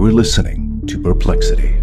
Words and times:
You 0.00 0.06
are 0.06 0.12
listening 0.12 0.82
to 0.86 0.98
Perplexity. 0.98 1.76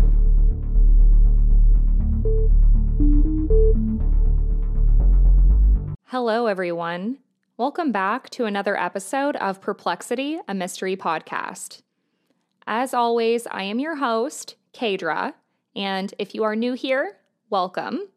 Hello, 6.07 6.47
everyone. 6.47 7.19
Welcome 7.57 7.91
back 7.91 8.31
to 8.31 8.45
another 8.45 8.75
episode 8.75 9.35
of 9.35 9.61
Perplexity, 9.61 10.39
a 10.47 10.55
mystery 10.55 10.97
podcast. 10.97 11.83
As 12.65 12.95
always, 12.95 13.45
I 13.51 13.61
am 13.61 13.77
your 13.77 13.97
host, 13.97 14.55
Kaydra, 14.73 15.35
and 15.75 16.11
if 16.17 16.33
you 16.33 16.43
are 16.43 16.55
new 16.55 16.73
here, 16.73 17.17
welcome. 17.51 18.07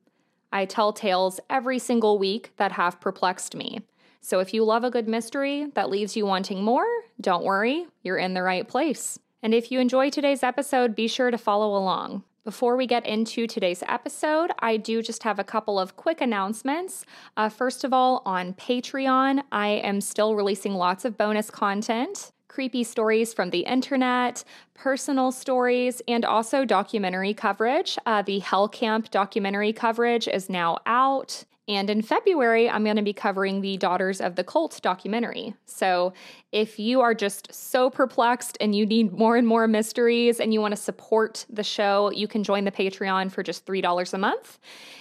I 0.51 0.65
tell 0.65 0.95
tales 0.95 1.41
every 1.51 1.79
single 1.79 2.19
week 2.19 2.53
that 2.57 2.73
have 2.73 3.03
perplexed 3.03 3.55
me. 3.55 3.81
So 4.23 4.41
if 4.41 4.55
you 4.55 4.65
love 4.65 4.83
a 4.83 4.91
good 4.91 5.09
mystery 5.09 5.67
that 5.75 5.91
leaves 5.91 6.17
you 6.17 6.25
wanting 6.25 6.65
more, 6.65 6.87
don't 7.21 7.45
worry, 7.45 7.85
you're 8.03 8.17
in 8.17 8.33
the 8.33 8.43
right 8.43 8.67
place. 8.67 9.19
And 9.43 9.55
if 9.55 9.73
you 9.73 9.81
enjoy 9.81 10.11
today's 10.11 10.43
episode, 10.43 10.95
be 10.95 11.09
sure 11.09 11.31
to 11.31 11.39
follow 11.39 11.77
along. 11.77 12.25
Before 12.45 12.77
we 12.77 12.87
get 12.87 13.07
into 13.07 13.47
today's 13.47 13.83
episode, 13.87 14.51
I 14.61 14.77
do 14.77 15.03
just 15.03 15.23
have 15.25 15.39
a 15.39 15.45
couple 15.45 15.79
of 15.79 15.97
quick 15.97 16.21
announcements. 16.21 17.05
Uh, 17.37 17.49
first 17.49 17.85
of 17.85 17.93
all, 17.93 18.23
on 18.25 18.55
Patreon, 18.55 19.43
I 19.53 19.69
am 19.69 20.01
still 20.01 20.35
releasing 20.35 20.75
lots 20.75 21.05
of 21.05 21.17
bonus 21.17 21.51
content 21.51 22.33
creepy 22.51 22.83
stories 22.83 23.33
from 23.33 23.51
the 23.51 23.61
internet, 23.61 24.43
personal 24.75 25.31
stories, 25.31 26.03
and 26.09 26.25
also 26.25 26.65
documentary 26.65 27.33
coverage. 27.33 27.97
Uh, 28.05 28.23
the 28.23 28.41
Hell 28.41 28.69
Camp 28.69 29.09
documentary 29.11 29.73
coverage 29.73 30.27
is 30.27 30.51
now 30.51 30.77
out. 30.85 31.45
And 31.71 31.89
in 31.89 32.03
February, 32.03 32.69
I'm 32.69 32.83
going 32.83 32.97
to 32.97 33.03
be 33.03 33.13
covering 33.13 33.61
the 33.61 33.77
Daughters 33.77 34.21
of 34.21 34.35
the 34.35 34.43
Cult 34.43 34.81
documentary. 34.83 35.55
So 35.67 36.13
if 36.51 36.81
you 36.81 37.01
are 37.01 37.15
just 37.15 37.55
so 37.55 37.89
perplexed 37.89 38.59
and 38.61 38.75
you 38.75 38.85
need 38.85 39.13
more 39.13 39.37
and 39.37 39.47
more 39.47 39.69
mysteries 39.69 40.41
and 40.41 40.53
you 40.53 40.61
want 40.61 40.73
to 40.73 40.77
support 40.77 41.47
the 41.49 41.63
show, 41.63 42.11
you 42.11 42.27
can 42.27 42.43
join 42.43 42.65
the 42.65 42.73
Patreon 42.73 43.31
for 43.31 43.45
just 43.45 43.65
$3 43.67 44.13
a 44.13 44.19
month. 44.19 44.59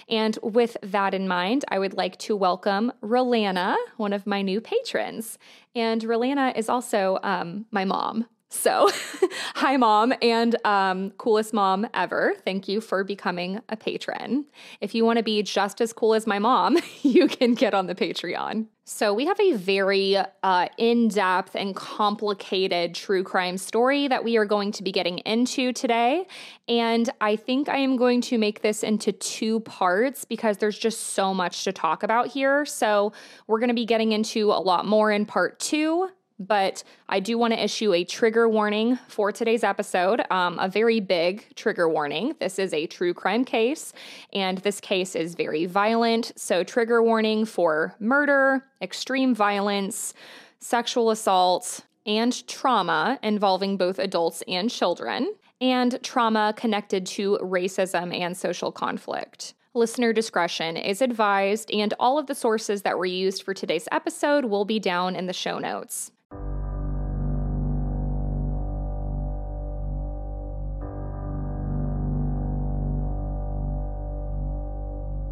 And 0.08 0.38
with 0.44 0.76
that 0.84 1.12
in 1.12 1.26
mind, 1.26 1.64
I 1.66 1.80
would 1.80 1.94
like 1.94 2.16
to 2.18 2.36
welcome 2.36 2.92
Rolana, 3.02 3.74
one 3.96 4.12
of 4.12 4.24
my 4.24 4.40
new 4.40 4.60
patrons. 4.60 5.38
And 5.74 6.00
Rolana 6.02 6.56
is 6.56 6.68
also 6.68 7.18
um, 7.24 7.66
my 7.72 7.84
mom. 7.84 8.26
So, 8.52 8.90
hi, 9.54 9.76
mom, 9.76 10.12
and 10.20 10.56
um, 10.66 11.12
coolest 11.12 11.54
mom 11.54 11.86
ever. 11.94 12.34
Thank 12.44 12.66
you 12.66 12.80
for 12.80 13.04
becoming 13.04 13.60
a 13.68 13.76
patron. 13.76 14.44
If 14.80 14.92
you 14.92 15.04
want 15.04 15.18
to 15.18 15.22
be 15.22 15.40
just 15.44 15.80
as 15.80 15.92
cool 15.92 16.14
as 16.14 16.26
my 16.26 16.40
mom, 16.40 16.76
you 17.02 17.28
can 17.28 17.54
get 17.54 17.74
on 17.74 17.86
the 17.86 17.94
Patreon. 17.94 18.66
So, 18.84 19.14
we 19.14 19.24
have 19.26 19.38
a 19.38 19.52
very 19.52 20.16
uh, 20.42 20.68
in 20.78 21.06
depth 21.06 21.54
and 21.54 21.76
complicated 21.76 22.96
true 22.96 23.22
crime 23.22 23.56
story 23.56 24.08
that 24.08 24.24
we 24.24 24.36
are 24.36 24.44
going 24.44 24.72
to 24.72 24.82
be 24.82 24.90
getting 24.90 25.18
into 25.18 25.72
today. 25.72 26.26
And 26.66 27.08
I 27.20 27.36
think 27.36 27.68
I 27.68 27.76
am 27.76 27.96
going 27.96 28.20
to 28.22 28.36
make 28.36 28.62
this 28.62 28.82
into 28.82 29.12
two 29.12 29.60
parts 29.60 30.24
because 30.24 30.56
there's 30.56 30.78
just 30.78 31.10
so 31.10 31.32
much 31.32 31.62
to 31.64 31.72
talk 31.72 32.02
about 32.02 32.26
here. 32.26 32.66
So, 32.66 33.12
we're 33.46 33.60
going 33.60 33.68
to 33.68 33.74
be 33.74 33.86
getting 33.86 34.10
into 34.10 34.50
a 34.50 34.58
lot 34.58 34.86
more 34.86 35.12
in 35.12 35.24
part 35.24 35.60
two 35.60 36.10
but 36.40 36.82
I 37.08 37.20
do 37.20 37.36
want 37.36 37.52
to 37.52 37.62
issue 37.62 37.92
a 37.92 38.02
trigger 38.02 38.48
warning 38.48 38.98
for 39.08 39.30
today's 39.30 39.62
episode, 39.62 40.22
um, 40.30 40.58
a 40.58 40.68
very 40.68 40.98
big 40.98 41.44
trigger 41.54 41.88
warning. 41.88 42.34
This 42.40 42.58
is 42.58 42.72
a 42.72 42.86
true 42.86 43.12
crime 43.12 43.44
case, 43.44 43.92
and 44.32 44.58
this 44.58 44.80
case 44.80 45.14
is 45.14 45.34
very 45.34 45.66
violent. 45.66 46.32
So, 46.36 46.64
trigger 46.64 47.02
warning 47.02 47.44
for 47.44 47.94
murder, 48.00 48.64
extreme 48.80 49.34
violence, 49.34 50.14
sexual 50.58 51.10
assault, 51.10 51.84
and 52.06 52.46
trauma 52.48 53.18
involving 53.22 53.76
both 53.76 53.98
adults 53.98 54.42
and 54.48 54.70
children, 54.70 55.34
and 55.60 56.02
trauma 56.02 56.54
connected 56.56 57.04
to 57.04 57.38
racism 57.42 58.18
and 58.18 58.34
social 58.34 58.72
conflict. 58.72 59.52
Listener 59.74 60.12
discretion 60.12 60.76
is 60.76 61.02
advised, 61.02 61.70
and 61.70 61.94
all 62.00 62.18
of 62.18 62.26
the 62.26 62.34
sources 62.34 62.82
that 62.82 62.98
were 62.98 63.06
used 63.06 63.42
for 63.42 63.54
today's 63.54 63.86
episode 63.92 64.46
will 64.46 64.64
be 64.64 64.80
down 64.80 65.14
in 65.14 65.26
the 65.26 65.32
show 65.32 65.58
notes. 65.58 66.10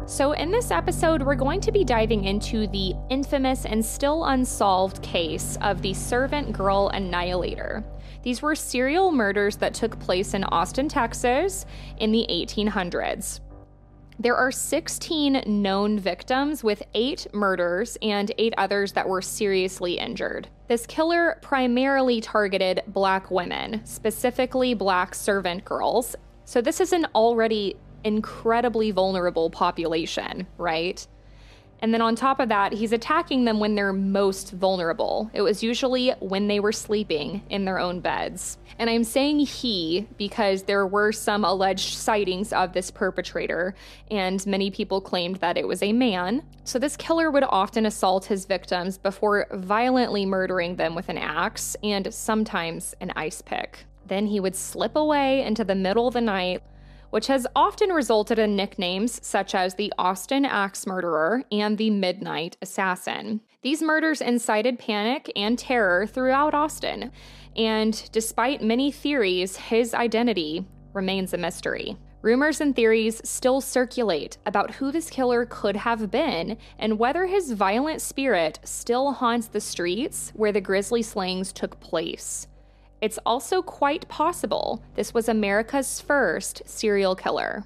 So, 0.09 0.31
in 0.31 0.49
this 0.49 0.71
episode, 0.71 1.21
we're 1.21 1.35
going 1.35 1.61
to 1.61 1.71
be 1.71 1.83
diving 1.83 2.23
into 2.23 2.65
the 2.65 2.95
infamous 3.11 3.67
and 3.67 3.85
still 3.85 4.25
unsolved 4.25 5.03
case 5.03 5.55
of 5.61 5.83
the 5.83 5.93
Servant 5.93 6.51
Girl 6.51 6.89
Annihilator. 6.89 7.83
These 8.23 8.41
were 8.41 8.55
serial 8.55 9.11
murders 9.11 9.55
that 9.57 9.75
took 9.75 9.99
place 9.99 10.33
in 10.33 10.45
Austin, 10.45 10.89
Texas 10.89 11.67
in 11.97 12.11
the 12.11 12.25
1800s. 12.27 13.41
There 14.17 14.35
are 14.35 14.51
16 14.51 15.43
known 15.45 15.99
victims, 15.99 16.63
with 16.63 16.81
eight 16.95 17.27
murders 17.31 17.95
and 18.01 18.31
eight 18.39 18.55
others 18.57 18.93
that 18.93 19.07
were 19.07 19.21
seriously 19.21 19.99
injured. 19.99 20.47
This 20.67 20.87
killer 20.87 21.37
primarily 21.43 22.19
targeted 22.19 22.81
black 22.87 23.29
women, 23.29 23.85
specifically 23.85 24.73
black 24.73 25.13
servant 25.13 25.65
girls. 25.65 26.15
So, 26.45 26.61
this 26.61 26.81
is 26.81 26.93
an 26.93 27.05
already 27.13 27.75
incredibly 28.03 28.91
vulnerable 28.91 29.49
population, 29.49 30.47
right? 30.57 31.05
And 31.81 31.93
then 31.93 32.01
on 32.01 32.15
top 32.15 32.39
of 32.39 32.49
that, 32.49 32.73
he's 32.73 32.91
attacking 32.91 33.45
them 33.45 33.59
when 33.59 33.75
they're 33.75 33.93
most 33.93 34.51
vulnerable. 34.51 35.31
It 35.33 35.41
was 35.41 35.63
usually 35.63 36.09
when 36.19 36.47
they 36.47 36.59
were 36.59 36.73
sleeping 36.73 37.41
in 37.49 37.63
their 37.63 37.79
own 37.79 38.01
beds. 38.01 38.57
And 38.77 38.89
I'm 38.89 39.03
saying 39.03 39.39
he 39.39 40.07
because 40.17 40.63
there 40.63 40.85
were 40.85 41.11
some 41.11 41.45
alleged 41.45 41.95
sightings 41.95 42.51
of 42.51 42.73
this 42.73 42.91
perpetrator, 42.91 43.75
and 44.11 44.45
many 44.45 44.71
people 44.71 44.99
claimed 44.99 45.37
that 45.37 45.57
it 45.57 45.67
was 45.67 45.81
a 45.81 45.93
man. 45.93 46.43
So 46.65 46.79
this 46.79 46.97
killer 46.97 47.31
would 47.31 47.45
often 47.47 47.85
assault 47.85 48.25
his 48.25 48.45
victims 48.45 48.97
before 48.97 49.47
violently 49.51 50.25
murdering 50.25 50.75
them 50.75 50.95
with 50.95 51.09
an 51.09 51.17
axe 51.17 51.77
and 51.81 52.13
sometimes 52.13 52.93
an 52.99 53.13
ice 53.15 53.41
pick. 53.41 53.85
Then 54.05 54.27
he 54.27 54.39
would 54.39 54.55
slip 54.55 54.95
away 54.95 55.43
into 55.43 55.63
the 55.63 55.75
middle 55.75 56.07
of 56.07 56.13
the 56.13 56.21
night 56.21 56.61
which 57.09 57.27
has 57.27 57.47
often 57.55 57.89
resulted 57.89 58.39
in 58.39 58.55
nicknames 58.55 59.25
such 59.25 59.55
as 59.55 59.75
the 59.75 59.91
Austin 59.97 60.45
Axe 60.45 60.85
Murderer 60.85 61.43
and 61.51 61.77
the 61.77 61.89
Midnight 61.89 62.57
Assassin. 62.61 63.41
These 63.61 63.81
murders 63.81 64.21
incited 64.21 64.79
panic 64.79 65.31
and 65.35 65.57
terror 65.57 66.07
throughout 66.07 66.53
Austin, 66.53 67.11
and 67.55 68.09
despite 68.11 68.61
many 68.61 68.91
theories, 68.91 69.57
his 69.57 69.93
identity 69.93 70.65
remains 70.93 71.33
a 71.33 71.37
mystery. 71.37 71.97
Rumors 72.21 72.59
and 72.59 72.75
theories 72.75 73.21
still 73.23 73.61
circulate 73.61 74.37
about 74.45 74.71
who 74.71 74.91
this 74.91 75.09
killer 75.09 75.45
could 75.45 75.77
have 75.77 76.11
been 76.11 76.57
and 76.77 76.99
whether 76.99 77.25
his 77.25 77.53
violent 77.53 78.01
spirit 78.01 78.59
still 78.65 79.13
haunts 79.13 79.47
the 79.47 79.61
streets 79.61 80.33
where 80.35 80.51
the 80.51 80.59
grisly 80.59 81.01
slayings 81.01 81.53
took 81.53 81.79
place. 81.79 82.48
It's 83.01 83.19
also 83.25 83.61
quite 83.61 84.07
possible 84.09 84.83
this 84.95 85.13
was 85.13 85.29
America's 85.29 86.01
first 86.01 86.61
serial 86.65 87.15
killer. 87.15 87.65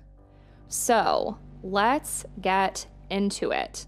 So 0.68 1.38
let's 1.64 2.26
get 2.42 2.86
into 3.10 3.52
it. 3.52 3.88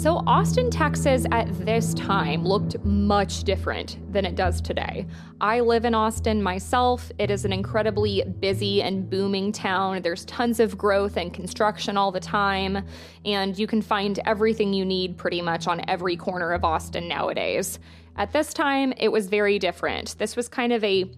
So, 0.00 0.22
Austin, 0.26 0.70
Texas 0.70 1.26
at 1.30 1.46
this 1.66 1.92
time 1.92 2.42
looked 2.42 2.82
much 2.86 3.44
different 3.44 3.98
than 4.10 4.24
it 4.24 4.34
does 4.34 4.62
today. 4.62 5.06
I 5.42 5.60
live 5.60 5.84
in 5.84 5.94
Austin 5.94 6.42
myself. 6.42 7.12
It 7.18 7.30
is 7.30 7.44
an 7.44 7.52
incredibly 7.52 8.24
busy 8.40 8.80
and 8.80 9.10
booming 9.10 9.52
town. 9.52 10.00
There's 10.00 10.24
tons 10.24 10.58
of 10.58 10.78
growth 10.78 11.18
and 11.18 11.34
construction 11.34 11.98
all 11.98 12.10
the 12.10 12.18
time, 12.18 12.82
and 13.26 13.58
you 13.58 13.66
can 13.66 13.82
find 13.82 14.18
everything 14.24 14.72
you 14.72 14.86
need 14.86 15.18
pretty 15.18 15.42
much 15.42 15.66
on 15.66 15.82
every 15.86 16.16
corner 16.16 16.52
of 16.52 16.64
Austin 16.64 17.06
nowadays. 17.06 17.78
At 18.16 18.32
this 18.32 18.54
time, 18.54 18.94
it 18.96 19.12
was 19.12 19.28
very 19.28 19.58
different. 19.58 20.16
This 20.16 20.34
was 20.34 20.48
kind 20.48 20.72
of 20.72 20.82
a 20.82 21.12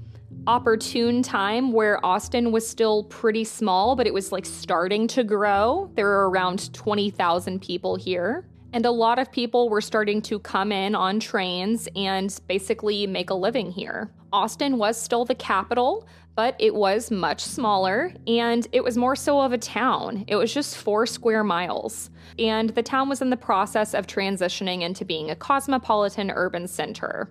opportune 0.49 1.23
time 1.23 1.71
where 1.73 2.05
Austin 2.05 2.51
was 2.51 2.69
still 2.69 3.05
pretty 3.05 3.45
small, 3.45 3.95
but 3.95 4.09
it 4.09 4.13
was 4.13 4.33
like 4.33 4.45
starting 4.45 5.07
to 5.07 5.23
grow. 5.23 5.89
There 5.95 6.07
were 6.07 6.29
around 6.29 6.75
20,000 6.75 7.63
people 7.63 7.95
here. 7.95 8.45
And 8.73 8.87
a 8.87 8.91
lot 8.91 9.19
of 9.19 9.31
people 9.31 9.69
were 9.69 9.83
starting 9.83 10.23
to 10.23 10.39
come 10.39 10.73
in 10.73 10.95
on 10.95 11.21
trains 11.21 11.89
and 11.95 12.35
basically 12.49 13.07
make 13.07 13.31
a 13.31 13.35
living 13.35 13.71
here. 13.71 14.11
Austin 14.33 14.79
was 14.79 15.01
still 15.01 15.27
the 15.27 15.35
capital, 15.35 16.07
but 16.35 16.57
it 16.59 16.75
was 16.75 17.11
much 17.11 17.43
smaller 17.43 18.15
and 18.27 18.67
it 18.73 18.83
was 18.83 18.97
more 18.97 19.15
so 19.15 19.41
of 19.41 19.53
a 19.53 19.59
town. 19.59 20.25
It 20.27 20.37
was 20.37 20.55
just 20.55 20.79
four 20.79 21.05
square 21.05 21.45
miles. 21.45 22.09
And 22.39 22.71
the 22.71 22.83
town 22.83 23.11
was 23.11 23.21
in 23.21 23.29
the 23.29 23.37
process 23.37 23.93
of 23.93 24.07
transitioning 24.07 24.81
into 24.81 25.05
being 25.05 25.31
a 25.31 25.37
cosmopolitan 25.37 26.31
urban 26.31 26.67
center. 26.67 27.31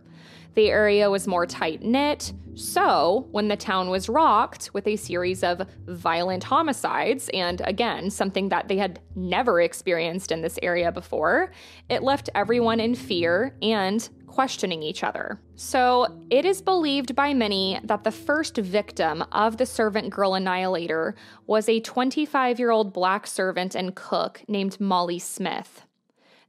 The 0.53 0.69
area 0.69 1.09
was 1.09 1.27
more 1.27 1.45
tight 1.45 1.81
knit, 1.81 2.33
so 2.55 3.27
when 3.31 3.47
the 3.47 3.55
town 3.55 3.89
was 3.89 4.09
rocked 4.09 4.71
with 4.73 4.87
a 4.87 4.95
series 4.95 5.43
of 5.43 5.61
violent 5.87 6.43
homicides, 6.43 7.29
and 7.33 7.61
again, 7.61 8.09
something 8.09 8.49
that 8.49 8.67
they 8.67 8.77
had 8.77 8.99
never 9.15 9.61
experienced 9.61 10.31
in 10.31 10.41
this 10.41 10.59
area 10.61 10.91
before, 10.91 11.51
it 11.89 12.03
left 12.03 12.29
everyone 12.35 12.79
in 12.79 12.95
fear 12.95 13.55
and 13.61 14.09
questioning 14.27 14.81
each 14.81 15.03
other. 15.03 15.39
So, 15.55 16.07
it 16.29 16.45
is 16.45 16.61
believed 16.61 17.15
by 17.15 17.33
many 17.33 17.79
that 17.83 18.03
the 18.03 18.11
first 18.11 18.57
victim 18.57 19.23
of 19.31 19.57
the 19.57 19.65
servant 19.65 20.09
girl 20.09 20.35
annihilator 20.35 21.15
was 21.47 21.67
a 21.67 21.81
25 21.81 22.59
year 22.59 22.71
old 22.71 22.93
black 22.93 23.27
servant 23.27 23.75
and 23.75 23.95
cook 23.95 24.43
named 24.47 24.79
Molly 24.79 25.19
Smith. 25.19 25.85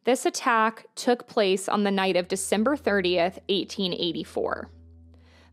This 0.05 0.27
attack 0.27 0.87
took 0.97 1.29
place 1.29 1.69
on 1.69 1.85
the 1.85 1.91
night 1.93 2.17
of 2.17 2.27
December 2.27 2.77
30th, 2.77 3.39
1884. 3.49 4.69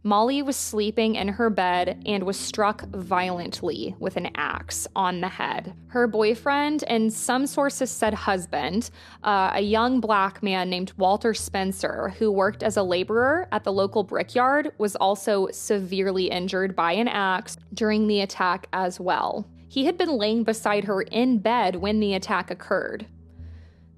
Molly 0.01 0.41
was 0.41 0.55
sleeping 0.55 1.13
in 1.13 1.27
her 1.27 1.51
bed 1.51 2.01
and 2.07 2.23
was 2.23 2.39
struck 2.39 2.87
violently 2.87 3.95
with 3.99 4.17
an 4.17 4.29
axe 4.33 4.87
on 4.95 5.21
the 5.21 5.27
head. 5.27 5.75
Her 5.89 6.07
boyfriend, 6.07 6.83
and 6.87 7.13
some 7.13 7.45
sources 7.45 7.91
said 7.91 8.15
husband, 8.15 8.89
uh, 9.23 9.51
a 9.53 9.61
young 9.61 9.99
black 9.99 10.41
man 10.41 10.67
named 10.67 10.93
Walter 10.97 11.35
Spencer, 11.35 12.15
who 12.17 12.31
worked 12.31 12.63
as 12.63 12.75
a 12.75 12.81
laborer 12.81 13.47
at 13.51 13.63
the 13.63 13.73
local 13.73 14.03
brickyard, 14.03 14.71
was 14.79 14.95
also 14.95 15.47
severely 15.51 16.31
injured 16.31 16.75
by 16.75 16.93
an 16.93 17.07
axe 17.07 17.55
during 17.75 18.07
the 18.07 18.21
attack 18.21 18.67
as 18.73 18.99
well. 18.99 19.45
He 19.67 19.85
had 19.85 19.95
been 19.95 20.17
laying 20.17 20.43
beside 20.43 20.85
her 20.85 21.03
in 21.03 21.37
bed 21.37 21.75
when 21.75 21.99
the 21.99 22.15
attack 22.15 22.49
occurred. 22.49 23.05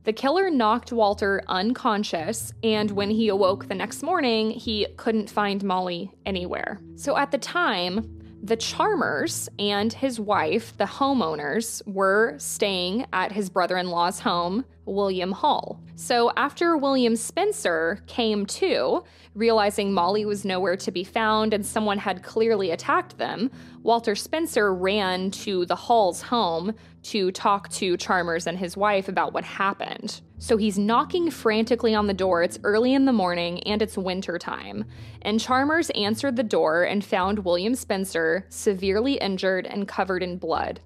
The 0.03 0.13
killer 0.13 0.50
knocked 0.50 0.92
Walter 0.92 1.44
unconscious, 1.48 2.53
and 2.63 2.89
when 2.89 3.12
he 3.12 3.27
awoke 3.27 3.68
the 3.68 3.75
next 3.75 4.01
morning, 4.01 4.50
he 4.50 4.88
couldn't 4.98 5.30
find 5.30 5.63
Molly 5.63 6.12
anywhere. 6.25 6.80
So 6.95 7.18
at 7.18 7.30
the 7.30 7.38
time, 7.38 8.19
the 8.44 8.56
Charmers 8.56 9.48
and 9.59 9.94
his 9.94 10.19
wife, 10.19 10.75
the 10.77 10.86
homeowners, 10.86 11.86
were 11.88 12.33
staying 12.39 13.06
at 13.13 13.31
his 13.31 13.51
brother 13.51 13.77
in 13.77 13.89
law's 13.89 14.19
home, 14.19 14.65
William 14.86 15.31
Hall. 15.31 15.80
So 15.95 16.31
after 16.36 16.75
William 16.75 17.15
Spencer 17.15 18.01
came 18.07 18.48
to, 18.48 19.03
realizing 19.36 19.94
Molly 19.94 20.25
was 20.25 20.44
nowhere 20.44 20.75
to 20.77 20.92
be 20.92 21.03
found 21.03 21.53
and 21.53 21.63
someone 21.63 22.00
had 22.00 22.24
clearly 22.24 22.71
attacked 22.71 23.19
them, 23.19 23.51
Walter 23.83 24.15
Spencer 24.15 24.74
ran 24.74 25.30
to 25.31 25.68
the 25.68 25.75
Hall's 25.75 26.24
home 26.24 26.74
to 27.03 27.31
talk 27.31 27.69
to 27.69 27.98
Charmers 27.98 28.48
and 28.48 28.57
his 28.57 28.77
wife 28.77 29.07
about 29.07 29.33
what 29.33 29.44
happened. 29.44 30.21
So 30.38 30.57
he's 30.57 30.77
knocking 30.77 31.30
frantically 31.31 31.94
on 31.95 32.07
the 32.07 32.13
door. 32.13 32.44
It's 32.44 32.59
early 32.63 32.94
in 32.94 33.06
the 33.06 33.13
morning 33.13 33.62
and 33.63 33.81
it's 33.81 33.98
winter 33.98 34.38
time. 34.38 34.86
And 35.21 35.39
Charmers 35.39 35.89
answered 35.92 36.36
the 36.36 36.44
door 36.44 36.83
and 36.83 37.03
found 37.03 37.39
William 37.39 37.75
Spencer 37.75 38.45
severely 38.50 39.13
injured 39.15 39.65
and 39.68 39.88
covered 39.88 40.24
in 40.24 40.38
blood. 40.38 40.80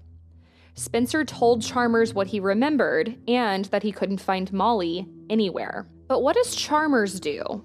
Spencer 0.74 1.24
told 1.24 1.62
Charmers 1.62 2.12
what 2.12 2.26
he 2.26 2.38
remembered 2.38 3.16
and 3.26 3.64
that 3.66 3.82
he 3.82 3.92
couldn't 3.92 4.20
find 4.20 4.52
Molly 4.52 5.08
anywhere. 5.30 5.86
But 6.06 6.22
what 6.22 6.36
does 6.36 6.54
Charmers 6.54 7.18
do? 7.18 7.64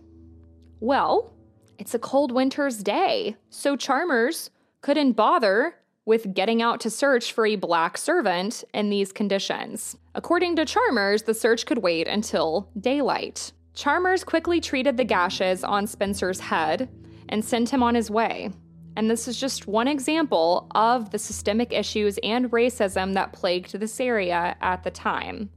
Well, 0.80 1.34
it's 1.78 1.94
a 1.94 2.00
cold 2.00 2.32
winter's 2.32 2.78
day, 2.78 3.36
so 3.50 3.76
Charmers 3.76 4.50
couldn't 4.82 5.14
bother 5.14 5.76
with 6.06 6.34
getting 6.34 6.62
out 6.62 6.80
to 6.82 6.90
search 6.90 7.32
for 7.32 7.46
a 7.46 7.56
black 7.56 7.98
servant 7.98 8.64
in 8.74 8.90
these 8.90 9.12
conditions. 9.12 9.98
According 10.16 10.56
to 10.56 10.66
Charmers, 10.66 11.24
the 11.24 11.34
search 11.34 11.66
could 11.66 11.80
wait 11.80 12.08
until 12.08 12.70
daylight. 12.80 13.52
Charmers 13.74 14.24
quickly 14.24 14.60
treated 14.60 14.98
the 14.98 15.04
gashes 15.04 15.64
on 15.64 15.88
Spencer's 15.88 16.40
head 16.40 16.90
and 17.30 17.46
sent 17.46 17.70
him 17.70 17.84
on 17.84 17.96
his 17.96 18.12
way. 18.12 18.52
And 18.96 19.10
this 19.10 19.28
is 19.28 19.40
just 19.40 19.68
one 19.68 19.88
example 19.88 20.68
of 20.76 21.12
the 21.12 21.20
systemic 21.20 21.72
issues 21.72 22.20
and 22.24 22.52
racism 22.52 23.14
that 23.14 23.32
plagued 23.32 23.80
this 23.80 24.00
area 24.00 24.56
at 24.62 24.84
the 24.84 24.92
time. 24.92 25.50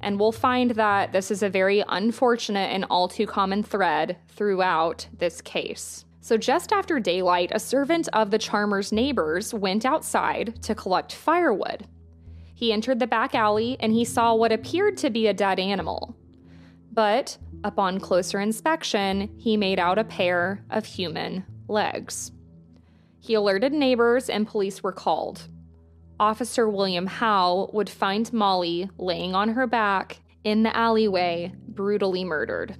And 0.00 0.18
we'll 0.18 0.32
find 0.32 0.72
that 0.72 1.12
this 1.12 1.30
is 1.30 1.44
a 1.44 1.48
very 1.48 1.84
unfortunate 1.88 2.72
and 2.72 2.84
all 2.90 3.06
too 3.06 3.26
common 3.26 3.62
thread 3.62 4.16
throughout 4.28 5.06
this 5.16 5.40
case. 5.40 6.04
So, 6.22 6.36
just 6.36 6.72
after 6.72 7.00
daylight, 7.00 7.50
a 7.52 7.58
servant 7.58 8.08
of 8.12 8.30
the 8.30 8.38
Charmers' 8.38 8.92
neighbors 8.92 9.52
went 9.52 9.84
outside 9.84 10.62
to 10.62 10.72
collect 10.72 11.12
firewood. 11.12 11.88
He 12.54 12.72
entered 12.72 13.00
the 13.00 13.08
back 13.08 13.34
alley 13.34 13.76
and 13.80 13.92
he 13.92 14.04
saw 14.04 14.32
what 14.36 14.52
appeared 14.52 14.96
to 14.98 15.10
be 15.10 15.26
a 15.26 15.34
dead 15.34 15.58
animal. 15.58 16.14
But 16.92 17.36
upon 17.64 17.98
closer 17.98 18.38
inspection, 18.38 19.34
he 19.36 19.56
made 19.56 19.80
out 19.80 19.98
a 19.98 20.04
pair 20.04 20.64
of 20.70 20.86
human 20.86 21.44
legs. 21.66 22.30
He 23.18 23.34
alerted 23.34 23.72
neighbors 23.72 24.30
and 24.30 24.46
police 24.46 24.80
were 24.80 24.92
called. 24.92 25.48
Officer 26.20 26.68
William 26.68 27.08
Howe 27.08 27.68
would 27.72 27.90
find 27.90 28.32
Molly 28.32 28.88
laying 28.96 29.34
on 29.34 29.48
her 29.48 29.66
back 29.66 30.20
in 30.44 30.62
the 30.62 30.76
alleyway, 30.76 31.52
brutally 31.66 32.22
murdered. 32.22 32.76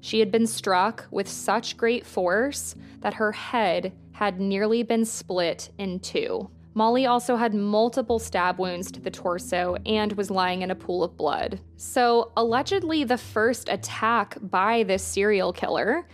She 0.00 0.20
had 0.20 0.30
been 0.30 0.46
struck 0.46 1.06
with 1.10 1.28
such 1.28 1.76
great 1.76 2.06
force 2.06 2.74
that 3.00 3.14
her 3.14 3.32
head 3.32 3.92
had 4.12 4.40
nearly 4.40 4.82
been 4.82 5.04
split 5.04 5.70
in 5.78 6.00
two. 6.00 6.50
Molly 6.74 7.06
also 7.06 7.36
had 7.36 7.52
multiple 7.52 8.18
stab 8.18 8.58
wounds 8.58 8.92
to 8.92 9.00
the 9.00 9.10
torso 9.10 9.76
and 9.84 10.12
was 10.12 10.30
lying 10.30 10.62
in 10.62 10.70
a 10.70 10.74
pool 10.74 11.02
of 11.02 11.16
blood. 11.16 11.60
So, 11.76 12.32
allegedly, 12.36 13.04
the 13.04 13.18
first 13.18 13.68
attack 13.68 14.36
by 14.40 14.84
this 14.84 15.02
serial 15.02 15.52
killer, 15.52 16.06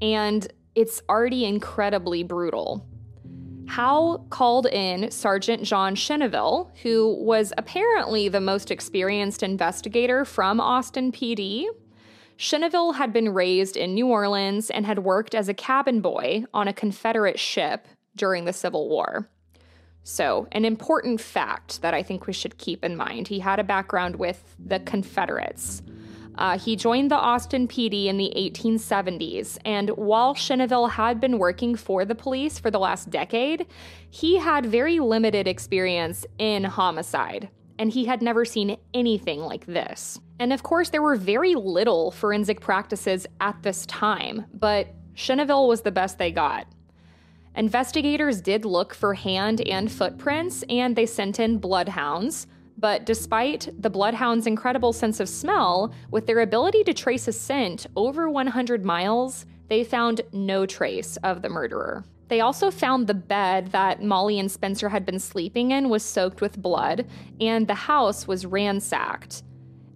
and 0.00 0.46
it's 0.74 1.02
already 1.08 1.44
incredibly 1.44 2.22
brutal. 2.22 2.86
Howe 3.66 4.24
called 4.30 4.66
in 4.66 5.10
Sergeant 5.10 5.64
John 5.64 5.96
Cheneville, 5.96 6.70
who 6.82 7.16
was 7.24 7.52
apparently 7.58 8.28
the 8.28 8.40
most 8.40 8.70
experienced 8.70 9.42
investigator 9.42 10.24
from 10.24 10.60
Austin 10.60 11.10
PD, 11.10 11.66
Cheneville 12.38 12.96
had 12.96 13.12
been 13.12 13.32
raised 13.32 13.76
in 13.76 13.94
New 13.94 14.08
Orleans 14.08 14.70
and 14.70 14.84
had 14.84 15.00
worked 15.00 15.34
as 15.34 15.48
a 15.48 15.54
cabin 15.54 16.00
boy 16.00 16.44
on 16.52 16.68
a 16.68 16.72
Confederate 16.72 17.38
ship 17.38 17.88
during 18.14 18.44
the 18.44 18.52
Civil 18.52 18.88
War. 18.88 19.28
So, 20.04 20.46
an 20.52 20.64
important 20.64 21.20
fact 21.20 21.82
that 21.82 21.94
I 21.94 22.02
think 22.02 22.26
we 22.26 22.32
should 22.32 22.58
keep 22.58 22.84
in 22.84 22.96
mind 22.96 23.28
he 23.28 23.40
had 23.40 23.58
a 23.58 23.64
background 23.64 24.16
with 24.16 24.54
the 24.64 24.78
Confederates. 24.80 25.82
Uh, 26.36 26.58
he 26.58 26.76
joined 26.76 27.10
the 27.10 27.16
Austin 27.16 27.66
PD 27.66 28.06
in 28.06 28.18
the 28.18 28.32
1870s, 28.36 29.56
and 29.64 29.88
while 29.90 30.34
Cheneville 30.34 30.90
had 30.90 31.18
been 31.18 31.38
working 31.38 31.74
for 31.74 32.04
the 32.04 32.14
police 32.14 32.58
for 32.58 32.70
the 32.70 32.78
last 32.78 33.08
decade, 33.08 33.66
he 34.10 34.36
had 34.36 34.66
very 34.66 35.00
limited 35.00 35.48
experience 35.48 36.26
in 36.38 36.64
homicide 36.64 37.48
and 37.78 37.90
he 37.90 38.04
had 38.04 38.22
never 38.22 38.44
seen 38.44 38.76
anything 38.94 39.40
like 39.40 39.66
this. 39.66 40.18
And 40.38 40.52
of 40.52 40.62
course, 40.62 40.90
there 40.90 41.02
were 41.02 41.16
very 41.16 41.54
little 41.54 42.10
forensic 42.10 42.60
practices 42.60 43.26
at 43.40 43.62
this 43.62 43.86
time, 43.86 44.46
but 44.52 44.88
Cheneville 45.14 45.68
was 45.68 45.82
the 45.82 45.90
best 45.90 46.18
they 46.18 46.30
got. 46.30 46.66
Investigators 47.54 48.42
did 48.42 48.66
look 48.66 48.92
for 48.92 49.14
hand 49.14 49.62
and 49.62 49.90
footprints, 49.90 50.62
and 50.68 50.94
they 50.94 51.06
sent 51.06 51.40
in 51.40 51.58
bloodhounds. 51.58 52.46
But 52.78 53.06
despite 53.06 53.70
the 53.78 53.88
bloodhounds' 53.88 54.46
incredible 54.46 54.92
sense 54.92 55.20
of 55.20 55.30
smell, 55.30 55.94
with 56.10 56.26
their 56.26 56.40
ability 56.40 56.84
to 56.84 56.92
trace 56.92 57.26
a 57.26 57.32
scent 57.32 57.86
over 57.96 58.28
100 58.28 58.84
miles, 58.84 59.46
they 59.68 59.82
found 59.82 60.20
no 60.32 60.66
trace 60.66 61.16
of 61.18 61.40
the 61.40 61.48
murderer. 61.48 62.04
They 62.28 62.40
also 62.40 62.70
found 62.70 63.06
the 63.06 63.14
bed 63.14 63.68
that 63.68 64.02
Molly 64.02 64.38
and 64.38 64.50
Spencer 64.50 64.88
had 64.88 65.06
been 65.06 65.18
sleeping 65.18 65.70
in 65.70 65.88
was 65.88 66.02
soaked 66.02 66.40
with 66.40 66.60
blood, 66.60 67.06
and 67.40 67.66
the 67.66 67.74
house 67.74 68.26
was 68.26 68.46
ransacked. 68.46 69.42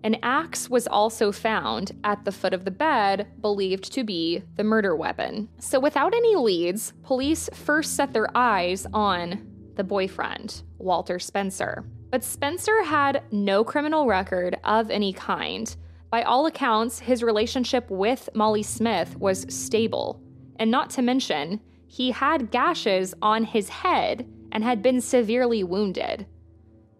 An 0.02 0.16
axe 0.22 0.70
was 0.70 0.86
also 0.86 1.30
found 1.30 1.92
at 2.04 2.24
the 2.24 2.32
foot 2.32 2.54
of 2.54 2.64
the 2.64 2.70
bed, 2.70 3.26
believed 3.40 3.92
to 3.92 4.04
be 4.04 4.42
the 4.56 4.64
murder 4.64 4.96
weapon. 4.96 5.48
So, 5.58 5.78
without 5.78 6.14
any 6.14 6.36
leads, 6.36 6.92
police 7.02 7.50
first 7.52 7.96
set 7.96 8.12
their 8.12 8.34
eyes 8.34 8.86
on 8.94 9.46
the 9.74 9.84
boyfriend, 9.84 10.62
Walter 10.78 11.18
Spencer. 11.18 11.84
But 12.10 12.24
Spencer 12.24 12.82
had 12.82 13.22
no 13.30 13.62
criminal 13.62 14.06
record 14.06 14.58
of 14.64 14.90
any 14.90 15.12
kind. 15.12 15.74
By 16.10 16.22
all 16.22 16.46
accounts, 16.46 16.98
his 16.98 17.22
relationship 17.22 17.88
with 17.90 18.28
Molly 18.34 18.62
Smith 18.62 19.16
was 19.18 19.46
stable. 19.54 20.20
And 20.58 20.70
not 20.70 20.90
to 20.90 21.02
mention, 21.02 21.60
he 21.90 22.12
had 22.12 22.52
gashes 22.52 23.12
on 23.20 23.42
his 23.42 23.68
head 23.68 24.24
and 24.52 24.62
had 24.62 24.80
been 24.80 25.00
severely 25.00 25.64
wounded. 25.64 26.24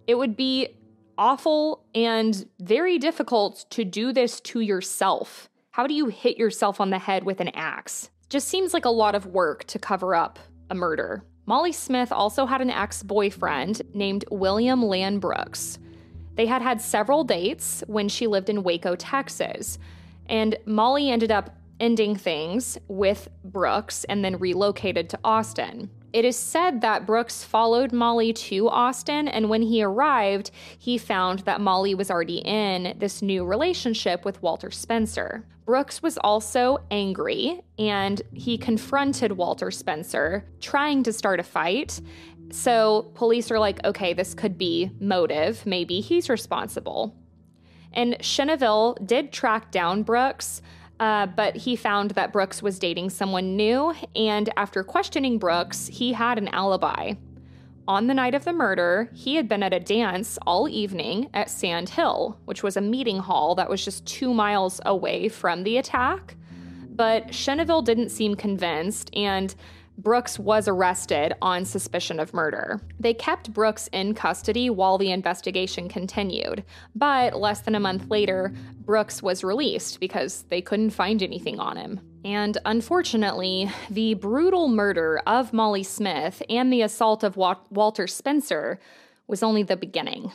It 0.08 0.16
would 0.16 0.36
be 0.36 0.80
awful 1.16 1.84
and 1.94 2.44
very 2.58 2.98
difficult 2.98 3.66
to 3.70 3.84
do 3.84 4.12
this 4.12 4.40
to 4.40 4.58
yourself. 4.58 5.48
How 5.70 5.86
do 5.86 5.94
you 5.94 6.06
hit 6.06 6.38
yourself 6.38 6.80
on 6.80 6.90
the 6.90 6.98
head 6.98 7.22
with 7.22 7.38
an 7.38 7.50
axe? 7.54 8.10
Just 8.28 8.48
seems 8.48 8.74
like 8.74 8.84
a 8.84 8.90
lot 8.90 9.14
of 9.14 9.26
work 9.26 9.62
to 9.66 9.78
cover 9.78 10.16
up 10.16 10.40
a 10.70 10.74
murder. 10.74 11.22
Molly 11.46 11.70
Smith 11.70 12.10
also 12.10 12.44
had 12.44 12.60
an 12.60 12.70
ex 12.70 13.04
boyfriend 13.04 13.82
named 13.94 14.24
William 14.28 14.84
Land 14.84 15.20
Brooks. 15.20 15.78
They 16.34 16.46
had 16.46 16.62
had 16.62 16.80
several 16.80 17.22
dates 17.22 17.84
when 17.86 18.08
she 18.08 18.26
lived 18.26 18.50
in 18.50 18.64
Waco, 18.64 18.96
Texas, 18.96 19.78
and 20.28 20.56
Molly 20.66 21.10
ended 21.12 21.30
up 21.30 21.59
ending 21.80 22.14
things 22.14 22.78
with 22.86 23.28
Brooks 23.44 24.04
and 24.04 24.24
then 24.24 24.38
relocated 24.38 25.08
to 25.10 25.18
Austin. 25.24 25.90
It 26.12 26.24
is 26.24 26.36
said 26.36 26.80
that 26.80 27.06
Brooks 27.06 27.44
followed 27.44 27.92
Molly 27.92 28.32
to 28.32 28.68
Austin, 28.68 29.28
and 29.28 29.48
when 29.48 29.62
he 29.62 29.82
arrived, 29.82 30.50
he 30.78 30.98
found 30.98 31.40
that 31.40 31.60
Molly 31.60 31.94
was 31.94 32.10
already 32.10 32.38
in 32.38 32.96
this 32.98 33.22
new 33.22 33.44
relationship 33.44 34.24
with 34.24 34.42
Walter 34.42 34.70
Spencer. 34.70 35.46
Brooks 35.64 36.02
was 36.02 36.18
also 36.18 36.78
angry 36.90 37.60
and 37.78 38.20
he 38.32 38.58
confronted 38.58 39.30
Walter 39.30 39.70
Spencer, 39.70 40.44
trying 40.60 41.04
to 41.04 41.12
start 41.12 41.38
a 41.38 41.44
fight. 41.44 42.00
So, 42.50 43.12
police 43.14 43.52
are 43.52 43.60
like, 43.60 43.78
okay, 43.84 44.12
this 44.12 44.34
could 44.34 44.58
be 44.58 44.90
motive. 44.98 45.64
Maybe 45.64 46.00
he's 46.00 46.28
responsible. 46.28 47.14
And 47.92 48.16
Cheneville 48.18 49.06
did 49.06 49.32
track 49.32 49.70
down 49.70 50.02
Brooks, 50.02 50.60
uh, 51.00 51.26
but 51.26 51.56
he 51.56 51.74
found 51.74 52.12
that 52.12 52.32
Brooks 52.32 52.62
was 52.62 52.78
dating 52.78 53.10
someone 53.10 53.56
new, 53.56 53.94
and 54.14 54.52
after 54.56 54.84
questioning 54.84 55.38
Brooks, 55.38 55.86
he 55.86 56.12
had 56.12 56.36
an 56.36 56.48
alibi. 56.48 57.14
On 57.88 58.06
the 58.06 58.14
night 58.14 58.34
of 58.34 58.44
the 58.44 58.52
murder, 58.52 59.10
he 59.14 59.34
had 59.34 59.48
been 59.48 59.62
at 59.62 59.72
a 59.72 59.80
dance 59.80 60.38
all 60.46 60.68
evening 60.68 61.30
at 61.32 61.50
Sand 61.50 61.88
Hill, 61.88 62.38
which 62.44 62.62
was 62.62 62.76
a 62.76 62.82
meeting 62.82 63.18
hall 63.18 63.54
that 63.54 63.70
was 63.70 63.84
just 63.84 64.06
two 64.06 64.34
miles 64.34 64.80
away 64.84 65.28
from 65.28 65.64
the 65.64 65.78
attack. 65.78 66.36
But 66.90 67.28
Cheneville 67.28 67.82
didn't 67.82 68.10
seem 68.10 68.34
convinced, 68.34 69.10
and 69.14 69.54
Brooks 70.02 70.38
was 70.38 70.66
arrested 70.66 71.34
on 71.42 71.66
suspicion 71.66 72.18
of 72.20 72.32
murder. 72.32 72.80
They 72.98 73.12
kept 73.12 73.52
Brooks 73.52 73.88
in 73.92 74.14
custody 74.14 74.70
while 74.70 74.96
the 74.96 75.10
investigation 75.10 75.90
continued, 75.90 76.64
but 76.94 77.38
less 77.38 77.60
than 77.60 77.74
a 77.74 77.80
month 77.80 78.08
later, 78.08 78.54
Brooks 78.76 79.22
was 79.22 79.44
released 79.44 80.00
because 80.00 80.44
they 80.48 80.62
couldn't 80.62 80.90
find 80.90 81.22
anything 81.22 81.60
on 81.60 81.76
him. 81.76 82.00
And 82.24 82.56
unfortunately, 82.64 83.70
the 83.90 84.14
brutal 84.14 84.68
murder 84.68 85.20
of 85.26 85.52
Molly 85.52 85.82
Smith 85.82 86.42
and 86.48 86.72
the 86.72 86.80
assault 86.80 87.22
of 87.22 87.36
Walter 87.36 88.06
Spencer 88.06 88.80
was 89.26 89.42
only 89.42 89.62
the 89.62 89.76
beginning 89.76 90.32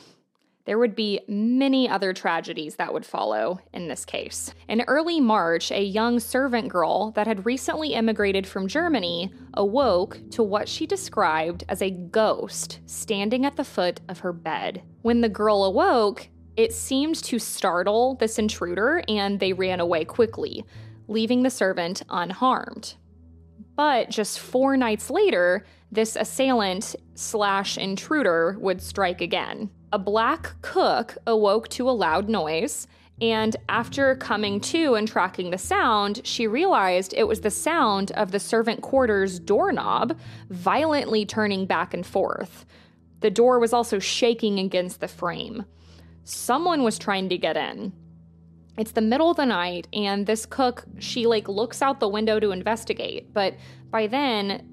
there 0.66 0.78
would 0.78 0.94
be 0.94 1.20
many 1.28 1.88
other 1.88 2.12
tragedies 2.12 2.76
that 2.76 2.92
would 2.92 3.06
follow 3.06 3.58
in 3.72 3.88
this 3.88 4.04
case. 4.04 4.52
In 4.68 4.82
early 4.86 5.20
March, 5.20 5.70
a 5.70 5.82
young 5.82 6.20
servant 6.20 6.68
girl 6.68 7.12
that 7.12 7.26
had 7.26 7.46
recently 7.46 7.94
immigrated 7.94 8.46
from 8.46 8.66
Germany 8.68 9.32
awoke 9.54 10.18
to 10.32 10.42
what 10.42 10.68
she 10.68 10.86
described 10.86 11.64
as 11.68 11.80
a 11.80 11.90
ghost 11.90 12.80
standing 12.86 13.46
at 13.46 13.56
the 13.56 13.64
foot 13.64 14.00
of 14.08 14.18
her 14.18 14.32
bed. 14.32 14.82
When 15.02 15.20
the 15.20 15.28
girl 15.28 15.64
awoke, 15.64 16.28
it 16.56 16.72
seemed 16.72 17.16
to 17.24 17.38
startle 17.38 18.16
this 18.16 18.38
intruder 18.38 19.02
and 19.08 19.38
they 19.38 19.52
ran 19.52 19.78
away 19.78 20.04
quickly, 20.04 20.64
leaving 21.06 21.42
the 21.42 21.50
servant 21.50 22.02
unharmed. 22.10 22.94
But 23.76 24.10
just 24.10 24.40
four 24.40 24.76
nights 24.76 25.10
later, 25.10 25.64
this 25.92 26.16
assailant 26.16 26.96
slash 27.14 27.78
intruder 27.78 28.56
would 28.58 28.82
strike 28.82 29.20
again. 29.20 29.70
A 29.92 29.98
black 29.98 30.60
cook 30.62 31.16
awoke 31.26 31.68
to 31.70 31.88
a 31.88 31.92
loud 31.92 32.28
noise, 32.28 32.88
and 33.20 33.56
after 33.68 34.16
coming 34.16 34.60
to 34.60 34.94
and 34.94 35.06
tracking 35.06 35.50
the 35.50 35.58
sound, 35.58 36.20
she 36.24 36.46
realized 36.46 37.14
it 37.14 37.28
was 37.28 37.40
the 37.40 37.50
sound 37.50 38.10
of 38.12 38.32
the 38.32 38.40
servant 38.40 38.82
quarters 38.82 39.38
doorknob 39.38 40.18
violently 40.50 41.24
turning 41.24 41.66
back 41.66 41.94
and 41.94 42.04
forth. 42.04 42.66
The 43.20 43.30
door 43.30 43.60
was 43.60 43.72
also 43.72 43.98
shaking 43.98 44.58
against 44.58 45.00
the 45.00 45.08
frame. 45.08 45.64
Someone 46.24 46.82
was 46.82 46.98
trying 46.98 47.28
to 47.28 47.38
get 47.38 47.56
in. 47.56 47.92
It's 48.76 48.92
the 48.92 49.00
middle 49.00 49.30
of 49.30 49.36
the 49.36 49.46
night, 49.46 49.86
and 49.92 50.26
this 50.26 50.44
cook, 50.44 50.84
she 50.98 51.26
like 51.26 51.48
looks 51.48 51.80
out 51.80 52.00
the 52.00 52.08
window 52.08 52.40
to 52.40 52.50
investigate, 52.50 53.32
but 53.32 53.54
by 53.90 54.08
then, 54.08 54.68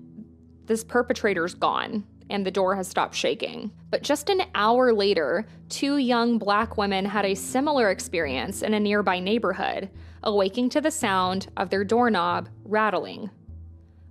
this 0.65 0.83
perpetrator's 0.83 1.53
gone 1.53 2.03
and 2.29 2.45
the 2.45 2.51
door 2.51 2.75
has 2.75 2.87
stopped 2.87 3.15
shaking. 3.15 3.71
But 3.89 4.03
just 4.03 4.29
an 4.29 4.43
hour 4.55 4.93
later, 4.93 5.45
two 5.69 5.97
young 5.97 6.37
black 6.37 6.77
women 6.77 7.05
had 7.05 7.25
a 7.25 7.35
similar 7.35 7.89
experience 7.89 8.61
in 8.61 8.73
a 8.73 8.79
nearby 8.79 9.19
neighborhood, 9.19 9.89
awaking 10.23 10.69
to 10.69 10.81
the 10.81 10.91
sound 10.91 11.47
of 11.57 11.69
their 11.69 11.83
doorknob 11.83 12.49
rattling. 12.63 13.29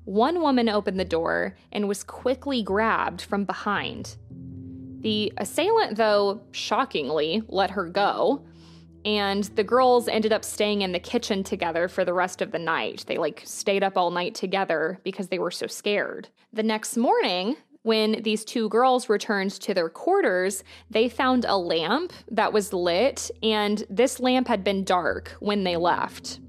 One 0.04 0.40
woman 0.40 0.68
opened 0.68 0.98
the 0.98 1.04
door 1.04 1.54
and 1.70 1.88
was 1.88 2.02
quickly 2.02 2.62
grabbed 2.62 3.22
from 3.22 3.44
behind. 3.44 4.16
The 5.00 5.32
assailant, 5.36 5.96
though, 5.96 6.42
shockingly, 6.52 7.42
let 7.48 7.70
her 7.70 7.86
go. 7.86 8.44
And 9.04 9.44
the 9.44 9.64
girls 9.64 10.06
ended 10.06 10.32
up 10.32 10.44
staying 10.44 10.82
in 10.82 10.92
the 10.92 11.00
kitchen 11.00 11.42
together 11.42 11.88
for 11.88 12.04
the 12.04 12.14
rest 12.14 12.40
of 12.40 12.52
the 12.52 12.58
night. 12.58 13.04
They 13.08 13.18
like 13.18 13.42
stayed 13.44 13.82
up 13.82 13.96
all 13.96 14.12
night 14.12 14.34
together 14.34 15.00
because 15.02 15.28
they 15.28 15.40
were 15.40 15.50
so 15.50 15.66
scared. 15.66 16.28
The 16.52 16.62
next 16.62 16.96
morning, 16.96 17.56
when 17.82 18.22
these 18.22 18.44
two 18.44 18.68
girls 18.68 19.08
returned 19.08 19.50
to 19.50 19.74
their 19.74 19.88
quarters, 19.88 20.62
they 20.90 21.08
found 21.08 21.44
a 21.44 21.56
lamp 21.56 22.12
that 22.30 22.52
was 22.52 22.72
lit, 22.72 23.30
and 23.42 23.84
this 23.90 24.20
lamp 24.20 24.48
had 24.48 24.62
been 24.62 24.84
dark 24.84 25.36
when 25.40 25.64
they 25.64 25.76
left. 25.76 26.40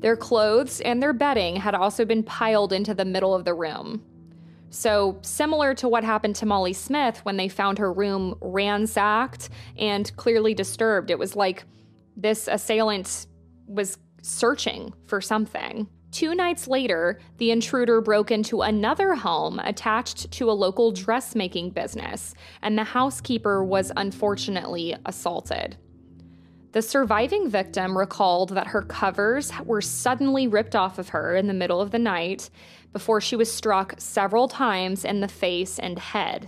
Their 0.00 0.16
clothes 0.16 0.80
and 0.80 1.02
their 1.02 1.12
bedding 1.12 1.56
had 1.56 1.74
also 1.74 2.04
been 2.04 2.22
piled 2.22 2.72
into 2.72 2.92
the 2.92 3.04
middle 3.04 3.34
of 3.34 3.44
the 3.44 3.54
room. 3.54 4.02
So, 4.70 5.18
similar 5.22 5.72
to 5.74 5.88
what 5.88 6.02
happened 6.02 6.34
to 6.36 6.46
Molly 6.46 6.72
Smith 6.72 7.24
when 7.24 7.36
they 7.36 7.48
found 7.48 7.78
her 7.78 7.92
room 7.92 8.36
ransacked 8.40 9.48
and 9.78 10.14
clearly 10.16 10.52
disturbed, 10.52 11.10
it 11.12 11.18
was 11.18 11.36
like 11.36 11.64
this 12.16 12.48
assailant 12.48 13.28
was 13.66 13.98
searching 14.22 14.92
for 15.06 15.20
something. 15.20 15.88
Two 16.14 16.32
nights 16.32 16.68
later, 16.68 17.18
the 17.38 17.50
intruder 17.50 18.00
broke 18.00 18.30
into 18.30 18.62
another 18.62 19.16
home 19.16 19.58
attached 19.58 20.30
to 20.30 20.48
a 20.48 20.52
local 20.52 20.92
dressmaking 20.92 21.70
business, 21.70 22.36
and 22.62 22.78
the 22.78 22.84
housekeeper 22.84 23.64
was 23.64 23.90
unfortunately 23.96 24.94
assaulted. 25.06 25.76
The 26.70 26.82
surviving 26.82 27.48
victim 27.48 27.98
recalled 27.98 28.50
that 28.50 28.68
her 28.68 28.82
covers 28.82 29.50
were 29.64 29.80
suddenly 29.80 30.46
ripped 30.46 30.76
off 30.76 31.00
of 31.00 31.08
her 31.08 31.34
in 31.34 31.48
the 31.48 31.52
middle 31.52 31.80
of 31.80 31.90
the 31.90 31.98
night 31.98 32.48
before 32.92 33.20
she 33.20 33.34
was 33.34 33.52
struck 33.52 33.96
several 33.98 34.46
times 34.46 35.04
in 35.04 35.18
the 35.18 35.26
face 35.26 35.80
and 35.80 35.98
head. 35.98 36.46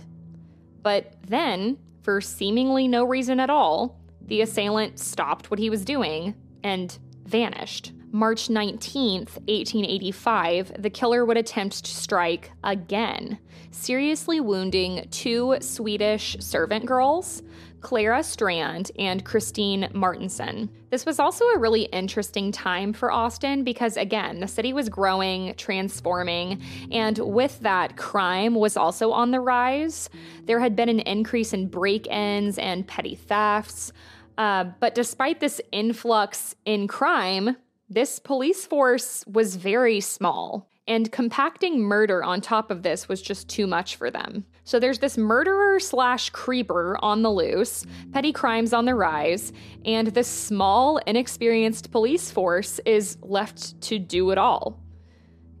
But 0.81 1.15
then, 1.27 1.77
for 2.03 2.21
seemingly 2.21 2.87
no 2.87 3.03
reason 3.03 3.41
at 3.41 3.49
all, 3.49 3.99
the 4.21 4.39
assailant 4.39 4.97
stopped 4.97 5.51
what 5.51 5.59
he 5.59 5.69
was 5.69 5.83
doing 5.83 6.35
and 6.63 6.97
vanished. 7.25 7.91
March 8.11 8.47
19th, 8.47 9.35
1885, 9.47 10.81
the 10.81 10.89
killer 10.89 11.25
would 11.25 11.35
attempt 11.35 11.83
to 11.83 11.91
strike 11.91 12.51
again, 12.63 13.37
seriously 13.71 14.39
wounding 14.39 15.05
two 15.11 15.57
Swedish 15.59 16.37
servant 16.39 16.85
girls, 16.85 17.43
Clara 17.81 18.23
Strand 18.23 18.91
and 18.97 19.25
Christine 19.25 19.89
Martinson. 19.93 20.69
This 20.89 21.05
was 21.05 21.19
also 21.19 21.45
a 21.45 21.57
really 21.57 21.83
interesting 21.83 22.51
time 22.51 22.93
for 22.93 23.11
Austin 23.11 23.65
because, 23.65 23.97
again, 23.97 24.39
the 24.39 24.47
city 24.47 24.71
was 24.71 24.87
growing, 24.87 25.53
transforming, 25.55 26.61
and 26.91 27.17
with 27.17 27.59
that, 27.59 27.97
crime 27.97 28.55
was 28.55 28.77
also 28.77 29.11
on 29.11 29.31
the 29.31 29.41
rise. 29.41 30.09
There 30.45 30.61
had 30.61 30.77
been 30.77 30.89
an 30.89 31.01
increase 31.01 31.51
in 31.51 31.67
break 31.67 32.07
ins 32.07 32.57
and 32.57 32.87
petty 32.87 33.15
thefts. 33.15 33.91
Uh, 34.37 34.65
but 34.79 34.95
despite 34.95 35.39
this 35.39 35.59
influx 35.71 36.55
in 36.65 36.87
crime, 36.87 37.57
this 37.89 38.19
police 38.19 38.65
force 38.65 39.23
was 39.27 39.55
very 39.55 40.01
small, 40.01 40.69
and 40.87 41.11
compacting 41.11 41.81
murder 41.81 42.23
on 42.23 42.41
top 42.41 42.69
of 42.69 42.83
this 42.83 43.07
was 43.07 43.21
just 43.21 43.47
too 43.47 43.65
much 43.65 43.95
for 43.95 44.11
them. 44.11 44.45
So 44.65 44.79
there's 44.79 44.99
this 44.99 45.17
murderer 45.17 45.79
slash 45.79 46.29
creeper 46.31 46.97
on 47.01 47.21
the 47.21 47.31
loose, 47.31 47.85
petty 48.11 48.33
crimes 48.33 48.73
on 48.73 48.83
the 48.83 48.95
rise, 48.95 49.53
and 49.85 50.07
this 50.07 50.27
small, 50.27 50.97
inexperienced 51.07 51.91
police 51.91 52.29
force 52.29 52.79
is 52.85 53.17
left 53.21 53.79
to 53.81 53.99
do 53.99 54.31
it 54.31 54.37
all. 54.37 54.81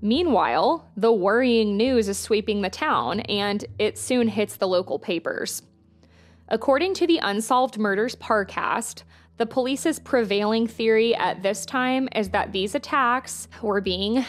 Meanwhile, 0.01 0.91
the 0.97 1.13
worrying 1.13 1.77
news 1.77 2.09
is 2.09 2.19
sweeping 2.19 2.61
the 2.61 2.69
town, 2.69 3.21
and 3.21 3.63
it 3.79 3.97
soon 3.97 4.27
hits 4.27 4.57
the 4.57 4.67
local 4.67 4.99
papers. 4.99 5.61
According 6.49 6.93
to 6.95 7.07
the 7.07 7.19
Unsolved 7.19 7.77
Murders 7.77 8.15
Parcast, 8.15 9.03
the 9.37 9.45
police's 9.45 9.99
prevailing 9.99 10.67
theory 10.67 11.15
at 11.15 11.43
this 11.43 11.65
time 11.65 12.09
is 12.15 12.29
that 12.29 12.51
these 12.51 12.75
attacks 12.75 13.47
were 13.61 13.81
being 13.81 14.25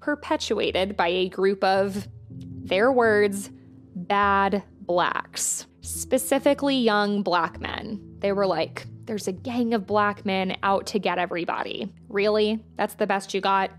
perpetuated 0.00 0.96
by 0.96 1.08
a 1.08 1.28
group 1.28 1.62
of, 1.62 2.08
their 2.30 2.90
words, 2.92 3.50
bad 3.94 4.62
blacks, 4.82 5.66
specifically 5.80 6.76
young 6.76 7.22
black 7.22 7.60
men. 7.60 8.00
They 8.18 8.32
were 8.32 8.46
like, 8.46 8.86
there's 9.04 9.28
a 9.28 9.32
gang 9.32 9.74
of 9.74 9.86
black 9.86 10.24
men 10.26 10.56
out 10.62 10.86
to 10.88 10.98
get 10.98 11.18
everybody. 11.18 11.92
Really? 12.08 12.64
That's 12.76 12.94
the 12.94 13.06
best 13.06 13.32
you 13.32 13.40
got? 13.40 13.70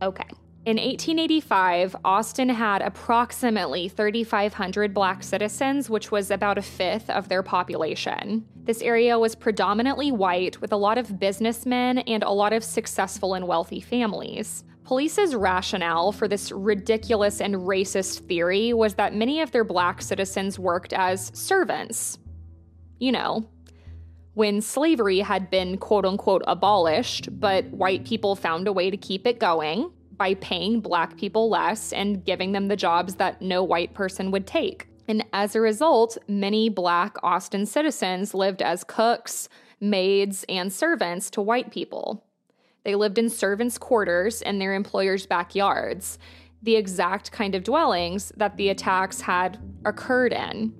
Okay. 0.00 0.28
In 0.66 0.78
1885, 0.78 1.94
Austin 2.06 2.48
had 2.48 2.80
approximately 2.80 3.86
3,500 3.86 4.94
black 4.94 5.22
citizens, 5.22 5.90
which 5.90 6.10
was 6.10 6.30
about 6.30 6.56
a 6.56 6.62
fifth 6.62 7.10
of 7.10 7.28
their 7.28 7.42
population. 7.42 8.46
This 8.62 8.80
area 8.80 9.18
was 9.18 9.34
predominantly 9.34 10.10
white, 10.10 10.62
with 10.62 10.72
a 10.72 10.78
lot 10.78 10.96
of 10.96 11.20
businessmen 11.20 11.98
and 11.98 12.22
a 12.22 12.30
lot 12.30 12.54
of 12.54 12.64
successful 12.64 13.34
and 13.34 13.46
wealthy 13.46 13.82
families. 13.82 14.64
Police's 14.84 15.34
rationale 15.34 16.12
for 16.12 16.28
this 16.28 16.50
ridiculous 16.50 17.42
and 17.42 17.56
racist 17.56 18.26
theory 18.26 18.72
was 18.72 18.94
that 18.94 19.14
many 19.14 19.42
of 19.42 19.50
their 19.50 19.64
black 19.64 20.00
citizens 20.00 20.58
worked 20.58 20.94
as 20.94 21.30
servants. 21.34 22.18
You 22.98 23.12
know, 23.12 23.50
when 24.32 24.62
slavery 24.62 25.18
had 25.18 25.50
been 25.50 25.76
quote 25.76 26.06
unquote 26.06 26.42
abolished, 26.46 27.38
but 27.38 27.66
white 27.66 28.06
people 28.06 28.34
found 28.34 28.66
a 28.66 28.72
way 28.72 28.90
to 28.90 28.96
keep 28.96 29.26
it 29.26 29.38
going 29.38 29.90
by 30.16 30.34
paying 30.34 30.80
black 30.80 31.16
people 31.16 31.48
less 31.48 31.92
and 31.92 32.24
giving 32.24 32.52
them 32.52 32.68
the 32.68 32.76
jobs 32.76 33.16
that 33.16 33.42
no 33.42 33.62
white 33.62 33.94
person 33.94 34.30
would 34.30 34.46
take. 34.46 34.88
And 35.08 35.24
as 35.32 35.54
a 35.54 35.60
result, 35.60 36.16
many 36.28 36.68
black 36.68 37.16
Austin 37.22 37.66
citizens 37.66 38.32
lived 38.32 38.62
as 38.62 38.84
cooks, 38.84 39.48
maids, 39.80 40.44
and 40.48 40.72
servants 40.72 41.30
to 41.30 41.42
white 41.42 41.70
people. 41.70 42.24
They 42.84 42.94
lived 42.94 43.18
in 43.18 43.28
servants' 43.28 43.78
quarters 43.78 44.42
in 44.42 44.58
their 44.58 44.74
employers' 44.74 45.26
backyards, 45.26 46.18
the 46.62 46.76
exact 46.76 47.32
kind 47.32 47.54
of 47.54 47.64
dwellings 47.64 48.32
that 48.36 48.56
the 48.56 48.70
attacks 48.70 49.20
had 49.20 49.58
occurred 49.84 50.32
in. 50.32 50.72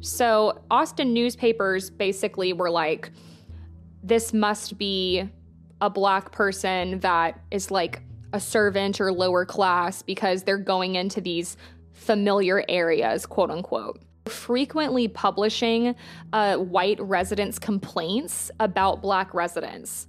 So, 0.00 0.62
Austin 0.70 1.12
newspapers 1.12 1.90
basically 1.90 2.52
were 2.52 2.70
like, 2.70 3.10
this 4.02 4.32
must 4.32 4.78
be 4.78 5.28
a 5.80 5.90
black 5.90 6.32
person 6.32 7.00
that 7.00 7.40
is 7.50 7.70
like 7.70 8.00
a 8.32 8.40
servant 8.40 9.00
or 9.00 9.12
lower 9.12 9.44
class 9.44 10.02
because 10.02 10.42
they're 10.42 10.58
going 10.58 10.94
into 10.94 11.20
these 11.20 11.56
familiar 11.92 12.64
areas, 12.68 13.26
quote 13.26 13.50
unquote. 13.50 14.00
Frequently 14.26 15.08
publishing 15.08 15.94
uh, 16.32 16.56
white 16.56 17.00
residents' 17.00 17.58
complaints 17.58 18.50
about 18.60 19.00
black 19.00 19.32
residents. 19.32 20.06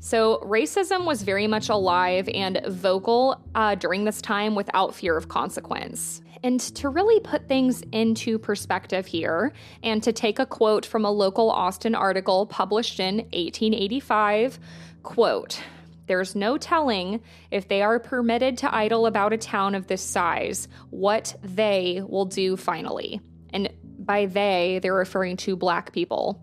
So, 0.00 0.38
racism 0.44 1.04
was 1.04 1.22
very 1.22 1.48
much 1.48 1.68
alive 1.68 2.28
and 2.32 2.60
vocal 2.68 3.42
uh, 3.54 3.74
during 3.74 4.04
this 4.04 4.22
time 4.22 4.54
without 4.54 4.94
fear 4.94 5.16
of 5.16 5.28
consequence. 5.28 6.22
And 6.44 6.60
to 6.60 6.88
really 6.88 7.18
put 7.18 7.48
things 7.48 7.82
into 7.90 8.38
perspective 8.38 9.06
here, 9.06 9.52
and 9.82 10.00
to 10.04 10.12
take 10.12 10.38
a 10.38 10.46
quote 10.46 10.86
from 10.86 11.04
a 11.04 11.10
local 11.10 11.50
Austin 11.50 11.96
article 11.96 12.46
published 12.46 13.00
in 13.00 13.16
1885, 13.16 14.60
quote, 15.02 15.60
there's 16.08 16.34
no 16.34 16.58
telling 16.58 17.20
if 17.50 17.68
they 17.68 17.82
are 17.82 17.98
permitted 17.98 18.58
to 18.58 18.74
idle 18.74 19.06
about 19.06 19.32
a 19.32 19.38
town 19.38 19.74
of 19.74 19.86
this 19.86 20.02
size, 20.02 20.66
what 20.90 21.36
they 21.42 22.02
will 22.06 22.24
do 22.24 22.56
finally. 22.56 23.20
And 23.52 23.70
by 23.98 24.26
they, 24.26 24.80
they're 24.82 24.94
referring 24.94 25.36
to 25.38 25.56
black 25.56 25.92
people. 25.92 26.42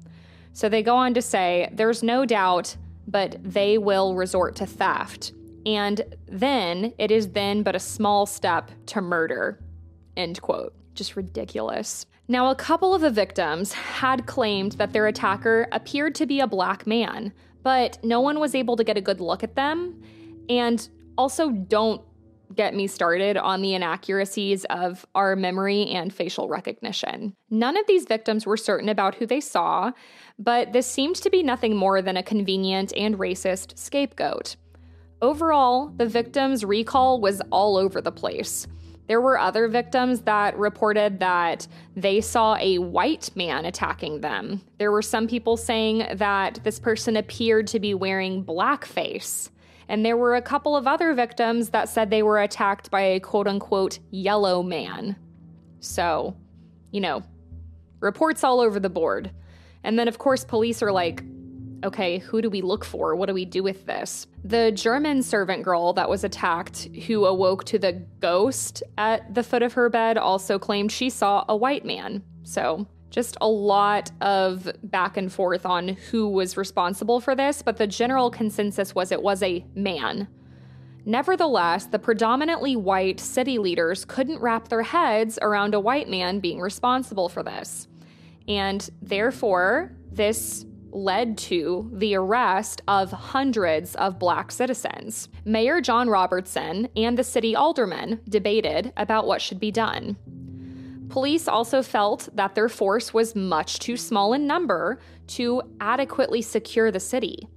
So 0.53 0.69
they 0.69 0.83
go 0.83 0.95
on 0.95 1.13
to 1.15 1.21
say, 1.21 1.69
there's 1.73 2.01
no 2.01 2.25
doubt, 2.25 2.77
but 3.07 3.37
they 3.43 3.77
will 3.77 4.15
resort 4.15 4.55
to 4.57 4.65
theft. 4.65 5.33
And 5.65 6.01
then 6.27 6.93
it 6.97 7.11
is 7.11 7.29
then 7.29 7.63
but 7.63 7.75
a 7.75 7.79
small 7.79 8.25
step 8.25 8.71
to 8.87 9.01
murder. 9.01 9.59
End 10.15 10.41
quote. 10.41 10.73
Just 10.93 11.15
ridiculous. 11.15 12.05
Now, 12.27 12.49
a 12.49 12.55
couple 12.55 12.95
of 12.95 13.01
the 13.01 13.11
victims 13.11 13.73
had 13.73 14.25
claimed 14.25 14.73
that 14.73 14.93
their 14.93 15.05
attacker 15.07 15.67
appeared 15.71 16.15
to 16.15 16.25
be 16.25 16.39
a 16.39 16.47
black 16.47 16.87
man, 16.87 17.33
but 17.65 17.97
no 18.03 18.21
one 18.21 18.39
was 18.39 18.53
able 18.53 18.75
to 18.75 18.83
get 18.83 18.95
a 18.95 19.01
good 19.01 19.19
look 19.19 19.43
at 19.43 19.55
them. 19.55 19.99
And 20.47 20.87
also, 21.17 21.49
don't 21.49 21.99
get 22.53 22.75
me 22.75 22.85
started 22.85 23.37
on 23.37 23.63
the 23.63 23.73
inaccuracies 23.73 24.65
of 24.65 25.03
our 25.15 25.35
memory 25.35 25.87
and 25.87 26.13
facial 26.13 26.47
recognition. 26.47 27.35
None 27.49 27.75
of 27.75 27.87
these 27.87 28.05
victims 28.05 28.45
were 28.45 28.55
certain 28.55 28.87
about 28.87 29.15
who 29.15 29.25
they 29.25 29.41
saw, 29.41 29.91
but 30.37 30.73
this 30.73 30.85
seemed 30.85 31.15
to 31.15 31.31
be 31.31 31.41
nothing 31.41 31.75
more 31.75 32.03
than 32.03 32.17
a 32.17 32.23
convenient 32.23 32.93
and 32.95 33.17
racist 33.17 33.79
scapegoat. 33.79 34.57
Overall, 35.23 35.87
the 35.87 36.05
victims' 36.05 36.63
recall 36.63 37.19
was 37.19 37.41
all 37.51 37.77
over 37.77 37.99
the 37.99 38.11
place. 38.11 38.67
There 39.07 39.21
were 39.21 39.39
other 39.39 39.67
victims 39.67 40.21
that 40.21 40.57
reported 40.57 41.19
that 41.19 41.67
they 41.95 42.21
saw 42.21 42.55
a 42.59 42.79
white 42.79 43.29
man 43.35 43.65
attacking 43.65 44.21
them. 44.21 44.61
There 44.79 44.91
were 44.91 45.03
some 45.03 45.27
people 45.27 45.57
saying 45.57 46.07
that 46.15 46.59
this 46.63 46.79
person 46.79 47.15
appeared 47.15 47.67
to 47.67 47.79
be 47.79 47.93
wearing 47.93 48.43
blackface. 48.43 49.49
And 49.87 50.03
there 50.03 50.17
were 50.17 50.35
a 50.35 50.41
couple 50.41 50.75
of 50.75 50.87
other 50.87 51.13
victims 51.13 51.69
that 51.69 51.89
said 51.89 52.09
they 52.09 52.23
were 52.23 52.41
attacked 52.41 52.89
by 52.89 53.01
a 53.01 53.19
quote 53.19 53.47
unquote 53.47 53.99
yellow 54.09 54.63
man. 54.63 55.15
So, 55.79 56.35
you 56.91 57.01
know, 57.01 57.21
reports 57.99 58.43
all 58.43 58.59
over 58.59 58.79
the 58.79 58.89
board. 58.89 59.29
And 59.83 59.99
then, 59.99 60.07
of 60.07 60.17
course, 60.17 60.43
police 60.43 60.81
are 60.81 60.91
like, 60.91 61.23
okay, 61.85 62.17
who 62.17 62.41
do 62.41 62.49
we 62.49 62.61
look 62.61 62.83
for? 62.83 63.15
What 63.15 63.27
do 63.27 63.33
we 63.33 63.45
do 63.45 63.63
with 63.63 63.85
this? 63.85 64.27
The 64.43 64.71
German 64.71 65.23
servant 65.23 65.63
girl 65.63 65.93
that 65.93 66.09
was 66.09 66.23
attacked, 66.23 66.89
who 67.07 67.25
awoke 67.25 67.63
to 67.65 67.79
the 67.79 67.93
ghost 68.19 68.83
at 68.97 69.33
the 69.33 69.43
foot 69.43 69.63
of 69.63 69.73
her 69.73 69.89
bed, 69.89 70.17
also 70.17 70.59
claimed 70.59 70.91
she 70.91 71.09
saw 71.09 71.45
a 71.47 71.55
white 71.55 71.85
man. 71.85 72.23
So, 72.43 72.87
just 73.09 73.37
a 73.39 73.47
lot 73.47 74.11
of 74.19 74.69
back 74.83 75.15
and 75.15 75.31
forth 75.31 75.65
on 75.65 75.89
who 75.89 76.27
was 76.27 76.57
responsible 76.57 77.21
for 77.21 77.35
this, 77.35 77.61
but 77.61 77.77
the 77.77 77.87
general 77.87 78.29
consensus 78.29 78.93
was 78.93 79.11
it 79.11 79.21
was 79.21 79.41
a 79.41 79.65
man. 79.73 80.27
Nevertheless, 81.05 81.85
the 81.85 81.99
predominantly 81.99 82.75
white 82.75 83.19
city 83.19 83.59
leaders 83.59 84.05
couldn't 84.05 84.41
wrap 84.41 84.67
their 84.67 84.81
heads 84.81 85.37
around 85.41 85.75
a 85.75 85.79
white 85.79 86.09
man 86.09 86.39
being 86.39 86.59
responsible 86.59 87.29
for 87.29 87.43
this. 87.43 87.87
And 88.47 88.87
therefore, 89.01 89.91
this 90.11 90.65
led 90.95 91.37
to 91.37 91.89
the 91.93 92.15
arrest 92.15 92.81
of 92.87 93.11
hundreds 93.11 93.95
of 93.95 94.17
black 94.17 94.51
citizens. 94.51 95.29
Mayor 95.43 95.81
John 95.81 96.09
Robertson 96.09 96.87
and 96.95 97.17
the 97.17 97.23
city 97.23 97.55
aldermen 97.55 98.21
debated 98.29 98.93
about 98.95 99.27
what 99.27 99.41
should 99.41 99.59
be 99.59 99.71
done. 99.71 100.17
Police 101.09 101.47
also 101.47 101.83
felt 101.83 102.29
that 102.33 102.55
their 102.55 102.69
force 102.69 103.13
was 103.13 103.35
much 103.35 103.79
too 103.79 103.97
small 103.97 104.33
in 104.33 104.47
number 104.47 104.99
to 105.27 105.61
adequately 105.79 106.41
secure 106.41 106.91
the 106.91 106.99
city. 106.99 107.47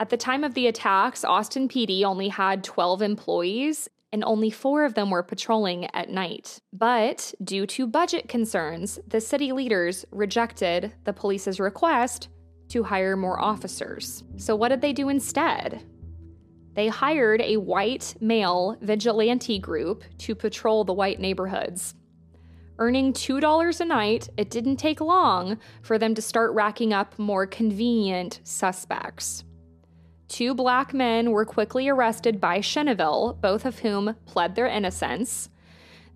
At 0.00 0.10
the 0.10 0.16
time 0.16 0.44
of 0.44 0.54
the 0.54 0.66
attacks, 0.66 1.24
Austin 1.24 1.68
PD 1.68 2.04
only 2.04 2.28
had 2.28 2.62
12 2.62 3.02
employees 3.02 3.88
and 4.12 4.24
only 4.24 4.50
four 4.50 4.84
of 4.84 4.94
them 4.94 5.10
were 5.10 5.22
patrolling 5.22 5.86
at 5.94 6.08
night. 6.08 6.60
But 6.72 7.34
due 7.42 7.66
to 7.66 7.86
budget 7.86 8.28
concerns, 8.28 8.98
the 9.06 9.20
city 9.20 9.52
leaders 9.52 10.04
rejected 10.10 10.94
the 11.04 11.12
police's 11.12 11.60
request 11.60 12.28
to 12.68 12.82
hire 12.82 13.16
more 13.16 13.40
officers. 13.40 14.24
So, 14.36 14.54
what 14.54 14.68
did 14.68 14.80
they 14.80 14.92
do 14.92 15.08
instead? 15.08 15.82
They 16.74 16.88
hired 16.88 17.40
a 17.40 17.56
white 17.56 18.14
male 18.20 18.76
vigilante 18.80 19.58
group 19.58 20.04
to 20.18 20.34
patrol 20.34 20.84
the 20.84 20.92
white 20.92 21.18
neighborhoods. 21.18 21.94
Earning 22.78 23.12
$2 23.12 23.80
a 23.80 23.84
night, 23.84 24.28
it 24.36 24.50
didn't 24.50 24.76
take 24.76 25.00
long 25.00 25.58
for 25.82 25.98
them 25.98 26.14
to 26.14 26.22
start 26.22 26.52
racking 26.52 26.92
up 26.92 27.18
more 27.18 27.46
convenient 27.46 28.40
suspects. 28.44 29.42
Two 30.28 30.54
black 30.54 30.94
men 30.94 31.32
were 31.32 31.44
quickly 31.44 31.88
arrested 31.88 32.40
by 32.40 32.60
Cheneville, 32.60 33.40
both 33.40 33.64
of 33.64 33.80
whom 33.80 34.14
pled 34.26 34.54
their 34.54 34.68
innocence. 34.68 35.48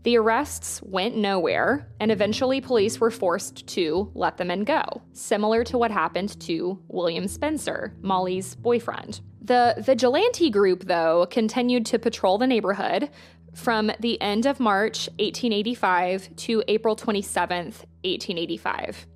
The 0.03 0.19
arrests 0.19 0.83
went 0.83 1.17
nowhere, 1.17 1.87
and 2.01 2.11
eventually 2.11 2.61
police 2.61 2.99
were 2.99 3.11
forced 3.11 3.67
to 3.69 4.11
let 4.15 4.37
the 4.37 4.45
men 4.45 4.65
go, 4.65 4.83
similar 5.13 5.63
to 5.65 5.79
what 5.79 5.93
happened 5.93 6.41
to 6.41 6.83
William 6.89 7.29
Spencer, 7.29 7.95
Molly's 8.03 8.57
boyfriend. 8.57 9.21
The 9.41 9.77
vigilante 9.79 10.51
group, 10.51 10.85
though, 10.85 11.27
continued 11.31 11.87
to 11.87 12.01
patrol 12.01 12.37
the 12.37 12.49
neighborhood 12.49 13.11
from 13.55 13.93
the 14.01 14.21
end 14.21 14.47
of 14.47 14.59
March 14.59 15.09
1885 15.19 16.35
to 16.37 16.65
April 16.67 16.97
27th, 16.97 17.85
1885. 18.03 19.07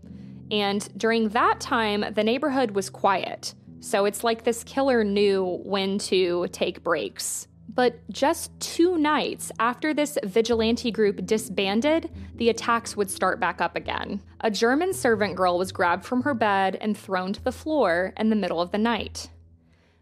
And 0.52 0.88
during 0.96 1.30
that 1.30 1.58
time, 1.58 2.04
the 2.14 2.22
neighborhood 2.22 2.72
was 2.72 2.90
quiet. 2.90 3.54
So 3.80 4.04
it's 4.04 4.22
like 4.22 4.44
this 4.44 4.62
killer 4.62 5.02
knew 5.02 5.60
when 5.64 5.98
to 5.98 6.46
take 6.52 6.84
breaks 6.84 7.48
but 7.76 8.00
just 8.10 8.58
two 8.58 8.96
nights 8.96 9.52
after 9.60 9.92
this 9.92 10.18
vigilante 10.24 10.90
group 10.90 11.24
disbanded, 11.26 12.10
the 12.34 12.48
attacks 12.48 12.96
would 12.96 13.10
start 13.10 13.38
back 13.38 13.60
up 13.60 13.76
again. 13.76 14.20
A 14.40 14.50
German 14.50 14.94
servant 14.94 15.36
girl 15.36 15.58
was 15.58 15.72
grabbed 15.72 16.04
from 16.04 16.22
her 16.22 16.34
bed 16.34 16.78
and 16.80 16.96
thrown 16.96 17.34
to 17.34 17.44
the 17.44 17.52
floor 17.52 18.14
in 18.16 18.30
the 18.30 18.36
middle 18.36 18.62
of 18.62 18.72
the 18.72 18.78
night. 18.78 19.28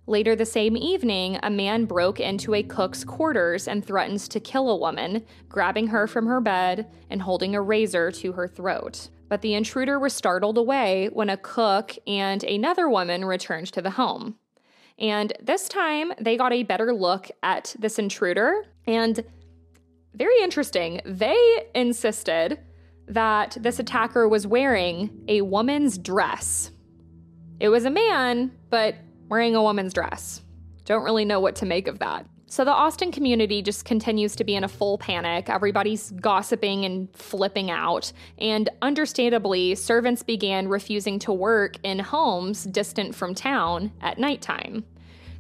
Later 0.07 0.37
the 0.37 0.47
same 0.47 0.77
evening, 0.77 1.39
a 1.43 1.51
man 1.51 1.87
broke 1.87 2.21
into 2.21 2.55
a 2.55 2.63
cook's 2.63 3.03
quarters 3.03 3.67
and 3.67 3.85
threatened 3.85 4.21
to 4.21 4.39
kill 4.39 4.71
a 4.71 4.77
woman, 4.77 5.25
grabbing 5.49 5.89
her 5.89 6.07
from 6.07 6.27
her 6.27 6.41
bed 6.41 6.89
and 7.11 7.23
holding 7.23 7.57
a 7.57 7.61
razor 7.61 8.13
to 8.13 8.33
her 8.33 8.47
throat. 8.47 9.09
But 9.29 9.41
the 9.41 9.55
intruder 9.55 9.99
was 9.99 10.13
startled 10.13 10.59
away 10.59 11.09
when 11.13 11.31
a 11.31 11.37
cook 11.37 11.97
and 12.07 12.45
another 12.45 12.89
woman 12.89 13.25
returned 13.25 13.73
to 13.73 13.83
the 13.83 13.93
home. 13.93 14.39
And 14.99 15.33
this 15.43 15.69
time 15.69 16.13
they 16.21 16.37
got 16.37 16.53
a 16.53 16.63
better 16.63 16.93
look 16.93 17.31
at 17.43 17.75
this 17.79 17.99
intruder. 17.99 18.65
And 18.87 19.25
very 20.15 20.41
interesting, 20.43 21.01
they 21.05 21.67
insisted 21.75 22.61
that 23.09 23.57
this 23.61 23.79
attacker 23.79 24.29
was 24.29 24.47
wearing 24.47 25.25
a 25.29 25.43
woman's 25.43 25.99
dress. 25.99 26.71
It 27.61 27.69
was 27.69 27.85
a 27.85 27.91
man, 27.91 28.53
but 28.71 28.95
wearing 29.29 29.55
a 29.55 29.63
woman's 29.63 29.93
dress. 29.93 30.43
Don't 30.85 31.05
really 31.05 31.25
know 31.25 31.41
what 31.41 31.57
to 31.57 31.67
make 31.67 31.89
of 31.89 31.99
that. 31.99 32.27
So 32.55 32.65
the 32.65 32.71
Austin 32.71 33.11
community 33.11 33.63
just 33.63 33.85
continues 33.85 34.37
to 34.37 34.45
be 34.45 34.55
in 34.55 34.63
a 34.63 34.69
full 34.69 34.97
panic. 34.97 35.51
Everybody's 35.51 36.13
gossiping 36.13 36.85
and 36.85 37.09
flipping 37.13 37.69
out. 37.69 38.13
And 38.39 38.69
understandably, 38.81 39.75
servants 39.75 40.23
began 40.23 40.69
refusing 40.69 41.19
to 41.19 41.33
work 41.33 41.79
in 41.83 41.99
homes 41.99 42.63
distant 42.63 43.17
from 43.17 43.35
town 43.35 43.91
at 44.01 44.21
nighttime. 44.21 44.85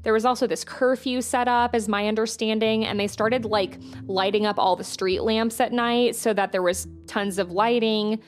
There 0.02 0.12
was 0.12 0.24
also 0.24 0.48
this 0.48 0.64
curfew 0.64 1.22
set 1.22 1.46
up, 1.46 1.72
as 1.72 1.86
my 1.86 2.08
understanding, 2.08 2.84
and 2.84 2.98
they 2.98 3.06
started 3.06 3.44
like 3.44 3.78
lighting 4.08 4.44
up 4.44 4.58
all 4.58 4.74
the 4.74 4.82
street 4.82 5.22
lamps 5.22 5.60
at 5.60 5.72
night 5.72 6.16
so 6.16 6.34
that 6.34 6.50
there 6.50 6.62
was 6.62 6.88
tons 7.06 7.38
of 7.38 7.52
lighting. 7.52 8.18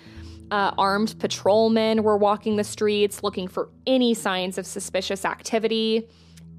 Uh, 0.53 0.70
armed 0.79 1.18
patrolmen 1.18 2.05
were 2.05 2.16
walking 2.16 2.55
the 2.55 2.62
streets 2.62 3.25
looking 3.25 3.49
for 3.49 3.68
any 3.85 4.14
signs 4.14 4.59
of 4.59 4.64
suspicious 4.64 5.25
activity. 5.25 6.09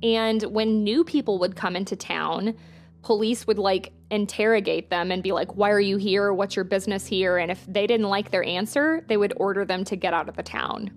And 0.04 0.42
when 0.44 0.84
new 0.84 1.04
people 1.04 1.40
would 1.40 1.56
come 1.56 1.76
into 1.76 1.96
town, 1.96 2.56
police 3.02 3.48
would 3.48 3.58
like 3.58 3.94
interrogate 4.12 4.90
them 4.90 5.12
and 5.12 5.24
be 5.24 5.32
like, 5.32 5.56
Why 5.56 5.72
are 5.72 5.80
you 5.80 5.98
here? 5.98 6.34
What's 6.34 6.56
your 6.56 6.66
business 6.66 7.06
here? 7.06 7.38
And 7.38 7.52
if 7.52 7.66
they 7.68 7.88
didn't 7.88 8.10
like 8.10 8.32
their 8.32 8.44
answer, 8.44 9.04
they 9.08 9.18
would 9.18 9.34
order 9.38 9.66
them 9.66 9.84
to 9.86 9.96
get 9.96 10.14
out 10.14 10.30
of 10.30 10.36
the 10.36 10.44
town. 10.44 10.92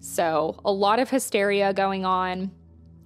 So, 0.00 0.58
a 0.64 0.72
lot 0.72 0.98
of 0.98 1.10
hysteria 1.10 1.74
going 1.74 2.04
on. 2.04 2.50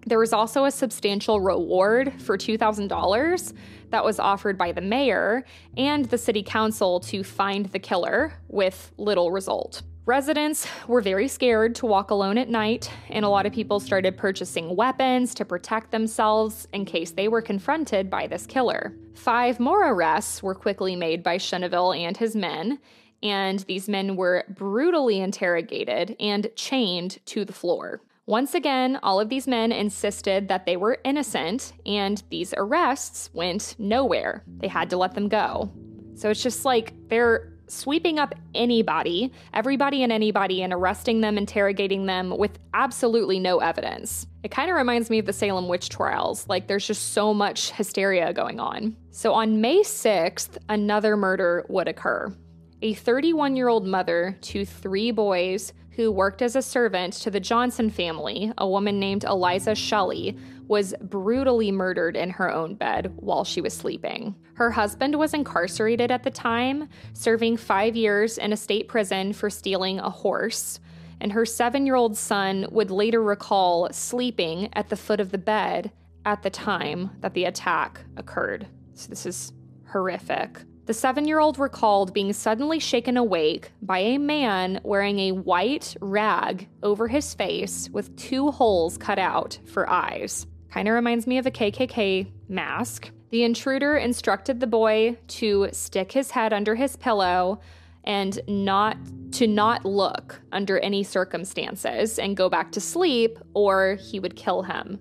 There 0.06 0.18
was 0.18 0.34
also 0.34 0.66
a 0.66 0.70
substantial 0.70 1.40
reward 1.40 2.20
for 2.20 2.36
$2,000 2.36 3.52
that 3.90 4.04
was 4.04 4.20
offered 4.20 4.58
by 4.58 4.72
the 4.72 4.82
mayor 4.82 5.44
and 5.78 6.04
the 6.04 6.18
city 6.18 6.42
council 6.42 7.00
to 7.00 7.24
find 7.24 7.66
the 7.66 7.78
killer 7.78 8.34
with 8.48 8.92
little 8.98 9.32
result. 9.32 9.82
Residents 10.06 10.66
were 10.86 11.00
very 11.00 11.28
scared 11.28 11.74
to 11.76 11.86
walk 11.86 12.10
alone 12.10 12.36
at 12.36 12.50
night, 12.50 12.90
and 13.08 13.24
a 13.24 13.28
lot 13.30 13.46
of 13.46 13.54
people 13.54 13.80
started 13.80 14.18
purchasing 14.18 14.76
weapons 14.76 15.34
to 15.34 15.46
protect 15.46 15.90
themselves 15.90 16.68
in 16.74 16.84
case 16.84 17.12
they 17.12 17.26
were 17.26 17.40
confronted 17.40 18.10
by 18.10 18.26
this 18.26 18.44
killer. 18.44 18.94
Five 19.14 19.58
more 19.58 19.90
arrests 19.90 20.42
were 20.42 20.54
quickly 20.54 20.94
made 20.94 21.22
by 21.22 21.38
Cheneville 21.38 21.98
and 21.98 22.18
his 22.18 22.36
men, 22.36 22.80
and 23.22 23.60
these 23.60 23.88
men 23.88 24.14
were 24.14 24.44
brutally 24.50 25.20
interrogated 25.20 26.16
and 26.20 26.50
chained 26.54 27.18
to 27.24 27.46
the 27.46 27.54
floor. 27.54 28.02
Once 28.26 28.52
again, 28.52 28.98
all 29.02 29.18
of 29.18 29.30
these 29.30 29.46
men 29.46 29.72
insisted 29.72 30.48
that 30.48 30.66
they 30.66 30.76
were 30.76 30.98
innocent, 31.04 31.72
and 31.86 32.22
these 32.28 32.52
arrests 32.58 33.30
went 33.32 33.74
nowhere. 33.78 34.44
They 34.58 34.68
had 34.68 34.90
to 34.90 34.98
let 34.98 35.14
them 35.14 35.28
go. 35.28 35.72
So 36.14 36.28
it's 36.28 36.42
just 36.42 36.66
like 36.66 36.92
they're 37.08 37.53
sweeping 37.66 38.18
up 38.18 38.34
anybody, 38.54 39.32
everybody 39.52 40.02
and 40.02 40.12
anybody, 40.12 40.62
and 40.62 40.72
arresting 40.72 41.20
them, 41.20 41.38
interrogating 41.38 42.06
them 42.06 42.36
with 42.36 42.58
absolutely 42.72 43.38
no 43.38 43.58
evidence. 43.58 44.26
It 44.42 44.50
kind 44.50 44.70
of 44.70 44.76
reminds 44.76 45.10
me 45.10 45.18
of 45.18 45.26
the 45.26 45.32
Salem 45.32 45.68
witch 45.68 45.88
trials. 45.88 46.46
Like, 46.48 46.66
there's 46.66 46.86
just 46.86 47.12
so 47.12 47.32
much 47.32 47.70
hysteria 47.72 48.32
going 48.32 48.60
on. 48.60 48.96
So, 49.10 49.32
on 49.32 49.60
May 49.60 49.80
6th, 49.80 50.58
another 50.68 51.16
murder 51.16 51.64
would 51.68 51.88
occur. 51.88 52.34
A 52.82 52.94
31 52.94 53.56
year 53.56 53.68
old 53.68 53.86
mother 53.86 54.36
to 54.42 54.66
three 54.66 55.10
boys 55.10 55.72
who 55.94 56.10
worked 56.10 56.42
as 56.42 56.56
a 56.56 56.62
servant 56.62 57.14
to 57.14 57.30
the 57.30 57.40
Johnson 57.40 57.88
family, 57.88 58.52
a 58.58 58.68
woman 58.68 58.98
named 58.98 59.24
Eliza 59.24 59.74
Shelley, 59.74 60.36
was 60.68 60.94
brutally 61.00 61.70
murdered 61.70 62.16
in 62.16 62.30
her 62.30 62.50
own 62.50 62.74
bed 62.74 63.12
while 63.16 63.44
she 63.44 63.60
was 63.60 63.74
sleeping. 63.74 64.34
Her 64.54 64.70
husband 64.70 65.16
was 65.18 65.34
incarcerated 65.34 66.10
at 66.10 66.22
the 66.22 66.30
time, 66.30 66.88
serving 67.12 67.56
five 67.56 67.96
years 67.96 68.38
in 68.38 68.52
a 68.52 68.56
state 68.56 68.88
prison 68.88 69.32
for 69.32 69.50
stealing 69.50 69.98
a 69.98 70.10
horse. 70.10 70.80
And 71.20 71.32
her 71.32 71.46
seven 71.46 71.86
year 71.86 71.94
old 71.94 72.16
son 72.16 72.66
would 72.70 72.90
later 72.90 73.22
recall 73.22 73.88
sleeping 73.92 74.68
at 74.72 74.88
the 74.88 74.96
foot 74.96 75.20
of 75.20 75.30
the 75.30 75.38
bed 75.38 75.92
at 76.24 76.42
the 76.42 76.50
time 76.50 77.10
that 77.20 77.34
the 77.34 77.44
attack 77.44 78.00
occurred. 78.16 78.66
So, 78.94 79.08
this 79.08 79.26
is 79.26 79.52
horrific. 79.90 80.60
The 80.86 80.94
seven 80.94 81.26
year 81.26 81.40
old 81.40 81.58
recalled 81.58 82.12
being 82.12 82.32
suddenly 82.32 82.78
shaken 82.78 83.16
awake 83.16 83.72
by 83.80 84.00
a 84.00 84.18
man 84.18 84.80
wearing 84.84 85.18
a 85.18 85.32
white 85.32 85.96
rag 86.00 86.68
over 86.82 87.08
his 87.08 87.32
face 87.32 87.88
with 87.90 88.14
two 88.16 88.50
holes 88.50 88.98
cut 88.98 89.18
out 89.18 89.58
for 89.64 89.88
eyes. 89.88 90.46
Kind 90.74 90.88
of 90.88 90.94
reminds 90.94 91.28
me 91.28 91.38
of 91.38 91.46
a 91.46 91.52
KKK 91.52 92.26
mask. 92.48 93.12
The 93.30 93.44
intruder 93.44 93.96
instructed 93.96 94.58
the 94.58 94.66
boy 94.66 95.16
to 95.28 95.68
stick 95.70 96.10
his 96.10 96.32
head 96.32 96.52
under 96.52 96.74
his 96.74 96.96
pillow 96.96 97.60
and 98.02 98.40
not 98.48 98.96
to 99.34 99.46
not 99.46 99.84
look 99.84 100.40
under 100.50 100.80
any 100.80 101.04
circumstances 101.04 102.18
and 102.18 102.36
go 102.36 102.48
back 102.48 102.72
to 102.72 102.80
sleep 102.80 103.38
or 103.54 103.98
he 104.00 104.18
would 104.18 104.34
kill 104.34 104.64
him. 104.64 104.98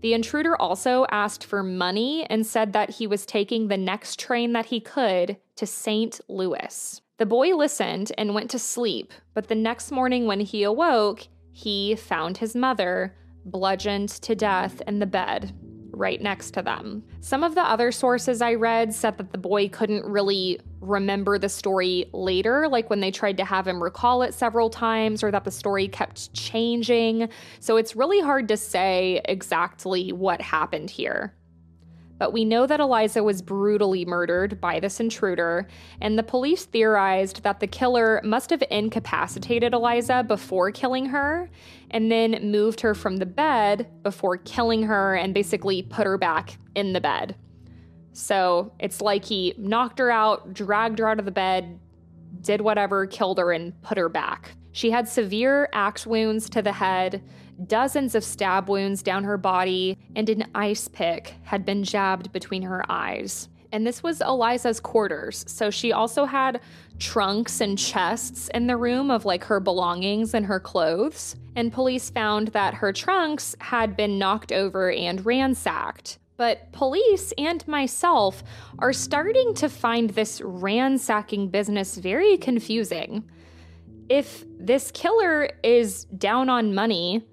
The 0.00 0.14
intruder 0.14 0.56
also 0.56 1.04
asked 1.10 1.44
for 1.44 1.62
money 1.62 2.24
and 2.30 2.46
said 2.46 2.72
that 2.72 2.88
he 2.88 3.06
was 3.06 3.26
taking 3.26 3.68
the 3.68 3.76
next 3.76 4.18
train 4.18 4.54
that 4.54 4.64
he 4.64 4.80
could 4.80 5.36
to 5.56 5.66
St. 5.66 6.18
Louis. 6.28 7.02
The 7.18 7.26
boy 7.26 7.54
listened 7.54 8.12
and 8.16 8.32
went 8.32 8.50
to 8.52 8.58
sleep, 8.58 9.12
but 9.34 9.48
the 9.48 9.54
next 9.54 9.90
morning 9.90 10.26
when 10.26 10.40
he 10.40 10.62
awoke, 10.62 11.28
he 11.52 11.94
found 11.94 12.38
his 12.38 12.56
mother 12.56 13.14
bludgeoned 13.50 14.08
to 14.08 14.34
death 14.34 14.80
in 14.86 14.98
the 14.98 15.06
bed 15.06 15.54
right 15.90 16.20
next 16.22 16.52
to 16.52 16.62
them. 16.62 17.02
Some 17.20 17.42
of 17.42 17.56
the 17.56 17.62
other 17.62 17.90
sources 17.90 18.40
I 18.40 18.54
read 18.54 18.94
said 18.94 19.18
that 19.18 19.32
the 19.32 19.38
boy 19.38 19.68
couldn't 19.68 20.04
really 20.04 20.60
remember 20.80 21.38
the 21.38 21.48
story 21.48 22.08
later, 22.12 22.68
like 22.68 22.88
when 22.88 23.00
they 23.00 23.10
tried 23.10 23.36
to 23.38 23.44
have 23.44 23.66
him 23.66 23.82
recall 23.82 24.22
it 24.22 24.32
several 24.32 24.70
times, 24.70 25.24
or 25.24 25.32
that 25.32 25.44
the 25.44 25.50
story 25.50 25.88
kept 25.88 26.32
changing. 26.34 27.28
So 27.58 27.76
it's 27.76 27.96
really 27.96 28.20
hard 28.20 28.46
to 28.48 28.56
say 28.56 29.20
exactly 29.24 30.12
what 30.12 30.40
happened 30.40 30.88
here. 30.88 31.34
But 32.18 32.32
we 32.32 32.44
know 32.44 32.66
that 32.66 32.80
Eliza 32.80 33.22
was 33.22 33.42
brutally 33.42 34.04
murdered 34.04 34.60
by 34.60 34.80
this 34.80 34.98
intruder, 34.98 35.68
and 36.00 36.18
the 36.18 36.24
police 36.24 36.64
theorized 36.64 37.44
that 37.44 37.60
the 37.60 37.68
killer 37.68 38.20
must 38.24 38.50
have 38.50 38.62
incapacitated 38.70 39.72
Eliza 39.72 40.24
before 40.26 40.72
killing 40.72 41.06
her, 41.06 41.48
and 41.90 42.10
then 42.10 42.50
moved 42.50 42.80
her 42.80 42.94
from 42.94 43.16
the 43.16 43.26
bed 43.26 43.88
before 44.02 44.36
killing 44.36 44.82
her 44.82 45.14
and 45.14 45.34
basically 45.34 45.82
put 45.82 46.06
her 46.06 46.18
back 46.18 46.58
in 46.74 46.92
the 46.92 47.00
bed. 47.00 47.36
So 48.12 48.72
it's 48.78 49.00
like 49.00 49.24
he 49.24 49.54
knocked 49.58 49.98
her 49.98 50.10
out, 50.10 50.52
dragged 50.52 50.98
her 50.98 51.08
out 51.08 51.18
of 51.18 51.24
the 51.24 51.30
bed, 51.30 51.78
did 52.40 52.60
whatever, 52.60 53.06
killed 53.06 53.38
her, 53.38 53.52
and 53.52 53.80
put 53.82 53.98
her 53.98 54.08
back. 54.08 54.52
She 54.72 54.90
had 54.90 55.08
severe 55.08 55.68
axe 55.72 56.06
wounds 56.06 56.48
to 56.50 56.62
the 56.62 56.72
head, 56.72 57.22
dozens 57.66 58.14
of 58.14 58.24
stab 58.24 58.68
wounds 58.68 59.02
down 59.02 59.24
her 59.24 59.38
body, 59.38 59.98
and 60.14 60.28
an 60.28 60.44
ice 60.54 60.88
pick 60.88 61.34
had 61.42 61.64
been 61.64 61.82
jabbed 61.84 62.32
between 62.32 62.62
her 62.62 62.84
eyes. 62.90 63.48
And 63.72 63.86
this 63.86 64.02
was 64.02 64.20
Eliza's 64.20 64.80
quarters. 64.80 65.44
So 65.46 65.70
she 65.70 65.92
also 65.92 66.24
had 66.24 66.60
trunks 66.98 67.60
and 67.60 67.78
chests 67.78 68.48
in 68.54 68.66
the 68.66 68.76
room 68.76 69.10
of 69.10 69.24
like 69.24 69.44
her 69.44 69.60
belongings 69.60 70.34
and 70.34 70.46
her 70.46 70.60
clothes. 70.60 71.36
And 71.54 71.72
police 71.72 72.10
found 72.10 72.48
that 72.48 72.74
her 72.74 72.92
trunks 72.92 73.54
had 73.60 73.96
been 73.96 74.18
knocked 74.18 74.52
over 74.52 74.90
and 74.90 75.24
ransacked. 75.24 76.18
But 76.36 76.70
police 76.72 77.32
and 77.36 77.66
myself 77.66 78.44
are 78.78 78.92
starting 78.92 79.54
to 79.54 79.68
find 79.68 80.10
this 80.10 80.40
ransacking 80.40 81.48
business 81.48 81.96
very 81.96 82.36
confusing. 82.36 83.28
If 84.08 84.44
this 84.58 84.90
killer 84.92 85.50
is 85.62 86.04
down 86.04 86.48
on 86.48 86.74
money, 86.74 87.26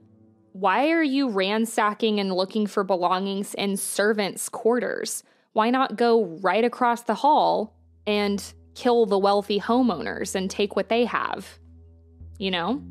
why 0.53 0.89
are 0.89 1.03
you 1.03 1.29
ransacking 1.29 2.19
and 2.19 2.33
looking 2.33 2.65
for 2.65 2.83
belongings 2.83 3.53
in 3.53 3.77
servants' 3.77 4.49
quarters? 4.49 5.23
Why 5.55 5.69
not 5.69 5.95
go 5.95 6.25
right 6.41 6.65
across 6.65 7.03
the 7.03 7.15
hall 7.15 7.77
and 8.05 8.43
kill 8.73 9.05
the 9.05 9.17
wealthy 9.17 9.57
homeowners 9.57 10.35
and 10.35 10.51
take 10.51 10.75
what 10.75 10.89
they 10.89 11.05
have? 11.05 11.47
You 12.37 12.51
know? 12.51 12.83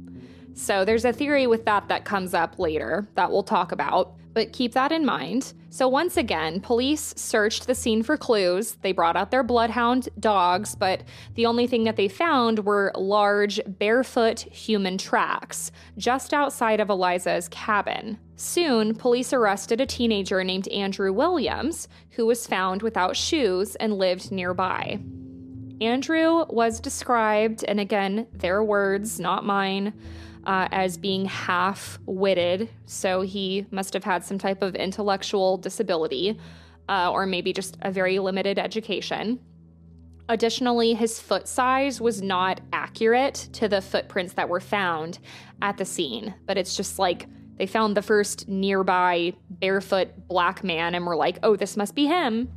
So 0.55 0.87
there's 0.87 1.05
a 1.05 1.13
theory 1.13 1.47
with 1.47 1.67
that 1.67 1.89
that 1.89 2.07
comes 2.07 2.33
up 2.33 2.59
later 2.59 3.07
that 3.17 3.31
we'll 3.31 3.43
talk 3.43 3.73
about 3.73 4.15
but 4.35 4.53
keep 4.53 4.75
that 4.75 4.93
in 4.93 5.07
mind. 5.07 5.55
So, 5.71 5.89
once 5.89 6.17
again, 6.17 6.61
police 6.61 7.15
searched 7.17 7.67
the 7.67 7.75
scene 7.75 8.03
for 8.03 8.17
clues. 8.17 8.77
They 8.83 8.93
brought 8.93 9.17
out 9.17 9.31
their 9.31 9.43
bloodhound 9.43 10.09
dogs, 10.21 10.75
but 10.75 11.03
the 11.35 11.47
only 11.47 11.67
thing 11.67 11.85
that 11.85 11.97
they 11.97 12.09
found 12.09 12.65
were 12.65 12.93
large, 12.95 13.61
barefoot 13.67 14.41
human 14.41 14.99
tracks 14.99 15.73
just 15.97 16.35
outside 16.35 16.81
of 16.81 16.91
Eliza's 16.91 17.49
cabin. 17.49 18.19
Soon, 18.37 18.95
police 18.95 19.33
arrested 19.33 19.81
a 19.81 19.87
teenager 19.87 20.43
named 20.45 20.69
Andrew 20.69 21.13
Williams, 21.13 21.89
who 22.11 22.27
was 22.27 22.47
found 22.47 22.83
without 22.83 23.17
shoes 23.17 23.77
and 23.77 23.99
lived 23.99 24.31
nearby. 24.31 24.99
Andrew 25.81 26.45
was 26.49 26.81
described, 26.81 27.65
and 27.65 27.81
again, 27.81 28.27
their 28.33 28.63
words, 28.63 29.19
not 29.19 29.45
mine 29.45 29.93
uh, 30.47 30.69
as 30.73 30.97
being 30.97 31.25
half 31.25 31.99
witted, 32.07 32.69
so 32.87 33.23
he 33.23 33.67
must 33.71 33.93
have 33.95 34.05
had 34.05 34.25
some 34.25 34.39
type 34.39 34.63
of 34.63 34.75
intellectual 34.75 35.57
disability 35.59 36.39
uh, 36.89 37.11
or 37.11 37.27
maybe 37.27 37.53
just 37.53 37.79
a 37.83 37.91
very 37.91 38.19
limited 38.19 38.59
education. 38.59 39.41
Additionally, 40.29 40.95
his 40.95 41.21
foot 41.21 41.47
size 41.47 42.01
was 42.01 42.23
not 42.23 42.61
accurate 42.73 43.49
to 43.53 43.69
the 43.69 43.81
footprints 43.81 44.35
that 44.35 44.49
were 44.49 44.61
found 44.61 45.19
at 45.61 45.77
the 45.77 45.85
scene, 45.85 46.35
but 46.47 46.57
it's 46.57 46.77
just 46.77 46.99
like 46.99 47.27
they 47.57 47.67
found 47.67 47.97
the 47.97 48.03
first 48.03 48.49
nearby 48.49 49.33
barefoot 49.49 50.09
black 50.29 50.65
man 50.65 50.95
and 50.95 51.07
were 51.07 51.17
like, 51.17 51.39
oh, 51.43 51.57
this 51.57 51.77
must 51.77 51.95
be 51.95 52.07
him. 52.07 52.51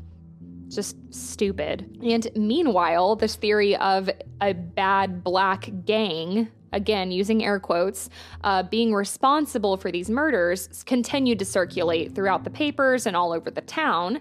Just 0.69 0.97
stupid. 1.13 1.97
And 2.03 2.27
meanwhile, 2.35 3.15
this 3.15 3.35
theory 3.35 3.75
of 3.75 4.09
a 4.41 4.53
bad 4.53 5.23
black 5.23 5.69
gang, 5.85 6.49
again 6.71 7.11
using 7.11 7.43
air 7.43 7.59
quotes, 7.59 8.09
uh, 8.43 8.63
being 8.63 8.93
responsible 8.93 9.77
for 9.77 9.91
these 9.91 10.09
murders 10.09 10.83
continued 10.85 11.39
to 11.39 11.45
circulate 11.45 12.13
throughout 12.13 12.43
the 12.43 12.49
papers 12.49 13.05
and 13.05 13.15
all 13.15 13.31
over 13.31 13.49
the 13.49 13.61
town. 13.61 14.19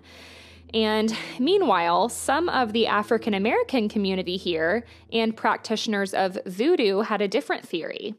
And 0.75 1.17
meanwhile, 1.39 2.09
some 2.09 2.49
of 2.49 2.73
the 2.73 2.87
African 2.87 3.35
American 3.35 3.89
community 3.89 4.37
here 4.37 4.85
and 5.13 5.37
practitioners 5.37 6.13
of 6.13 6.39
voodoo 6.47 7.01
had 7.01 7.23
a 7.23 7.29
different 7.29 7.67
theory. 7.67 8.15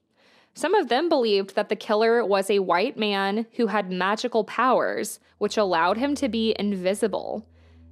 Some 0.53 0.73
of 0.73 0.89
them 0.89 1.07
believed 1.07 1.53
that 1.53 1.69
the 1.69 1.75
killer 1.75 2.25
was 2.25 2.49
a 2.49 2.59
white 2.59 2.97
man 2.97 3.45
who 3.57 3.67
had 3.67 3.91
magical 3.91 4.43
powers, 4.43 5.19
which 5.37 5.55
allowed 5.55 5.97
him 5.97 6.15
to 6.15 6.27
be 6.27 6.55
invisible, 6.57 7.47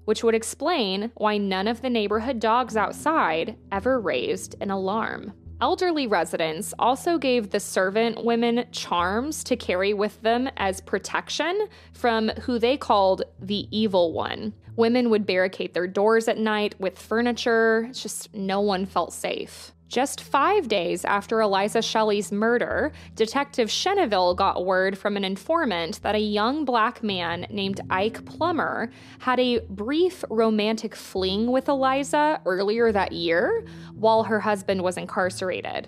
which 0.06 0.24
would 0.24 0.34
explain 0.34 1.12
why 1.16 1.38
none 1.38 1.68
of 1.68 1.84
the 1.84 1.90
neighborhood 1.92 2.40
dogs 2.40 2.76
outside 2.76 3.56
ever 3.72 4.00
raised 4.00 4.56
an 4.62 4.72
alarm. 4.72 5.34
Elderly 5.62 6.06
residents 6.06 6.74
also 6.78 7.18
gave 7.18 7.50
the 7.50 7.62
servant 7.62 8.26
women 8.26 8.66
charms 8.72 9.44
to 9.46 9.56
carry 9.56 9.94
with 9.94 10.22
them 10.22 10.50
as 10.58 10.82
protection 10.82 11.68
from 11.94 12.30
who 12.42 12.60
they 12.60 12.76
called 12.76 13.24
the 13.40 13.68
evil 13.72 14.12
one. 14.12 14.54
Women 14.76 15.10
would 15.10 15.26
barricade 15.26 15.74
their 15.74 15.88
doors 15.88 16.28
at 16.28 16.38
night 16.38 16.76
with 16.80 17.00
furniture, 17.00 17.88
it's 17.90 18.04
just 18.04 18.34
no 18.34 18.60
one 18.60 18.86
felt 18.86 19.14
safe. 19.14 19.72
Just 19.88 20.22
five 20.22 20.68
days 20.68 21.06
after 21.06 21.42
Eliza 21.42 21.82
Shelley's 21.82 22.32
murder, 22.32 22.92
Detective 23.14 23.70
Cheneville 23.70 24.36
got 24.36 24.66
word 24.66 24.98
from 24.98 25.16
an 25.16 25.24
informant 25.24 26.02
that 26.02 26.16
a 26.16 26.20
young 26.20 26.66
black 26.66 27.04
man 27.04 27.46
named 27.52 27.82
Ike 27.90 28.26
Plummer 28.26 28.90
had 29.20 29.40
a 29.40 29.60
brief 29.70 30.26
romantic 30.30 30.96
fling 30.96 31.52
with 31.52 31.70
Eliza 31.70 32.42
earlier 32.46 32.92
that 32.92 33.12
year 33.12 33.66
while 33.94 34.24
her 34.24 34.40
husband 34.40 34.82
was 34.82 34.98
incarcerated. 34.98 35.88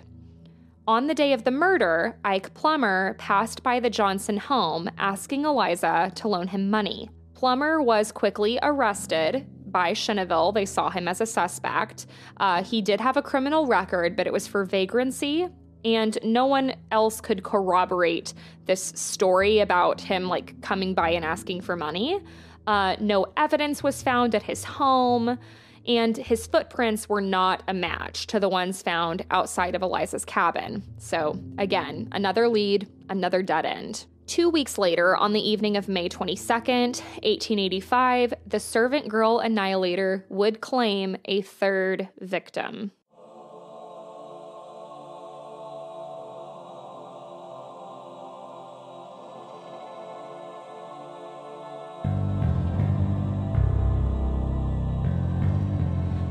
On 0.86 1.06
the 1.06 1.14
day 1.14 1.32
of 1.32 1.44
the 1.44 1.50
murder, 1.50 2.16
Ike 2.24 2.54
Plummer 2.54 3.14
passed 3.18 3.62
by 3.62 3.80
the 3.80 3.90
Johnson 3.90 4.38
home 4.38 4.88
asking 4.96 5.44
Eliza 5.44 6.12
to 6.14 6.28
loan 6.28 6.46
him 6.46 6.70
money. 6.70 7.10
Plummer 7.34 7.82
was 7.82 8.10
quickly 8.10 8.58
arrested, 8.62 9.46
by 9.70 9.92
Cheneville. 9.92 10.52
They 10.52 10.66
saw 10.66 10.90
him 10.90 11.08
as 11.08 11.20
a 11.20 11.26
suspect. 11.26 12.06
Uh, 12.38 12.62
he 12.62 12.82
did 12.82 13.00
have 13.00 13.16
a 13.16 13.22
criminal 13.22 13.66
record, 13.66 14.16
but 14.16 14.26
it 14.26 14.32
was 14.32 14.46
for 14.46 14.64
vagrancy. 14.64 15.48
And 15.84 16.18
no 16.24 16.46
one 16.46 16.74
else 16.90 17.20
could 17.20 17.44
corroborate 17.44 18.34
this 18.66 18.82
story 18.96 19.60
about 19.60 20.00
him 20.00 20.28
like 20.28 20.60
coming 20.60 20.92
by 20.94 21.10
and 21.10 21.24
asking 21.24 21.60
for 21.60 21.76
money. 21.76 22.20
Uh, 22.66 22.96
no 23.00 23.26
evidence 23.36 23.82
was 23.82 24.02
found 24.02 24.34
at 24.34 24.42
his 24.42 24.64
home, 24.64 25.38
and 25.86 26.16
his 26.16 26.46
footprints 26.46 27.08
were 27.08 27.22
not 27.22 27.62
a 27.66 27.72
match 27.72 28.26
to 28.26 28.38
the 28.38 28.48
ones 28.48 28.82
found 28.82 29.24
outside 29.30 29.74
of 29.74 29.80
Eliza's 29.80 30.24
cabin. 30.24 30.82
So, 30.98 31.40
again, 31.56 32.08
another 32.12 32.48
lead, 32.48 32.86
another 33.08 33.42
dead 33.42 33.64
end. 33.64 34.04
Two 34.28 34.50
weeks 34.50 34.76
later, 34.76 35.16
on 35.16 35.32
the 35.32 35.40
evening 35.40 35.78
of 35.78 35.88
May 35.88 36.06
22nd, 36.06 37.00
1885, 37.22 38.34
the 38.46 38.60
servant 38.60 39.08
girl 39.08 39.38
annihilator 39.38 40.26
would 40.28 40.60
claim 40.60 41.16
a 41.24 41.40
third 41.40 42.10
victim. 42.20 42.92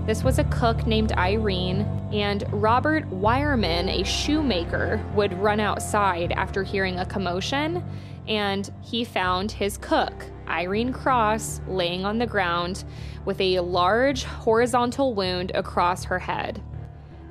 This 0.08 0.24
was 0.24 0.40
a 0.40 0.46
cook 0.46 0.88
named 0.88 1.12
Irene, 1.12 1.82
and 2.14 2.46
Robert 2.54 3.04
Wireman, 3.10 3.90
a 3.90 4.06
shoemaker, 4.06 5.04
would 5.14 5.34
run 5.34 5.60
outside 5.60 6.32
after 6.32 6.64
hearing 6.64 6.98
a 6.98 7.06
commotion, 7.06 7.84
and 8.26 8.72
he 8.82 9.04
found 9.04 9.52
his 9.52 9.78
cook, 9.78 10.14
Irene 10.48 10.94
Cross, 10.94 11.60
laying 11.68 12.06
on 12.06 12.20
the 12.20 12.26
ground 12.26 12.86
with 13.26 13.42
a 13.42 13.60
large 13.60 14.24
horizontal 14.24 15.14
wound 15.14 15.52
across 15.54 16.06
her 16.06 16.20
head. 16.20 16.64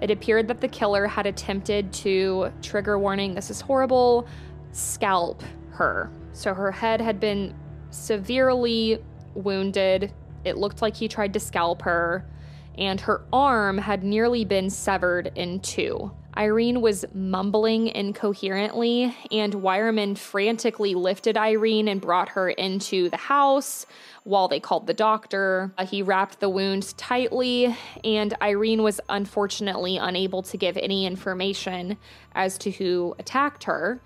It 0.02 0.10
appeared 0.10 0.46
that 0.48 0.60
the 0.60 0.68
killer 0.68 1.06
had 1.06 1.24
attempted 1.24 1.94
to, 1.94 2.52
trigger 2.60 2.98
warning, 2.98 3.34
this 3.34 3.50
is 3.50 3.62
horrible, 3.62 4.28
scalp 4.72 5.42
her. 5.70 6.10
So 6.34 6.52
her 6.52 6.72
head 6.72 7.00
had 7.00 7.20
been 7.20 7.54
severely 7.88 9.02
wounded. 9.32 10.12
It 10.44 10.58
looked 10.58 10.82
like 10.82 10.94
he 10.94 11.08
tried 11.08 11.32
to 11.32 11.40
scalp 11.40 11.80
her 11.80 12.26
and 12.78 13.00
her 13.00 13.22
arm 13.32 13.78
had 13.78 14.04
nearly 14.04 14.44
been 14.44 14.70
severed 14.70 15.32
in 15.34 15.60
two. 15.60 16.10
Irene 16.36 16.82
was 16.82 17.06
mumbling 17.14 17.86
incoherently, 17.88 19.16
and 19.32 19.54
Wireman 19.54 20.18
frantically 20.18 20.94
lifted 20.94 21.38
Irene 21.38 21.88
and 21.88 21.98
brought 21.98 22.30
her 22.30 22.50
into 22.50 23.08
the 23.08 23.16
house 23.16 23.86
while 24.24 24.46
they 24.46 24.60
called 24.60 24.86
the 24.86 24.92
doctor. 24.92 25.72
Uh, 25.78 25.86
he 25.86 26.02
wrapped 26.02 26.40
the 26.40 26.50
wound 26.50 26.94
tightly, 26.98 27.74
and 28.04 28.34
Irene 28.42 28.82
was 28.82 29.00
unfortunately 29.08 29.96
unable 29.96 30.42
to 30.42 30.58
give 30.58 30.76
any 30.76 31.06
information 31.06 31.96
as 32.34 32.58
to 32.58 32.70
who 32.70 33.14
attacked 33.18 33.64
her. 33.64 34.02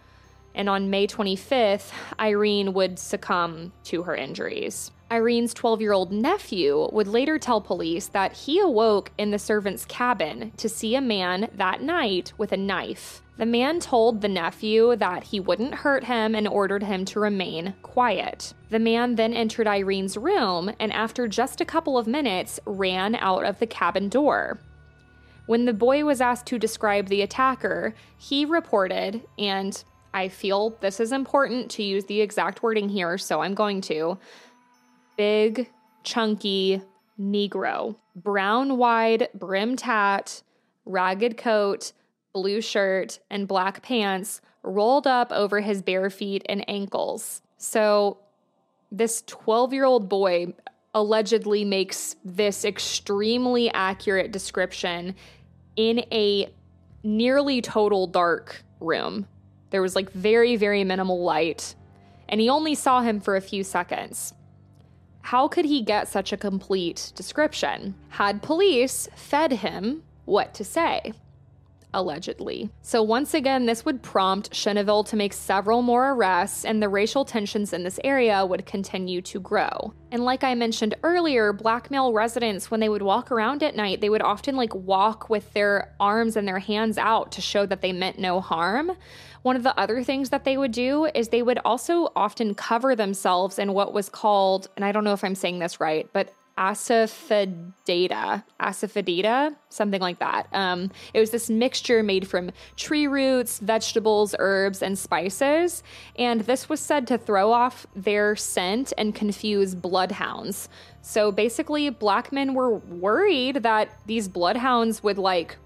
And 0.55 0.69
on 0.69 0.89
May 0.89 1.09
25th, 1.09 1.91
Irene 2.19 2.73
would 2.75 2.99
succumb 3.01 3.73
to 3.85 4.05
her 4.05 4.15
injuries. 4.15 4.93
Irene's 5.13 5.53
12 5.55 5.81
year 5.81 5.93
old 5.93 6.13
nephew 6.13 6.89
would 6.93 7.09
later 7.09 7.37
tell 7.37 7.61
police 7.61 8.07
that 8.09 8.33
he 8.33 8.61
awoke 8.61 9.11
in 9.19 9.33
the 9.33 9.41
servant's 9.41 9.85
cabin 9.85 10.53
to 10.57 10.69
see 10.69 10.95
a 10.95 11.01
man 11.01 11.51
that 11.55 11.83
night 11.83 12.33
with 12.39 12.53
a 12.53 12.57
knife. 12.57 13.21
The 13.37 13.47
man 13.47 13.81
told 13.81 14.21
the 14.21 14.29
nephew 14.29 14.95
that 14.97 15.25
he 15.25 15.41
wouldn't 15.41 15.75
hurt 15.75 16.05
him 16.05 16.35
and 16.37 16.47
ordered 16.47 16.85
him 16.85 17.05
to 17.07 17.19
remain 17.19 17.75
quiet. 17.83 18.55
The 18.69 18.79
man 18.79 19.17
then 19.17 19.33
entered 19.33 19.67
Irene's 19.67 20.17
room 20.17 20.71
and, 20.79 20.93
after 20.93 21.27
just 21.27 21.61
a 21.61 21.65
couple 21.65 21.99
of 21.99 22.07
minutes, 22.07 22.61
ran 22.65 23.17
out 23.17 23.45
of 23.45 23.59
the 23.59 23.67
cabin 23.67 24.09
door. 24.11 24.61
When 25.47 25.65
the 25.65 25.73
boy 25.73 26.05
was 26.05 26.21
asked 26.21 26.47
to 26.47 26.59
describe 26.59 27.09
the 27.09 27.23
attacker, 27.23 27.95
he 28.17 28.45
reported, 28.45 29.27
and 29.39 29.83
I 30.15 30.29
feel 30.29 30.77
this 30.81 31.01
is 31.01 31.11
important 31.11 31.71
to 31.73 31.83
use 31.83 32.05
the 32.05 32.21
exact 32.21 32.63
wording 32.63 32.89
here, 32.89 33.19
so 33.19 33.41
I'm 33.41 33.55
going 33.55 33.81
to 33.83 34.19
big, 35.21 35.71
chunky 36.03 36.81
Negro, 37.21 37.95
brown 38.17 38.79
wide 38.79 39.29
brimmed 39.35 39.83
hat, 39.83 40.43
ragged 40.87 41.37
coat, 41.37 41.93
blue 42.33 42.63
shirt, 42.63 43.19
and 43.29 43.47
black 43.47 43.83
pants 43.83 44.41
rolled 44.63 45.07
up 45.07 45.31
over 45.31 45.61
his 45.61 45.83
bare 45.83 46.09
feet 46.09 46.43
and 46.49 46.67
ankles. 46.71 47.43
So, 47.59 48.17
this 48.91 49.23
12 49.27 49.75
year 49.75 49.85
old 49.85 50.09
boy 50.09 50.55
allegedly 50.95 51.67
makes 51.67 52.17
this 52.25 52.65
extremely 52.65 53.71
accurate 53.75 54.33
description 54.33 55.15
in 55.77 55.99
a 56.11 56.51
nearly 57.03 57.61
total 57.61 58.07
dark 58.07 58.65
room. 58.81 59.27
There 59.69 59.83
was 59.83 59.95
like 59.95 60.11
very, 60.13 60.57
very 60.57 60.83
minimal 60.83 61.23
light, 61.23 61.75
and 62.27 62.41
he 62.41 62.49
only 62.49 62.75
saw 62.75 63.03
him 63.03 63.21
for 63.21 63.37
a 63.37 63.43
few 63.43 63.63
seconds. 63.63 64.33
How 65.23 65.49
could 65.49 65.65
he 65.65 65.83
get 65.83 66.09
such 66.09 66.33
a 66.33 66.37
complete 66.37 67.13
description? 67.15 67.95
Had 68.11 68.43
police 68.43 69.09
fed 69.15 69.53
him 69.53 70.03
what 70.25 70.55
to 70.55 70.65
say? 70.65 71.13
Allegedly. 71.93 72.71
So, 72.83 73.03
once 73.03 73.35
again, 73.35 73.67
this 73.67 73.85
would 73.85 74.03
prompt 74.03 74.53
Cheneville 74.53 75.07
to 75.07 75.17
make 75.17 75.33
several 75.33 75.83
more 75.83 76.13
arrests, 76.13 76.65
and 76.65 76.81
the 76.81 76.89
racial 76.89 77.25
tensions 77.25 77.73
in 77.73 77.83
this 77.83 77.99
area 78.05 78.47
would 78.47 78.65
continue 78.65 79.21
to 79.23 79.41
grow. 79.41 79.93
And, 80.13 80.25
like 80.25 80.45
I 80.45 80.55
mentioned 80.55 80.95
earlier, 81.03 81.53
black 81.53 81.91
male 81.91 82.13
residents, 82.13 82.71
when 82.71 82.79
they 82.79 82.89
would 82.89 83.03
walk 83.03 83.33
around 83.33 83.65
at 83.65 83.75
night, 83.75 84.01
they 84.01 84.09
would 84.09 84.23
often 84.23 84.57
like 84.57 84.75
walk 84.75 85.29
with 85.29 85.53
their 85.53 85.93
arms 85.99 86.37
and 86.37 86.47
their 86.47 86.61
hands 86.61 86.97
out 86.97 87.33
to 87.33 87.41
show 87.41 87.67
that 87.67 87.81
they 87.81 87.93
meant 87.93 88.19
no 88.19 88.41
harm. 88.41 88.93
One 89.43 89.57
of 89.57 89.63
the 89.63 89.79
other 89.79 90.05
things 90.05 90.31
that 90.31 90.45
they 90.45 90.57
would 90.57 90.73
do 90.73 91.07
is 91.07 91.29
they 91.29 91.43
would 91.43 91.59
also 91.65 92.13
often 92.15 92.55
cover 92.55 92.95
themselves 92.95 93.59
in 93.59 93.73
what 93.73 93.93
was 93.93 94.09
called, 94.09 94.69
and 94.77 94.85
I 94.85 94.93
don't 94.93 95.03
know 95.05 95.15
if 95.15 95.25
I'm 95.25 95.35
saying 95.35 95.59
this 95.59 95.81
right, 95.81 96.09
but 96.13 96.33
asafoetida, 96.61 98.45
asafoetida, 98.61 99.57
something 99.71 100.01
like 100.01 100.19
that. 100.19 100.47
Um, 100.53 100.91
it 101.15 101.21
was 101.21 101.31
this 101.31 101.49
mixture 101.49 102.03
made 102.03 102.29
from 102.29 102.51
tree 102.77 103.07
roots, 103.07 103.61
vegetables, 103.61 104.35
herbs, 104.39 104.83
and 104.83 104.99
spices, 104.99 105.83
and 106.17 106.43
this 106.43 106.69
was 106.69 106.79
said 106.79 107.07
to 107.07 107.17
throw 107.17 107.51
off 107.51 107.87
their 107.97 108.37
scent 108.37 108.93
and 108.99 109.15
confuse 109.15 109.75
bloodhounds. 109.75 110.69
So 111.01 111.33
basically, 111.33 111.89
black 111.89 112.31
men 112.31 112.53
were 112.53 112.77
worried 112.77 113.63
that 113.63 113.89
these 114.05 114.29
bloodhounds 114.29 115.03
would 115.03 115.17
like 115.17 115.57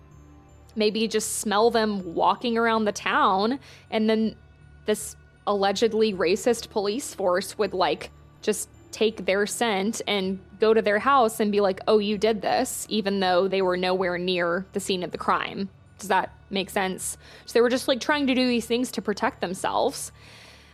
maybe 0.76 1.08
just 1.08 1.38
smell 1.38 1.70
them 1.70 2.14
walking 2.14 2.56
around 2.56 2.84
the 2.84 2.92
town, 2.92 3.58
and 3.90 4.08
then 4.08 4.36
this 4.86 5.16
allegedly 5.48 6.14
racist 6.14 6.70
police 6.70 7.12
force 7.14 7.58
would 7.58 7.74
like 7.74 8.10
just 8.42 8.68
take 8.94 9.26
their 9.26 9.44
scent 9.44 10.00
and 10.06 10.38
go 10.60 10.72
to 10.72 10.80
their 10.80 11.00
house 11.00 11.40
and 11.40 11.50
be 11.50 11.60
like, 11.60 11.80
oh, 11.88 11.98
you 11.98 12.16
did 12.16 12.40
this, 12.40 12.86
even 12.88 13.18
though 13.18 13.48
they 13.48 13.60
were 13.60 13.76
nowhere 13.76 14.16
near 14.16 14.64
the 14.72 14.78
scene 14.78 15.02
of 15.02 15.10
the 15.10 15.18
crime. 15.18 15.68
Does 15.98 16.08
that 16.08 16.32
make 16.48 16.70
sense? 16.70 17.18
So 17.44 17.54
they 17.54 17.60
were 17.60 17.68
just 17.68 17.88
like 17.88 18.00
trying 18.00 18.28
to 18.28 18.34
do 18.34 18.46
these 18.46 18.66
things 18.66 18.92
to 18.92 19.02
protect 19.02 19.40
themselves. 19.40 20.12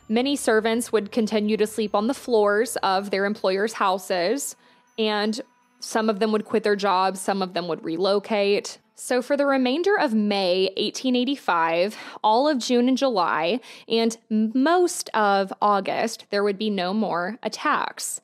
Many 0.07 0.37
servants 0.37 0.93
would 0.93 1.11
continue 1.11 1.57
to 1.57 1.67
sleep 1.67 1.95
on 1.95 2.09
the 2.09 2.15
floors 2.15 2.77
of 2.83 3.11
their 3.11 3.25
employers' 3.25 3.73
houses, 3.73 4.55
and 4.99 5.41
some 5.79 6.11
of 6.11 6.21
them 6.21 6.31
would 6.33 6.45
quit 6.45 6.63
their 6.63 6.77
jobs, 6.77 7.21
some 7.21 7.41
of 7.41 7.55
them 7.55 7.69
would 7.69 7.83
relocate. 7.83 8.79
So, 9.03 9.23
for 9.23 9.35
the 9.35 9.47
remainder 9.47 9.99
of 9.99 10.13
May 10.13 10.65
1885, 10.77 11.97
all 12.23 12.47
of 12.47 12.59
June 12.59 12.87
and 12.87 12.99
July, 12.99 13.61
and 13.89 14.19
most 14.29 15.09
of 15.15 15.55
August, 15.63 16.27
there 16.29 16.45
would 16.45 16.59
be 16.59 16.69
no 16.69 16.93
more 16.93 17.39
attacks. 17.43 18.21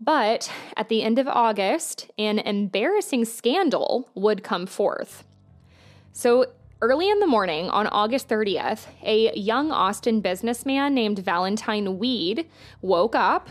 But 0.00 0.50
at 0.78 0.88
the 0.88 1.02
end 1.02 1.18
of 1.18 1.28
August, 1.28 2.10
an 2.16 2.38
embarrassing 2.38 3.26
scandal 3.26 4.08
would 4.14 4.42
come 4.42 4.64
forth. 4.64 5.24
So, 6.14 6.46
early 6.80 7.10
in 7.10 7.20
the 7.20 7.26
morning 7.26 7.68
on 7.68 7.86
August 7.88 8.30
30th, 8.30 8.86
a 9.02 9.36
young 9.36 9.70
Austin 9.70 10.22
businessman 10.22 10.94
named 10.94 11.18
Valentine 11.18 11.98
Weed 11.98 12.48
woke 12.80 13.14
up 13.14 13.50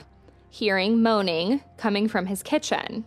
hearing 0.50 1.04
moaning 1.04 1.62
coming 1.78 2.08
from 2.08 2.26
his 2.26 2.42
kitchen. 2.42 3.06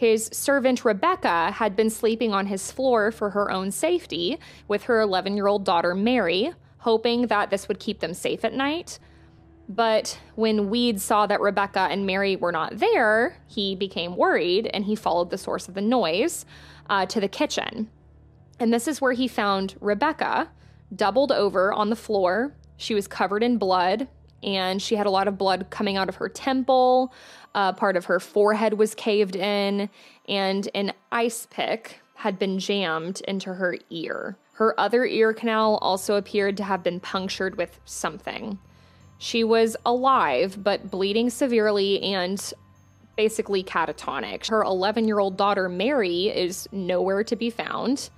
His 0.00 0.30
servant 0.32 0.82
Rebecca 0.82 1.50
had 1.50 1.76
been 1.76 1.90
sleeping 1.90 2.32
on 2.32 2.46
his 2.46 2.72
floor 2.72 3.12
for 3.12 3.28
her 3.28 3.50
own 3.50 3.70
safety 3.70 4.38
with 4.66 4.84
her 4.84 4.98
11 5.02 5.36
year 5.36 5.46
old 5.46 5.62
daughter 5.62 5.94
Mary, 5.94 6.54
hoping 6.78 7.26
that 7.26 7.50
this 7.50 7.68
would 7.68 7.78
keep 7.78 8.00
them 8.00 8.14
safe 8.14 8.42
at 8.42 8.54
night. 8.54 8.98
But 9.68 10.18
when 10.36 10.70
Weed 10.70 11.02
saw 11.02 11.26
that 11.26 11.42
Rebecca 11.42 11.80
and 11.90 12.06
Mary 12.06 12.34
were 12.34 12.50
not 12.50 12.78
there, 12.78 13.36
he 13.46 13.76
became 13.76 14.16
worried 14.16 14.70
and 14.72 14.86
he 14.86 14.96
followed 14.96 15.28
the 15.28 15.36
source 15.36 15.68
of 15.68 15.74
the 15.74 15.82
noise 15.82 16.46
uh, 16.88 17.04
to 17.04 17.20
the 17.20 17.28
kitchen. 17.28 17.90
And 18.58 18.72
this 18.72 18.88
is 18.88 19.02
where 19.02 19.12
he 19.12 19.28
found 19.28 19.74
Rebecca 19.82 20.50
doubled 20.96 21.30
over 21.30 21.74
on 21.74 21.90
the 21.90 21.94
floor. 21.94 22.54
She 22.78 22.94
was 22.94 23.06
covered 23.06 23.42
in 23.42 23.58
blood 23.58 24.08
and 24.42 24.80
she 24.80 24.94
had 24.94 25.06
a 25.06 25.10
lot 25.10 25.28
of 25.28 25.38
blood 25.38 25.66
coming 25.70 25.96
out 25.96 26.08
of 26.08 26.16
her 26.16 26.28
temple. 26.28 27.12
Uh, 27.54 27.72
part 27.72 27.96
of 27.96 28.06
her 28.06 28.20
forehead 28.20 28.74
was 28.74 28.94
caved 28.94 29.36
in, 29.36 29.88
and 30.28 30.68
an 30.74 30.92
ice 31.10 31.46
pick 31.50 32.00
had 32.14 32.38
been 32.38 32.58
jammed 32.58 33.20
into 33.22 33.54
her 33.54 33.76
ear. 33.90 34.36
Her 34.52 34.78
other 34.78 35.06
ear 35.06 35.32
canal 35.32 35.78
also 35.80 36.16
appeared 36.16 36.56
to 36.58 36.64
have 36.64 36.82
been 36.82 37.00
punctured 37.00 37.56
with 37.56 37.80
something. 37.86 38.58
She 39.18 39.42
was 39.42 39.76
alive, 39.84 40.62
but 40.62 40.90
bleeding 40.90 41.30
severely 41.30 42.02
and 42.02 42.52
basically 43.16 43.62
catatonic. 43.62 44.48
Her 44.48 44.62
11 44.62 45.06
year 45.06 45.18
old 45.18 45.36
daughter, 45.36 45.68
Mary, 45.68 46.28
is 46.28 46.68
nowhere 46.72 47.24
to 47.24 47.36
be 47.36 47.50
found. 47.50 48.10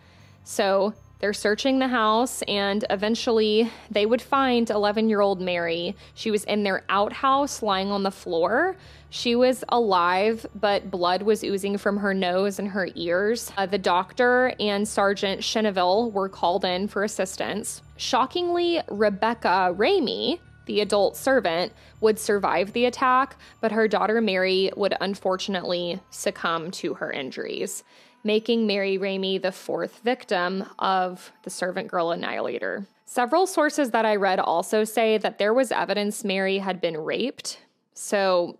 So 0.45 0.95
they're 1.23 1.33
searching 1.33 1.79
the 1.79 1.87
house, 1.87 2.43
and 2.49 2.85
eventually 2.91 3.71
they 3.93 4.07
would 4.07 4.21
find 4.21 4.69
11 4.69 5.09
year 5.09 5.21
old 5.21 5.41
Mary. 5.41 5.95
She 6.15 6.33
was 6.33 6.43
in 6.45 6.65
their 6.65 6.83
outhouse 6.89 7.63
lying 7.63 7.93
on 7.93 8.03
the 8.03 8.11
floor. 8.11 8.77
She 9.09 9.37
was 9.37 9.63
alive, 9.69 10.45
but 10.53 10.91
blood 10.91 11.23
was 11.23 11.45
oozing 11.45 11.79
from 11.79 11.99
her 11.99 12.13
nose 12.13 12.59
and 12.59 12.67
her 12.67 12.89
ears. 12.97 13.53
Uh, 13.57 13.67
the 13.67 13.79
doctor 13.79 14.53
and 14.59 14.87
Sergeant 14.87 15.43
Cheneville 15.43 16.11
were 16.11 16.29
called 16.29 16.65
in 16.65 16.89
for 16.89 17.05
assistance. 17.05 17.83
Shockingly, 17.97 18.83
Rebecca 18.91 19.73
Ramey, 19.79 20.41
the 20.67 20.81
adult 20.81 21.17
servant, 21.17 21.73
would 22.01 22.19
survive 22.19 22.73
the 22.73 22.87
attack, 22.87 23.37
but 23.61 23.71
her 23.71 23.87
daughter 23.87 24.21
Mary 24.21 24.73
would 24.77 24.97
unfortunately 25.01 26.01
succumb 26.11 26.73
to 26.73 26.95
her 26.95 27.13
injuries 27.13 27.85
making 28.25 28.67
Mary 28.67 28.99
Ramey 28.99 29.41
the 29.41 29.53
fourth 29.53 30.01
victim 30.01 30.65
of 30.79 31.33
the 31.43 31.51
servant 31.51 31.89
girl 31.89 32.11
annihilator. 32.11 32.87
Several 33.05 33.47
sources 33.47 33.91
that 33.91 34.07
I 34.07 34.17
read 34.17 34.41
also 34.41 34.85
say 34.85 35.19
that 35.19 35.39
there 35.39 35.53
was 35.53 35.71
evidence 35.71 36.25
Mary 36.25 36.59
had 36.59 36.81
been 36.81 36.97
raped. 36.97 37.59
So 37.95 38.59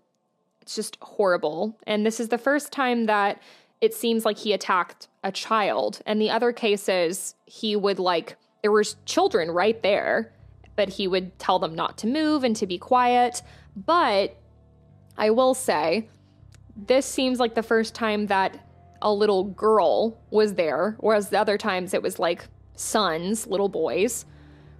it's 0.61 0.75
just 0.75 0.97
horrible. 1.01 1.77
And 1.87 2.05
this 2.05 2.19
is 2.19 2.29
the 2.29 2.37
first 2.37 2.71
time 2.71 3.05
that 3.07 3.41
it 3.81 3.93
seems 3.93 4.25
like 4.25 4.37
he 4.37 4.53
attacked 4.53 5.07
a 5.23 5.31
child. 5.31 6.01
And 6.05 6.21
the 6.21 6.29
other 6.29 6.51
cases, 6.51 7.35
he 7.45 7.75
would 7.75 7.99
like, 7.99 8.37
there 8.61 8.71
was 8.71 8.95
children 9.05 9.51
right 9.51 9.81
there, 9.81 10.31
but 10.75 10.89
he 10.89 11.07
would 11.07 11.37
tell 11.39 11.59
them 11.59 11.75
not 11.75 11.97
to 11.99 12.07
move 12.07 12.43
and 12.43 12.55
to 12.55 12.67
be 12.67 12.77
quiet. 12.77 13.41
But 13.75 14.37
I 15.17 15.31
will 15.31 15.53
say, 15.53 16.07
this 16.75 17.05
seems 17.05 17.39
like 17.39 17.55
the 17.55 17.63
first 17.63 17.93
time 17.93 18.27
that 18.27 18.57
a 19.03 19.13
little 19.13 19.43
girl 19.43 20.17
was 20.31 20.55
there, 20.55 20.95
whereas 20.99 21.29
the 21.29 21.39
other 21.39 21.57
times 21.57 21.93
it 21.93 22.01
was 22.01 22.17
like 22.17 22.45
sons, 22.75 23.45
little 23.45 23.69
boys. 23.69 24.25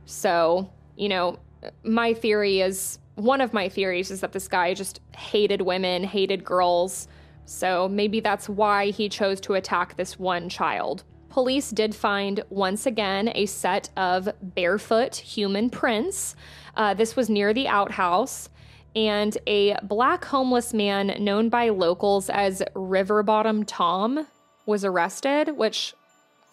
So, 0.06 0.72
you 0.96 1.10
know, 1.10 1.38
my 1.84 2.14
theory 2.14 2.62
is 2.62 3.00
one 3.16 3.42
of 3.42 3.54
my 3.54 3.70
theories 3.70 4.10
is 4.10 4.22
that 4.22 4.32
this 4.32 4.48
guy 4.48 4.74
just 4.74 5.02
hated 5.16 5.62
women, 5.62 6.04
hated 6.04 6.44
girls. 6.44 7.08
So 7.46 7.88
maybe 7.88 8.20
that's 8.20 8.50
why 8.50 8.88
he 8.88 9.10
chose 9.10 9.40
to 9.42 9.54
attack 9.54 9.96
this 9.96 10.18
one 10.18 10.50
child. 10.50 11.04
Police 11.30 11.72
did 11.72 11.94
find 11.94 12.44
once 12.50 12.86
again 12.86 13.32
a 13.36 13.46
set 13.46 13.90
of 13.98 14.30
barefoot 14.42 15.16
human 15.16 15.70
prints. 15.70 16.36
Uh, 16.76 16.94
this 16.94 17.16
was 17.16 17.30
near 17.30 17.54
the 17.54 17.68
outhouse 17.68 18.50
and 18.96 19.38
a 19.48 19.76
black 19.84 20.26
homeless 20.26 20.74
man 20.74 21.16
known 21.20 21.50
by 21.50 21.70
locals 21.70 22.30
as 22.30 22.62
River 22.76 23.24
Bottom 23.24 23.66
Tom 23.66 24.28
was 24.66 24.86
arrested, 24.86 25.58
which 25.58 25.94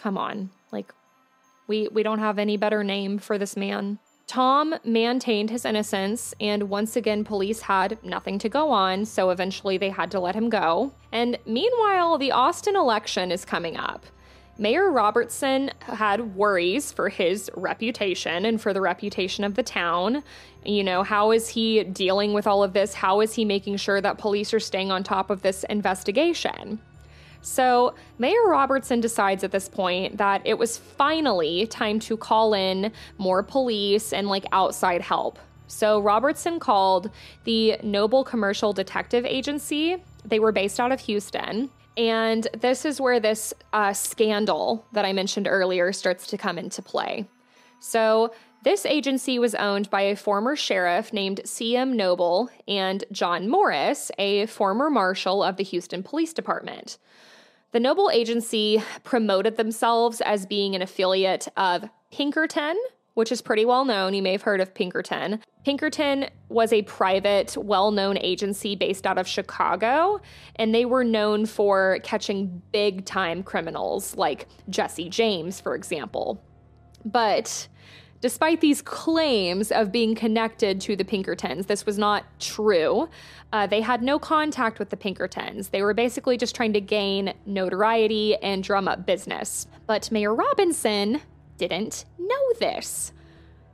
come 0.01 0.17
on, 0.17 0.51
like 0.73 0.93
we 1.67 1.89
we 1.89 2.03
don't 2.03 2.19
have 2.19 2.39
any 2.39 2.57
better 2.57 2.83
name 2.83 3.19
for 3.19 3.39
this 3.39 3.57
man. 3.57 3.99
Tom 4.27 4.77
maintained 4.85 5.51
his 5.51 5.65
innocence, 5.65 6.33
and 6.41 6.71
once 6.71 6.95
again, 6.95 7.25
police 7.25 7.63
had 7.63 7.99
nothing 8.05 8.39
to 8.39 8.49
go 8.49 8.71
on, 8.71 9.05
so 9.05 9.31
eventually 9.31 9.77
they 9.77 9.91
had 9.91 10.09
to 10.13 10.21
let 10.21 10.37
him 10.37 10.49
go. 10.49 10.93
And 11.11 11.37
meanwhile, 11.47 12.17
the 12.17 12.31
Austin 12.31 12.77
election 12.77 13.33
is 13.33 13.45
coming 13.45 13.77
up. 13.77 14.07
Mayor 14.61 14.91
Robertson 14.91 15.71
had 15.81 16.37
worries 16.37 16.93
for 16.93 17.09
his 17.09 17.51
reputation 17.57 18.45
and 18.45 18.61
for 18.61 18.75
the 18.75 18.83
reputation 18.83 19.43
of 19.43 19.55
the 19.55 19.63
town. 19.63 20.23
You 20.67 20.85
know, 20.85 21.03
how 21.03 21.31
is 21.31 21.49
he 21.49 21.83
dealing 21.83 22.35
with 22.35 22.47
all 22.47 22.63
of 22.63 22.75
this? 22.75 22.93
How 22.93 23.23
is 23.23 23.33
he 23.33 23.47
making 23.47 23.79
sure 23.79 24.03
that 24.03 24.19
police 24.19 24.53
are 24.53 24.61
staying 24.61 24.91
on 24.93 25.03
top 25.03 25.31
of 25.31 25.41
this 25.41 25.65
investigation? 25.71 26.79
So, 27.41 27.95
Mayor 28.19 28.49
Robertson 28.49 29.01
decides 29.01 29.45
at 29.45 29.51
this 29.51 29.67
point 29.67 30.19
that 30.19 30.43
it 30.45 30.59
was 30.59 30.77
finally 30.77 31.67
time 31.67 31.99
to 32.01 32.19
call 32.19 32.53
in 32.53 32.93
more 33.17 33.43
police 33.43 34.13
and 34.13 34.29
like 34.29 34.45
outside 34.53 35.01
help. 35.01 35.39
So, 35.69 36.01
Robertson 36.01 36.61
called 36.61 37.09
the 37.45 37.79
Noble 37.83 38.25
Commercial 38.25 38.75
Detective 38.75 39.25
Agency. 39.25 39.97
They 40.23 40.39
were 40.39 40.53
based 40.53 40.79
out 40.79 40.93
of 40.93 41.01
Houston. 41.01 41.71
And 42.01 42.49
this 42.59 42.87
is 42.87 42.99
where 42.99 43.21
this 43.21 43.53
uh, 43.75 43.93
scandal 43.93 44.87
that 44.93 45.05
I 45.05 45.13
mentioned 45.13 45.47
earlier 45.47 45.93
starts 45.93 46.27
to 46.29 46.39
come 46.39 46.57
into 46.57 46.81
play. 46.81 47.29
So, 47.79 48.33
this 48.63 48.87
agency 48.87 49.39
was 49.39 49.55
owned 49.55 49.91
by 49.91 50.03
a 50.03 50.17
former 50.17 50.57
sheriff 50.57 51.13
named 51.13 51.43
C.M. 51.45 51.97
Noble 51.97 52.49
and 52.67 53.05
John 53.13 53.49
Morris, 53.49 54.11
a 54.19 54.47
former 54.47 54.89
marshal 54.89 55.43
of 55.43 55.57
the 55.57 55.65
Houston 55.65 56.03
Police 56.03 56.33
Department. 56.33 56.97
The 57.73 57.81
Noble 57.81 58.11
Agency 58.11 58.83
promoted 59.03 59.57
themselves 59.59 60.23
as 60.23 60.47
being 60.47 60.75
an 60.75 60.83
affiliate 60.83 61.49
of 61.57 61.89
Pinkerton, 62.11 62.77
which 63.13 63.31
is 63.31 63.43
pretty 63.43 63.67
well 63.67 63.85
known. 63.85 64.15
You 64.15 64.23
may 64.23 64.33
have 64.33 64.43
heard 64.43 64.61
of 64.61 64.75
Pinkerton. 64.75 65.41
Pinkerton 65.65 66.27
was 66.49 66.73
a 66.73 66.83
private, 66.83 67.57
well 67.57 67.91
known 67.91 68.17
agency 68.19 68.75
based 68.75 69.07
out 69.07 69.19
of 69.19 69.27
Chicago, 69.27 70.21
and 70.57 70.75
they 70.75 70.85
were 70.85 71.05
known 71.05 71.47
for 71.47 71.99
catching 72.03 72.63
big 72.73 73.05
time 73.05 73.43
criminals 73.43 74.17
like 74.17 74.47
Jesse 74.69 75.09
James, 75.09 75.61
for 75.61 75.75
example. 75.75 76.43
But 77.05 77.69
Despite 78.21 78.61
these 78.61 78.83
claims 78.83 79.73
of 79.73 79.91
being 79.91 80.15
connected 80.15 80.79
to 80.83 80.95
the 80.95 81.07
Pinkertons, 81.07 81.65
this 81.65 81.87
was 81.87 81.97
not 81.97 82.27
true. 82.39 83.09
Uh, 83.51 83.67
they 83.67 83.81
had 83.81 84.03
no 84.03 84.19
contact 84.19 84.79
with 84.79 84.91
the 84.91 84.97
Pinkertons. 84.97 85.71
They 85.71 85.81
were 85.81 85.95
basically 85.95 86.37
just 86.37 86.55
trying 86.55 86.75
to 86.75 86.83
gain 86.83 87.33
notoriety 87.47 88.37
and 88.37 88.63
drum 88.63 88.89
up 88.89 89.07
business. 89.07 89.67
But 89.87 90.11
Mayor 90.13 90.35
Robinson 90.35 91.23
didn't 91.57 92.05
know 92.19 92.53
this. 92.59 93.13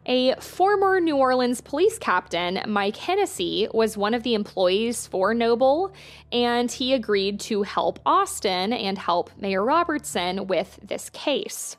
A 0.08 0.36
former 0.36 1.00
New 1.00 1.16
Orleans 1.16 1.60
police 1.60 1.98
captain, 1.98 2.60
Mike 2.68 2.96
Hennessy, 2.96 3.66
was 3.74 3.96
one 3.96 4.14
of 4.14 4.22
the 4.22 4.34
employees 4.34 5.08
for 5.08 5.34
Noble, 5.34 5.92
and 6.30 6.70
he 6.70 6.94
agreed 6.94 7.40
to 7.40 7.64
help 7.64 7.98
Austin 8.06 8.72
and 8.72 8.96
help 8.98 9.30
Mayor 9.36 9.64
Robertson 9.64 10.46
with 10.46 10.78
this 10.80 11.10
case. 11.10 11.76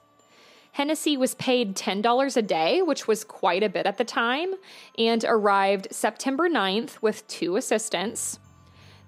Hennessy 0.74 1.16
was 1.16 1.36
paid 1.36 1.78
$10 1.78 2.38
a 2.38 2.42
day, 2.42 2.82
which 2.82 3.08
was 3.08 3.24
quite 3.24 3.64
a 3.64 3.70
bit 3.70 3.86
at 3.86 3.98
the 3.98 4.04
time, 4.04 4.54
and 4.98 5.24
arrived 5.26 5.88
September 5.92 6.50
9th 6.50 7.02
with 7.02 7.26
two 7.30 7.56
assistants. 7.56 8.40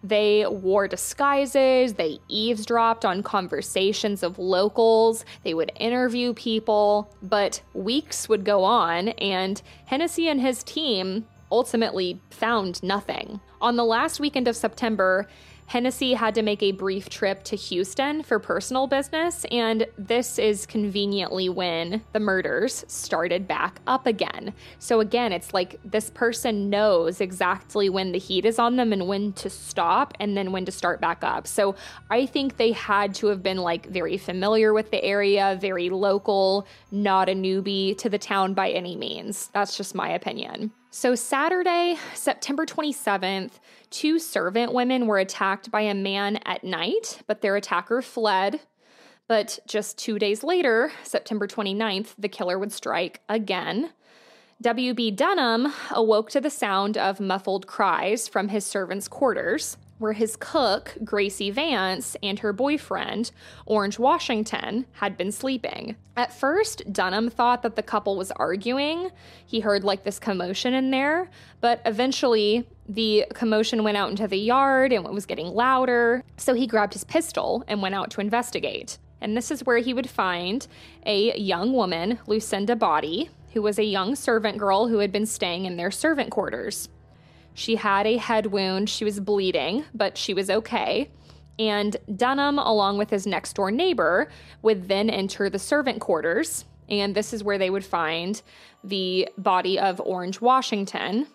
They 0.04 0.45
wore 0.47 0.88
disguises, 0.88 1.93
they 1.93 2.20
eavesdropped 2.30 3.04
on 3.04 3.22
conversations 3.22 4.24
of 4.24 4.39
locals, 4.39 5.26
they 5.43 5.54
would 5.54 5.72
interview 5.76 6.34
people, 6.34 7.14
but 7.22 7.62
weeks 7.74 8.30
would 8.30 8.45
go 8.45 8.64
on, 8.64 9.10
and 9.10 9.62
Hennessy 9.86 10.30
and 10.30 10.39
his 10.39 10.64
team 10.64 11.26
ultimately 11.52 12.22
found 12.30 12.82
nothing. 12.82 13.41
On 13.62 13.76
the 13.76 13.84
last 13.84 14.20
weekend 14.20 14.47
of 14.47 14.56
September, 14.56 15.28
Hennessy 15.70 16.15
had 16.15 16.34
to 16.34 16.41
make 16.41 16.63
a 16.63 16.72
brief 16.72 17.09
trip 17.09 17.43
to 17.43 17.55
Houston 17.55 18.24
for 18.24 18.39
personal 18.39 18.88
business, 18.88 19.45
and 19.51 19.86
this 19.99 20.39
is 20.39 20.65
conveniently 20.65 21.47
when 21.47 22.01
the 22.11 22.20
murders 22.20 22.84
started 22.88 23.47
back 23.47 23.80
up 23.86 24.07
again. 24.07 24.51
So, 24.80 24.99
again, 24.99 25.32
it's 25.32 25.53
like 25.53 25.80
this 25.86 26.09
person 26.09 26.72
knows 26.72 27.22
exactly 27.22 27.88
when 27.88 28.13
the 28.13 28.17
heat 28.17 28.45
is 28.45 28.57
on 28.57 28.78
them 28.78 28.91
and 28.91 29.07
when 29.07 29.32
to 29.34 29.47
stop 29.51 30.15
and 30.20 30.36
then 30.36 30.51
when 30.51 30.65
to 30.65 30.72
start 30.72 31.01
back 31.01 31.24
up. 31.24 31.45
So, 31.45 31.76
I 32.09 32.26
think 32.26 32.57
they 32.57 32.72
had 32.72 33.13
to 33.15 33.28
have 33.28 33.43
been 33.43 33.59
like 33.59 33.86
very 33.86 34.17
familiar 34.17 34.74
with 34.74 34.89
the 34.89 35.03
area, 35.03 35.55
very 35.61 35.91
local, 35.91 36.65
not 36.89 37.30
a 37.30 37.34
newbie 37.34 37.95
to 37.99 38.09
the 38.09 38.17
town 38.17 38.55
by 38.55 38.72
any 38.72 38.95
means. 38.95 39.51
That's 39.53 39.78
just 39.78 39.93
my 39.93 40.09
opinion. 40.09 40.72
So, 40.89 41.13
Saturday, 41.13 41.97
September 42.15 42.65
27th, 42.65 43.59
two 43.90 44.20
servant 44.20 44.74
women 44.74 45.08
were 45.08 45.20
attacked 45.20 45.72
by 45.72 45.82
a 45.82 45.94
man 45.94 46.38
at 46.46 46.64
night, 46.64 47.22
but 47.28 47.42
their 47.42 47.56
attacker 47.56 48.02
fled. 48.02 48.62
But 49.28 49.60
just 49.68 49.98
two 49.98 50.18
days 50.18 50.44
later, 50.44 50.92
September 51.04 51.48
29th, 51.48 52.16
the 52.18 52.30
killer 52.30 52.58
would 52.58 52.72
strike 52.72 53.22
again. 53.30 53.92
W.B. 54.62 55.12
Dunham 55.12 55.72
awoke 55.92 56.30
to 56.32 56.42
the 56.42 56.50
sound 56.50 56.98
of 56.98 57.20
muffled 57.20 57.68
cries 57.68 58.28
from 58.28 58.50
his 58.50 58.66
servants' 58.66 59.08
quarters 59.08 59.78
where 60.00 60.14
his 60.14 60.36
cook, 60.36 60.97
Gracie 61.04 61.52
Vance, 61.52 62.18
and 62.24 62.39
her 62.39 62.52
boyfriend, 62.52 63.32
Orange 63.66 64.00
Washington, 64.00 64.86
had 64.93 65.16
been 65.16 65.32
sleeping. 65.32 65.95
At 66.18 66.34
first, 66.34 66.91
Dunham 66.91 67.30
thought 67.30 67.62
that 67.62 67.76
the 67.76 67.84
couple 67.84 68.18
was 68.18 68.32
arguing. 68.32 69.12
He 69.45 69.60
heard 69.60 69.84
like 69.84 70.04
this 70.04 70.18
commotion 70.18 70.74
in 70.74 70.89
there, 70.89 71.30
but 71.62 71.82
eventually 71.86 72.66
the 72.88 73.26
commotion 73.34 73.84
went 73.84 73.97
out 73.97 74.10
into 74.10 74.28
the 74.28 74.38
yard 74.38 74.91
and 74.91 75.06
it 75.06 75.14
was 75.14 75.26
getting 75.26 75.47
louder. 75.47 76.24
So 76.38 76.56
he 76.56 76.66
grabbed 76.66 76.93
his 76.93 77.04
pistol 77.04 77.64
and 77.68 77.82
went 77.82 77.95
out 77.95 78.10
to 78.12 78.22
investigate. 78.22 78.97
And 79.22 79.36
this 79.36 79.52
is 79.52 79.66
where 79.66 79.78
he 79.78 79.93
would 79.93 80.10
find 80.10 80.66
a 81.06 81.38
young 81.38 81.74
woman, 81.74 82.20
Lucinda 82.26 82.76
Boddy, 82.76 83.30
who 83.54 83.62
was 83.62 83.78
a 83.78 83.84
young 83.84 84.16
servant 84.16 84.58
girl 84.58 84.88
who 84.88 85.00
had 85.00 85.12
been 85.12 85.26
staying 85.26 85.66
in 85.66 85.76
their 85.76 85.91
servant 85.91 86.32
quarters. 86.32 86.88
She 87.60 87.76
had 87.76 88.07
a 88.07 88.16
head 88.16 88.45
wound. 88.45 88.89
She 88.89 89.03
was 89.03 89.20
bleeding, 89.20 89.84
but 89.93 90.18
she 90.18 90.34
was 90.34 90.49
okay. 90.49 91.12
And 91.60 91.97
Dunham, 92.16 92.57
along 92.57 92.97
with 92.97 93.10
his 93.10 93.28
next 93.28 93.51
door 93.51 93.70
neighbor, 93.70 94.32
would 94.62 94.88
then 94.88 95.10
enter 95.10 95.49
the 95.49 95.60
servant 95.60 95.99
quarters. 95.99 96.64
And 96.88 97.14
this 97.14 97.34
is 97.34 97.43
where 97.43 97.57
they 97.57 97.70
would 97.70 97.84
find 97.84 98.41
the 98.82 99.28
body 99.38 99.78
of 99.78 99.99
Orange 99.99 100.39
Washington. 100.39 101.28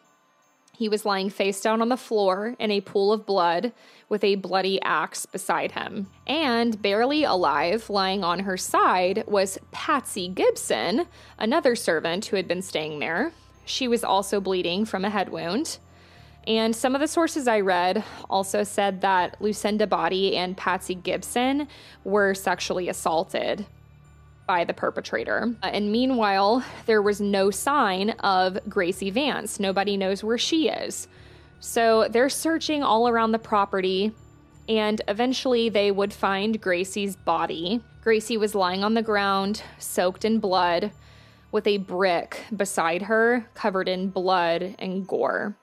He 0.75 0.89
was 0.89 1.05
lying 1.05 1.29
face 1.29 1.61
down 1.61 1.83
on 1.83 1.91
the 1.91 1.99
floor 1.99 2.57
in 2.59 2.70
a 2.70 2.81
pool 2.81 3.12
of 3.12 3.27
blood 3.27 3.75
with 4.09 4.25
a 4.25 4.37
bloody 4.37 4.81
axe 4.81 5.27
beside 5.27 5.72
him. 5.72 6.07
And 6.27 6.81
barely 6.81 7.25
alive, 7.25 7.91
lying 7.91 8.25
on 8.25 8.39
her 8.41 8.57
side, 8.57 9.25
was 9.27 9.59
Patsy 9.72 10.29
Gibson, 10.29 11.07
another 11.39 11.77
servant 11.77 12.25
who 12.25 12.37
had 12.37 12.49
been 12.49 12.62
staying 12.62 13.01
there. 13.01 13.33
She 13.66 13.89
was 13.89 14.03
also 14.03 14.41
bleeding 14.41 14.87
from 14.87 15.05
a 15.05 15.11
head 15.11 15.29
wound. 15.29 15.79
And 16.47 16.76
some 16.76 16.95
of 16.95 17.01
the 17.01 17.09
sources 17.09 17.49
I 17.49 17.61
read 17.61 18.05
also 18.28 18.64
said 18.64 19.01
that 19.01 19.40
Lucinda 19.40 19.86
Boddy 19.86 20.36
and 20.36 20.57
Patsy 20.57 20.95
Gibson 20.95 21.68
were 22.05 22.34
sexually 22.34 22.88
assaulted 22.88 23.64
by 24.47 24.64
the 24.64 24.74
perpetrator. 24.74 25.55
And 25.62 25.90
meanwhile, 25.90 26.62
there 26.84 27.01
was 27.01 27.20
no 27.20 27.51
sign 27.51 28.11
of 28.20 28.59
Gracie 28.68 29.11
Vance. 29.11 29.59
Nobody 29.59 29.97
knows 29.97 30.22
where 30.22 30.36
she 30.36 30.68
is. 30.68 31.09
So 31.61 32.09
they're 32.09 32.28
searching 32.28 32.82
all 32.82 33.09
around 33.09 33.32
the 33.32 33.38
property, 33.38 34.12
and 34.68 35.01
eventually 35.09 35.70
they 35.70 35.90
would 35.90 36.12
find 36.12 36.61
Gracie's 36.61 37.16
body. 37.16 37.80
Gracie 38.03 38.36
was 38.36 38.55
lying 38.55 38.84
on 38.84 38.92
the 38.92 39.01
ground, 39.03 39.62
soaked 39.78 40.26
in 40.26 40.40
blood, 40.40 40.92
with 41.53 41.66
a 41.66 41.78
brick 41.78 42.42
beside 42.55 43.01
her 43.03 43.47
covered 43.55 43.88
in 43.88 44.11
blood 44.11 44.74
and 44.78 45.09
gore. 45.09 45.57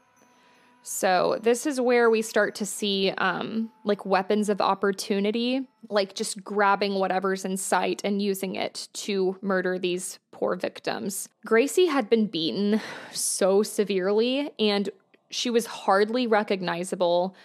So 0.84 1.40
this 1.42 1.66
is 1.66 1.80
where 1.80 2.10
we 2.10 2.22
start 2.22 2.56
to 2.56 2.66
see 2.66 3.12
um, 3.18 3.72
like 3.84 4.06
weapons 4.06 4.50
of 4.50 4.62
opportunity, 4.62 5.68
like 5.90 6.16
just 6.16 6.44
grabbing 6.44 6.96
whatever's 6.96 7.46
in 7.46 7.58
sight 7.58 8.02
and 8.04 8.22
using 8.22 8.56
it 8.56 8.88
to 8.94 9.38
murder 9.42 9.78
these 9.78 10.20
poor 10.32 10.56
victims. 10.56 11.30
Gracie 11.46 11.86
had 11.86 12.10
been 12.10 12.26
beaten 12.26 12.82
so 13.12 13.62
severely 13.62 14.50
and 14.58 14.90
she 15.30 15.50
was 15.50 15.66
hardly 15.66 16.26
recognizable. 16.26 17.36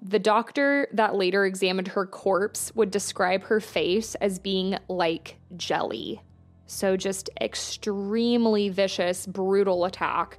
The 0.00 0.18
doctor 0.18 0.88
that 0.92 1.14
later 1.14 1.44
examined 1.44 1.88
her 1.88 2.06
corpse 2.06 2.72
would 2.74 2.90
describe 2.90 3.44
her 3.44 3.60
face 3.60 4.14
as 4.16 4.38
being 4.38 4.78
like 4.88 5.36
jelly. 5.56 6.22
So, 6.68 6.96
just 6.96 7.30
extremely 7.40 8.68
vicious, 8.70 9.24
brutal 9.24 9.84
attack. 9.84 10.38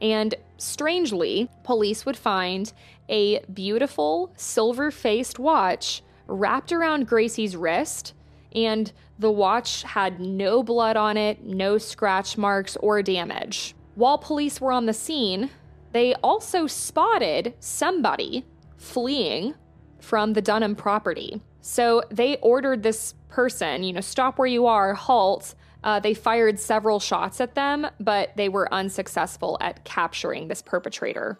And 0.00 0.34
strangely, 0.56 1.48
police 1.62 2.06
would 2.06 2.16
find 2.16 2.72
a 3.08 3.40
beautiful 3.52 4.32
silver 4.36 4.90
faced 4.90 5.38
watch 5.38 6.02
wrapped 6.26 6.72
around 6.72 7.08
Gracie's 7.08 7.56
wrist, 7.56 8.14
and 8.54 8.92
the 9.18 9.30
watch 9.30 9.82
had 9.82 10.20
no 10.20 10.62
blood 10.62 10.96
on 10.96 11.16
it, 11.16 11.44
no 11.44 11.76
scratch 11.76 12.38
marks 12.38 12.76
or 12.76 13.02
damage. 13.02 13.74
While 13.94 14.18
police 14.18 14.60
were 14.60 14.72
on 14.72 14.86
the 14.86 14.94
scene, 14.94 15.50
they 15.92 16.14
also 16.14 16.66
spotted 16.66 17.54
somebody 17.58 18.46
fleeing 18.76 19.54
from 20.00 20.32
the 20.32 20.40
Dunham 20.40 20.74
property. 20.74 21.42
So 21.60 22.02
they 22.10 22.36
ordered 22.38 22.82
this 22.82 23.14
person, 23.28 23.82
you 23.82 23.92
know, 23.92 24.00
stop 24.00 24.38
where 24.38 24.48
you 24.48 24.66
are, 24.66 24.94
halt, 24.94 25.54
uh, 25.82 26.00
they 26.00 26.14
fired 26.14 26.58
several 26.58 27.00
shots 27.00 27.40
at 27.40 27.54
them, 27.54 27.86
but 27.98 28.36
they 28.36 28.48
were 28.48 28.72
unsuccessful 28.72 29.56
at 29.60 29.84
capturing 29.84 30.48
this 30.48 30.62
perpetrator. 30.62 31.38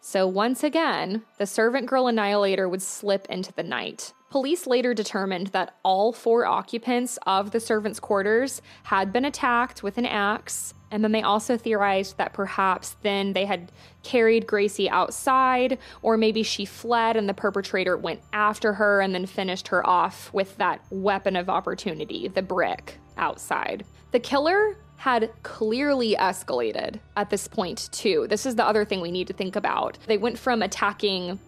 So, 0.00 0.26
once 0.26 0.62
again, 0.62 1.22
the 1.38 1.46
servant 1.46 1.86
girl 1.86 2.06
annihilator 2.06 2.68
would 2.68 2.82
slip 2.82 3.26
into 3.28 3.52
the 3.52 3.64
night. 3.64 4.12
Police 4.30 4.66
later 4.66 4.92
determined 4.92 5.48
that 5.48 5.74
all 5.82 6.12
four 6.12 6.44
occupants 6.44 7.18
of 7.26 7.50
the 7.50 7.60
servants' 7.60 7.98
quarters 7.98 8.60
had 8.84 9.12
been 9.12 9.24
attacked 9.24 9.82
with 9.82 9.96
an 9.96 10.04
axe, 10.04 10.74
and 10.90 11.02
then 11.02 11.12
they 11.12 11.22
also 11.22 11.56
theorized 11.56 12.18
that 12.18 12.34
perhaps 12.34 12.96
then 13.02 13.32
they 13.32 13.46
had 13.46 13.72
carried 14.02 14.46
Gracie 14.46 14.88
outside, 14.88 15.78
or 16.02 16.16
maybe 16.16 16.42
she 16.42 16.64
fled 16.66 17.16
and 17.16 17.28
the 17.28 17.34
perpetrator 17.34 17.96
went 17.96 18.20
after 18.32 18.74
her 18.74 19.00
and 19.00 19.14
then 19.14 19.26
finished 19.26 19.68
her 19.68 19.86
off 19.86 20.32
with 20.32 20.56
that 20.58 20.80
weapon 20.90 21.34
of 21.34 21.48
opportunity, 21.48 22.28
the 22.28 22.42
brick 22.42 22.98
outside. 23.18 23.84
The 24.12 24.20
killer 24.20 24.76
had 24.96 25.30
clearly 25.42 26.16
escalated 26.16 26.98
at 27.16 27.30
this 27.30 27.46
point, 27.46 27.88
too. 27.92 28.26
This 28.28 28.46
is 28.46 28.56
the 28.56 28.66
other 28.66 28.84
thing 28.84 29.00
we 29.00 29.12
need 29.12 29.28
to 29.28 29.32
think 29.32 29.54
about. 29.54 29.98
They 30.06 30.18
went 30.18 30.38
from 30.38 30.62
attacking 30.62 31.38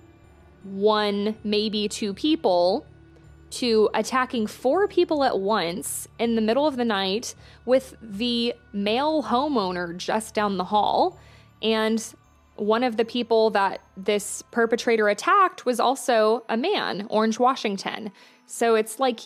one, 0.62 1.36
maybe 1.42 1.88
two 1.88 2.14
people, 2.14 2.86
to 3.50 3.90
attacking 3.94 4.46
four 4.46 4.86
people 4.86 5.24
at 5.24 5.40
once 5.40 6.06
in 6.18 6.36
the 6.36 6.40
middle 6.40 6.66
of 6.66 6.76
the 6.76 6.84
night 6.84 7.34
with 7.64 7.96
the 8.00 8.54
male 8.72 9.24
homeowner 9.24 9.96
just 9.96 10.34
down 10.34 10.56
the 10.56 10.64
hall. 10.64 11.18
And 11.60 12.14
one 12.54 12.84
of 12.84 12.96
the 12.96 13.04
people 13.04 13.50
that 13.50 13.80
this 13.96 14.42
perpetrator 14.50 15.08
attacked 15.08 15.66
was 15.66 15.80
also 15.80 16.44
a 16.48 16.56
man, 16.56 17.06
Orange 17.10 17.38
Washington. 17.38 18.12
So 18.46 18.74
it's 18.76 19.00
like 19.00 19.20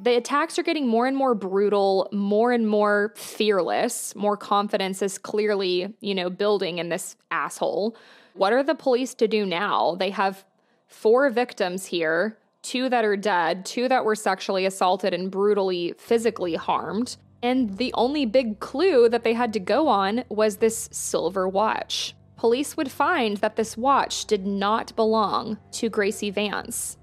The 0.00 0.16
attacks 0.16 0.58
are 0.58 0.62
getting 0.62 0.86
more 0.86 1.06
and 1.06 1.16
more 1.16 1.34
brutal, 1.34 2.08
more 2.12 2.52
and 2.52 2.68
more 2.68 3.12
fearless. 3.16 4.14
More 4.14 4.36
confidence 4.36 5.02
is 5.02 5.18
clearly, 5.18 5.92
you 6.00 6.14
know, 6.14 6.30
building 6.30 6.78
in 6.78 6.88
this 6.88 7.16
asshole. 7.32 7.96
What 8.34 8.52
are 8.52 8.62
the 8.62 8.76
police 8.76 9.14
to 9.14 9.26
do 9.26 9.44
now? 9.44 9.96
They 9.98 10.10
have 10.10 10.44
four 10.86 11.28
victims 11.30 11.86
here 11.86 12.38
two 12.62 12.88
that 12.88 13.04
are 13.04 13.16
dead, 13.16 13.64
two 13.64 13.88
that 13.88 14.04
were 14.04 14.14
sexually 14.14 14.66
assaulted 14.66 15.14
and 15.14 15.30
brutally 15.30 15.94
physically 15.96 16.54
harmed. 16.54 17.16
And 17.42 17.78
the 17.78 17.92
only 17.94 18.26
big 18.26 18.60
clue 18.60 19.08
that 19.08 19.24
they 19.24 19.32
had 19.32 19.52
to 19.52 19.60
go 19.60 19.88
on 19.88 20.24
was 20.28 20.56
this 20.56 20.88
silver 20.92 21.48
watch. 21.48 22.14
Police 22.36 22.76
would 22.76 22.90
find 22.90 23.38
that 23.38 23.56
this 23.56 23.76
watch 23.76 24.24
did 24.26 24.46
not 24.46 24.94
belong 24.96 25.58
to 25.72 25.88
Gracie 25.88 26.30
Vance. 26.30 26.96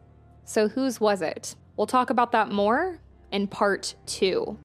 So, 0.44 0.68
whose 0.68 1.00
was 1.00 1.22
it? 1.22 1.56
We'll 1.78 1.88
talk 1.88 2.10
about 2.10 2.32
that 2.32 2.52
more 2.52 3.00
in 3.32 3.48
part 3.48 3.96
two. 4.06 4.58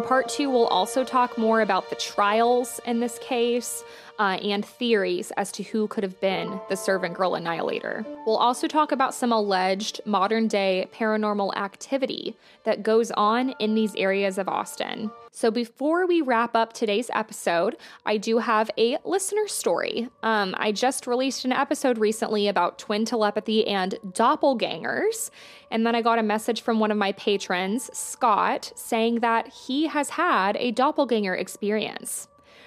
In 0.00 0.06
part 0.06 0.30
two, 0.30 0.48
we'll 0.48 0.66
also 0.68 1.04
talk 1.04 1.36
more 1.36 1.60
about 1.60 1.90
the 1.90 1.96
trials 1.96 2.80
in 2.86 3.00
this 3.00 3.18
case 3.18 3.84
uh, 4.18 4.38
and 4.42 4.64
theories 4.64 5.30
as 5.36 5.52
to 5.52 5.62
who 5.62 5.88
could 5.88 6.02
have 6.02 6.18
been 6.22 6.58
the 6.70 6.74
servant 6.74 7.12
girl 7.12 7.34
annihilator. 7.34 8.06
We'll 8.24 8.38
also 8.38 8.66
talk 8.66 8.92
about 8.92 9.12
some 9.12 9.30
alleged 9.30 10.00
modern 10.06 10.48
day 10.48 10.88
paranormal 10.94 11.54
activity 11.54 12.34
that 12.64 12.82
goes 12.82 13.10
on 13.10 13.50
in 13.58 13.74
these 13.74 13.94
areas 13.94 14.38
of 14.38 14.48
Austin. 14.48 15.10
So, 15.32 15.52
before 15.52 16.08
we 16.08 16.22
wrap 16.22 16.56
up 16.56 16.72
today's 16.72 17.08
episode, 17.14 17.76
I 18.04 18.16
do 18.16 18.38
have 18.38 18.68
a 18.76 18.98
listener 19.04 19.46
story. 19.46 20.08
Um, 20.24 20.56
I 20.58 20.72
just 20.72 21.06
released 21.06 21.44
an 21.44 21.52
episode 21.52 21.98
recently 21.98 22.48
about 22.48 22.80
twin 22.80 23.04
telepathy 23.04 23.64
and 23.68 23.94
doppelgangers. 24.08 25.30
And 25.70 25.86
then 25.86 25.94
I 25.94 26.02
got 26.02 26.18
a 26.18 26.24
message 26.24 26.62
from 26.62 26.80
one 26.80 26.90
of 26.90 26.96
my 26.96 27.12
patrons, 27.12 27.96
Scott, 27.96 28.72
saying 28.74 29.20
that 29.20 29.46
he 29.46 29.86
has 29.86 30.10
had 30.10 30.56
a 30.56 30.72
doppelganger 30.72 31.36
experience. 31.36 32.26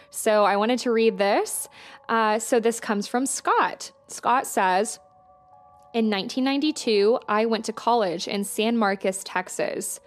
So, 0.10 0.46
I 0.46 0.56
wanted 0.56 0.80
to 0.80 0.92
read 0.92 1.18
this. 1.18 1.68
Uh, 2.08 2.40
so, 2.40 2.62
this 2.62 2.80
comes 2.80 3.08
from 3.08 3.26
Scott. 3.26 3.92
Scott 4.08 4.48
says, 4.48 5.00
in 5.94 6.10
1992, 6.10 7.20
I 7.28 7.46
went 7.46 7.66
to 7.66 7.74
college 7.74 8.26
in 8.28 8.46
San 8.46 8.78
Marcos, 8.78 9.22
Texas. 9.24 10.00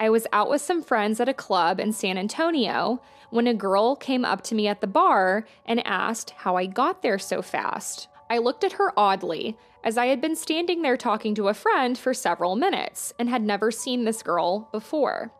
I 0.00 0.10
was 0.10 0.26
out 0.32 0.50
with 0.50 0.60
some 0.60 0.82
friends 0.82 1.20
at 1.20 1.28
a 1.28 1.34
club 1.34 1.78
in 1.78 1.92
San 1.92 2.18
Antonio 2.18 3.00
when 3.30 3.46
a 3.46 3.54
girl 3.54 3.96
came 3.96 4.24
up 4.24 4.42
to 4.42 4.54
me 4.54 4.68
at 4.68 4.80
the 4.80 4.86
bar 4.86 5.46
and 5.64 5.86
asked 5.86 6.30
how 6.30 6.56
I 6.56 6.66
got 6.66 7.02
there 7.02 7.18
so 7.18 7.42
fast. 7.42 8.08
I 8.28 8.38
looked 8.38 8.64
at 8.64 8.72
her 8.72 8.92
oddly, 8.96 9.56
as 9.82 9.98
I 9.98 10.06
had 10.06 10.20
been 10.20 10.36
standing 10.36 10.82
there 10.82 10.96
talking 10.96 11.34
to 11.36 11.48
a 11.48 11.54
friend 11.54 11.96
for 11.96 12.14
several 12.14 12.56
minutes 12.56 13.12
and 13.18 13.28
had 13.28 13.42
never 13.42 13.70
seen 13.70 14.04
this 14.04 14.22
girl 14.22 14.68
before. 14.72 15.30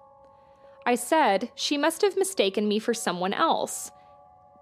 I 0.87 0.97
said 0.97 1.51
she 1.55 1.79
must 1.79 2.03
have 2.03 2.17
mistaken 2.17 2.69
me 2.69 2.79
for 2.79 2.95
someone 2.95 3.33
else, 3.33 3.91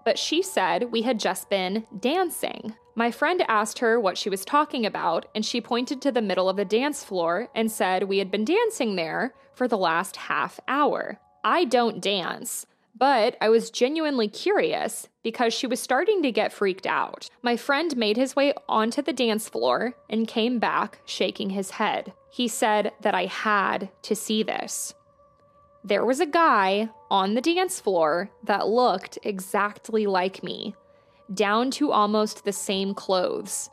but 0.05 0.17
she 0.17 0.41
said 0.41 0.91
we 0.91 1.01
had 1.01 1.19
just 1.19 1.49
been 1.49 1.85
dancing. 1.99 2.75
My 2.95 3.09
friend 3.09 3.43
asked 3.47 3.79
her 3.79 3.99
what 3.99 4.17
she 4.17 4.29
was 4.29 4.45
talking 4.45 4.85
about, 4.85 5.25
and 5.33 5.43
she 5.43 5.59
pointed 5.61 6.01
to 6.01 6.11
the 6.11 6.21
middle 6.21 6.47
of 6.47 6.57
the 6.57 6.65
dance 6.65 7.03
floor 7.03 7.49
and 7.55 7.71
said 7.71 8.03
we 8.03 8.19
had 8.19 8.29
been 8.29 8.45
dancing 8.45 8.95
there 8.95 9.33
for 9.53 9.67
the 9.67 9.77
last 9.77 10.15
half 10.15 10.59
hour. 10.67 11.19
I 11.43 11.65
don't 11.65 11.99
dance, 11.99 12.67
but 12.95 13.35
I 13.41 13.49
was 13.49 13.71
genuinely 13.71 14.27
curious 14.27 15.09
because 15.23 15.53
she 15.53 15.65
was 15.65 15.79
starting 15.79 16.21
to 16.21 16.31
get 16.31 16.53
freaked 16.53 16.85
out. 16.85 17.29
My 17.41 17.57
friend 17.57 17.97
made 17.97 18.17
his 18.17 18.35
way 18.35 18.53
onto 18.69 19.01
the 19.01 19.11
dance 19.13 19.49
floor 19.49 19.95
and 20.07 20.27
came 20.27 20.59
back 20.59 20.99
shaking 21.05 21.49
his 21.49 21.71
head. 21.71 22.13
He 22.29 22.47
said 22.47 22.91
that 23.01 23.15
I 23.15 23.25
had 23.25 23.89
to 24.03 24.15
see 24.15 24.43
this. 24.43 24.93
There 25.83 26.05
was 26.05 26.19
a 26.19 26.25
guy 26.25 26.89
on 27.09 27.33
the 27.33 27.41
dance 27.41 27.79
floor 27.79 28.29
that 28.43 28.67
looked 28.67 29.17
exactly 29.23 30.05
like 30.05 30.43
me 30.43 30.75
down 31.33 31.71
to 31.71 31.91
almost 31.91 32.45
the 32.45 32.51
same 32.51 32.93
clothes. 32.93 33.69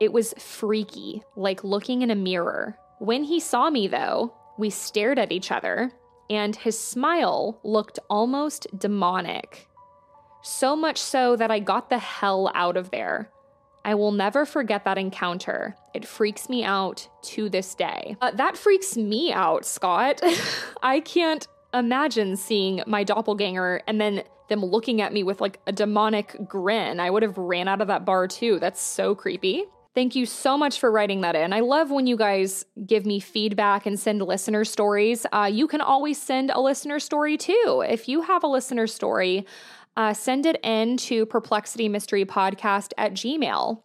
It 0.00 0.12
was 0.12 0.34
freaky, 0.38 1.22
like 1.36 1.64
looking 1.64 2.02
in 2.02 2.10
a 2.10 2.16
mirror. 2.16 2.76
When 2.98 3.24
he 3.24 3.40
saw 3.40 3.70
me, 3.70 3.88
though, 3.88 4.34
we 4.58 4.70
stared 4.70 5.18
at 5.18 5.32
each 5.32 5.50
other, 5.50 5.92
and 6.30 6.56
his 6.56 6.78
smile 6.78 7.60
looked 7.62 7.98
almost 8.08 8.66
demonic. 8.76 9.68
So 10.42 10.74
much 10.74 10.98
so 10.98 11.36
that 11.36 11.50
I 11.50 11.60
got 11.60 11.88
the 11.88 11.98
hell 11.98 12.50
out 12.54 12.76
of 12.76 12.90
there. 12.90 13.30
I 13.84 13.94
will 13.94 14.12
never 14.12 14.46
forget 14.46 14.84
that 14.84 14.98
encounter. 14.98 15.76
It 15.94 16.06
freaks 16.06 16.48
me 16.48 16.64
out 16.64 17.08
to 17.22 17.48
this 17.48 17.74
day. 17.74 18.16
Uh, 18.20 18.30
that 18.32 18.56
freaks 18.56 18.96
me 18.96 19.32
out, 19.32 19.64
Scott. 19.64 20.20
I 20.82 21.00
can't 21.00 21.46
imagine 21.74 22.36
seeing 22.36 22.82
my 22.86 23.02
doppelganger 23.02 23.82
and 23.86 24.00
then 24.00 24.22
them 24.48 24.64
looking 24.64 25.00
at 25.00 25.12
me 25.12 25.22
with 25.22 25.40
like 25.40 25.60
a 25.66 25.72
demonic 25.72 26.36
grin. 26.48 27.00
I 27.00 27.10
would 27.10 27.22
have 27.22 27.38
ran 27.38 27.68
out 27.68 27.80
of 27.80 27.88
that 27.88 28.04
bar 28.04 28.28
too. 28.28 28.58
That's 28.58 28.80
so 28.80 29.14
creepy. 29.14 29.64
Thank 29.94 30.16
you 30.16 30.24
so 30.24 30.56
much 30.56 30.80
for 30.80 30.90
writing 30.90 31.20
that 31.20 31.36
in. 31.36 31.52
I 31.52 31.60
love 31.60 31.90
when 31.90 32.06
you 32.06 32.16
guys 32.16 32.64
give 32.86 33.04
me 33.04 33.20
feedback 33.20 33.84
and 33.84 34.00
send 34.00 34.22
listener 34.22 34.64
stories. 34.64 35.26
Uh, 35.32 35.50
you 35.52 35.66
can 35.66 35.82
always 35.82 36.20
send 36.20 36.50
a 36.50 36.60
listener 36.60 36.98
story 36.98 37.36
too. 37.36 37.84
If 37.86 38.08
you 38.08 38.22
have 38.22 38.42
a 38.42 38.46
listener 38.46 38.86
story, 38.86 39.46
uh, 39.96 40.14
send 40.14 40.46
it 40.46 40.58
in 40.64 40.96
to 40.96 41.26
perplexity 41.26 41.90
mystery 41.90 42.24
podcast 42.24 42.92
at 42.96 43.12
gmail. 43.12 43.82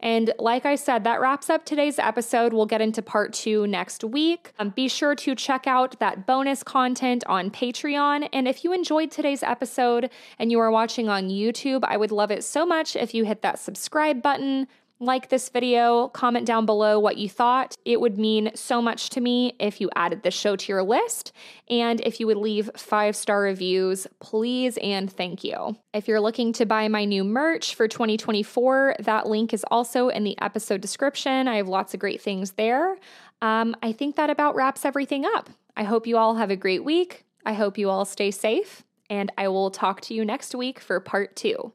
And 0.00 0.32
like 0.38 0.66
I 0.66 0.74
said, 0.74 1.04
that 1.04 1.20
wraps 1.20 1.48
up 1.48 1.64
today's 1.64 1.98
episode. 1.98 2.52
We'll 2.52 2.66
get 2.66 2.80
into 2.80 3.00
part 3.00 3.32
two 3.32 3.66
next 3.66 4.04
week. 4.04 4.52
Um, 4.58 4.70
be 4.70 4.88
sure 4.88 5.14
to 5.14 5.34
check 5.34 5.66
out 5.66 5.98
that 6.00 6.26
bonus 6.26 6.62
content 6.62 7.24
on 7.26 7.50
Patreon. 7.50 8.28
And 8.32 8.46
if 8.46 8.62
you 8.62 8.72
enjoyed 8.72 9.10
today's 9.10 9.42
episode 9.42 10.10
and 10.38 10.52
you 10.52 10.58
are 10.60 10.70
watching 10.70 11.08
on 11.08 11.28
YouTube, 11.28 11.80
I 11.84 11.96
would 11.96 12.12
love 12.12 12.30
it 12.30 12.44
so 12.44 12.66
much 12.66 12.94
if 12.94 13.14
you 13.14 13.24
hit 13.24 13.42
that 13.42 13.58
subscribe 13.58 14.22
button 14.22 14.68
like 14.98 15.28
this 15.28 15.48
video, 15.50 16.08
comment 16.08 16.46
down 16.46 16.64
below 16.64 16.98
what 16.98 17.18
you 17.18 17.28
thought. 17.28 17.74
It 17.84 18.00
would 18.00 18.18
mean 18.18 18.50
so 18.54 18.80
much 18.80 19.10
to 19.10 19.20
me 19.20 19.54
if 19.58 19.80
you 19.80 19.90
added 19.94 20.22
the 20.22 20.30
show 20.30 20.56
to 20.56 20.72
your 20.72 20.82
list 20.82 21.32
and 21.68 22.00
if 22.00 22.18
you 22.18 22.26
would 22.26 22.38
leave 22.38 22.70
five 22.76 23.14
star 23.14 23.42
reviews, 23.42 24.06
please 24.20 24.78
and 24.78 25.12
thank 25.12 25.44
you. 25.44 25.76
If 25.92 26.08
you're 26.08 26.20
looking 26.20 26.52
to 26.54 26.66
buy 26.66 26.88
my 26.88 27.04
new 27.04 27.24
merch 27.24 27.74
for 27.74 27.88
2024, 27.88 28.96
that 29.00 29.26
link 29.26 29.52
is 29.52 29.64
also 29.70 30.08
in 30.08 30.24
the 30.24 30.40
episode 30.40 30.80
description. 30.80 31.48
I 31.48 31.56
have 31.56 31.68
lots 31.68 31.92
of 31.92 32.00
great 32.00 32.22
things 32.22 32.52
there. 32.52 32.96
Um, 33.42 33.76
I 33.82 33.92
think 33.92 34.16
that 34.16 34.30
about 34.30 34.54
wraps 34.54 34.84
everything 34.84 35.26
up. 35.26 35.50
I 35.76 35.84
hope 35.84 36.06
you 36.06 36.16
all 36.16 36.36
have 36.36 36.50
a 36.50 36.56
great 36.56 36.84
week. 36.84 37.24
I 37.44 37.52
hope 37.52 37.76
you 37.78 37.90
all 37.90 38.04
stay 38.04 38.30
safe, 38.30 38.82
and 39.10 39.30
I 39.36 39.48
will 39.48 39.70
talk 39.70 40.00
to 40.02 40.14
you 40.14 40.24
next 40.24 40.54
week 40.54 40.80
for 40.80 40.98
part 40.98 41.36
two. 41.36 41.72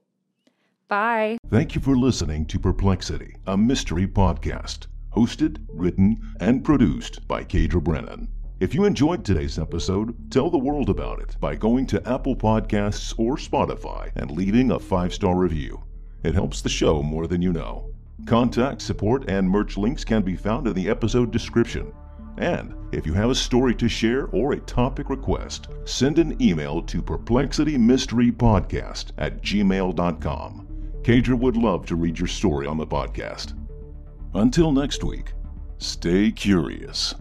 Bye. 0.92 1.38
Thank 1.50 1.74
you 1.74 1.80
for 1.80 1.96
listening 1.96 2.46
to 2.48 2.60
Perplexity, 2.60 3.38
a 3.48 3.56
mystery 3.56 4.06
podcast, 4.06 4.88
hosted, 5.16 5.66
written, 5.70 6.20
and 6.42 6.66
produced 6.66 7.26
by 7.30 7.46
Kaydra 7.46 7.82
Brennan. 7.82 8.28
If 8.60 8.76
you 8.76 8.84
enjoyed 8.84 9.24
today's 9.24 9.58
episode, 9.58 10.14
tell 10.30 10.50
the 10.50 10.58
world 10.58 10.90
about 10.90 11.22
it 11.22 11.38
by 11.40 11.56
going 11.56 11.86
to 11.88 12.06
Apple 12.06 12.36
Podcasts 12.36 13.18
or 13.18 13.38
Spotify 13.38 14.12
and 14.18 14.32
leaving 14.32 14.72
a 14.72 14.80
five 14.80 15.14
star 15.14 15.38
review. 15.38 15.82
It 16.24 16.34
helps 16.34 16.62
the 16.62 16.68
show 16.68 17.02
more 17.02 17.26
than 17.26 17.42
you 17.42 17.54
know. 17.54 17.94
Contact, 18.26 18.82
support, 18.82 19.30
and 19.30 19.50
merch 19.50 19.78
links 19.78 20.04
can 20.04 20.24
be 20.24 20.36
found 20.36 20.68
in 20.68 20.74
the 20.74 20.90
episode 20.90 21.32
description. 21.32 21.94
And 22.38 22.74
if 22.92 23.06
you 23.06 23.14
have 23.14 23.30
a 23.30 23.36
story 23.36 23.74
to 23.76 23.88
share 23.88 24.26
or 24.34 24.52
a 24.52 24.60
topic 24.60 25.10
request, 25.10 25.70
send 25.86 26.20
an 26.20 26.36
email 26.42 26.82
to 26.82 27.02
perplexitymysterypodcast 27.02 29.12
at 29.18 29.42
gmail.com. 29.42 30.68
Kaydra 31.04 31.38
would 31.38 31.58
love 31.58 31.88
to 31.88 31.96
read 31.96 32.20
your 32.20 32.28
story 32.28 32.68
on 32.68 32.78
the 32.78 32.86
podcast. 32.86 33.58
Until 34.36 34.72
next 34.72 35.04
week, 35.04 35.34
stay 35.80 36.32
curious. 36.32 37.16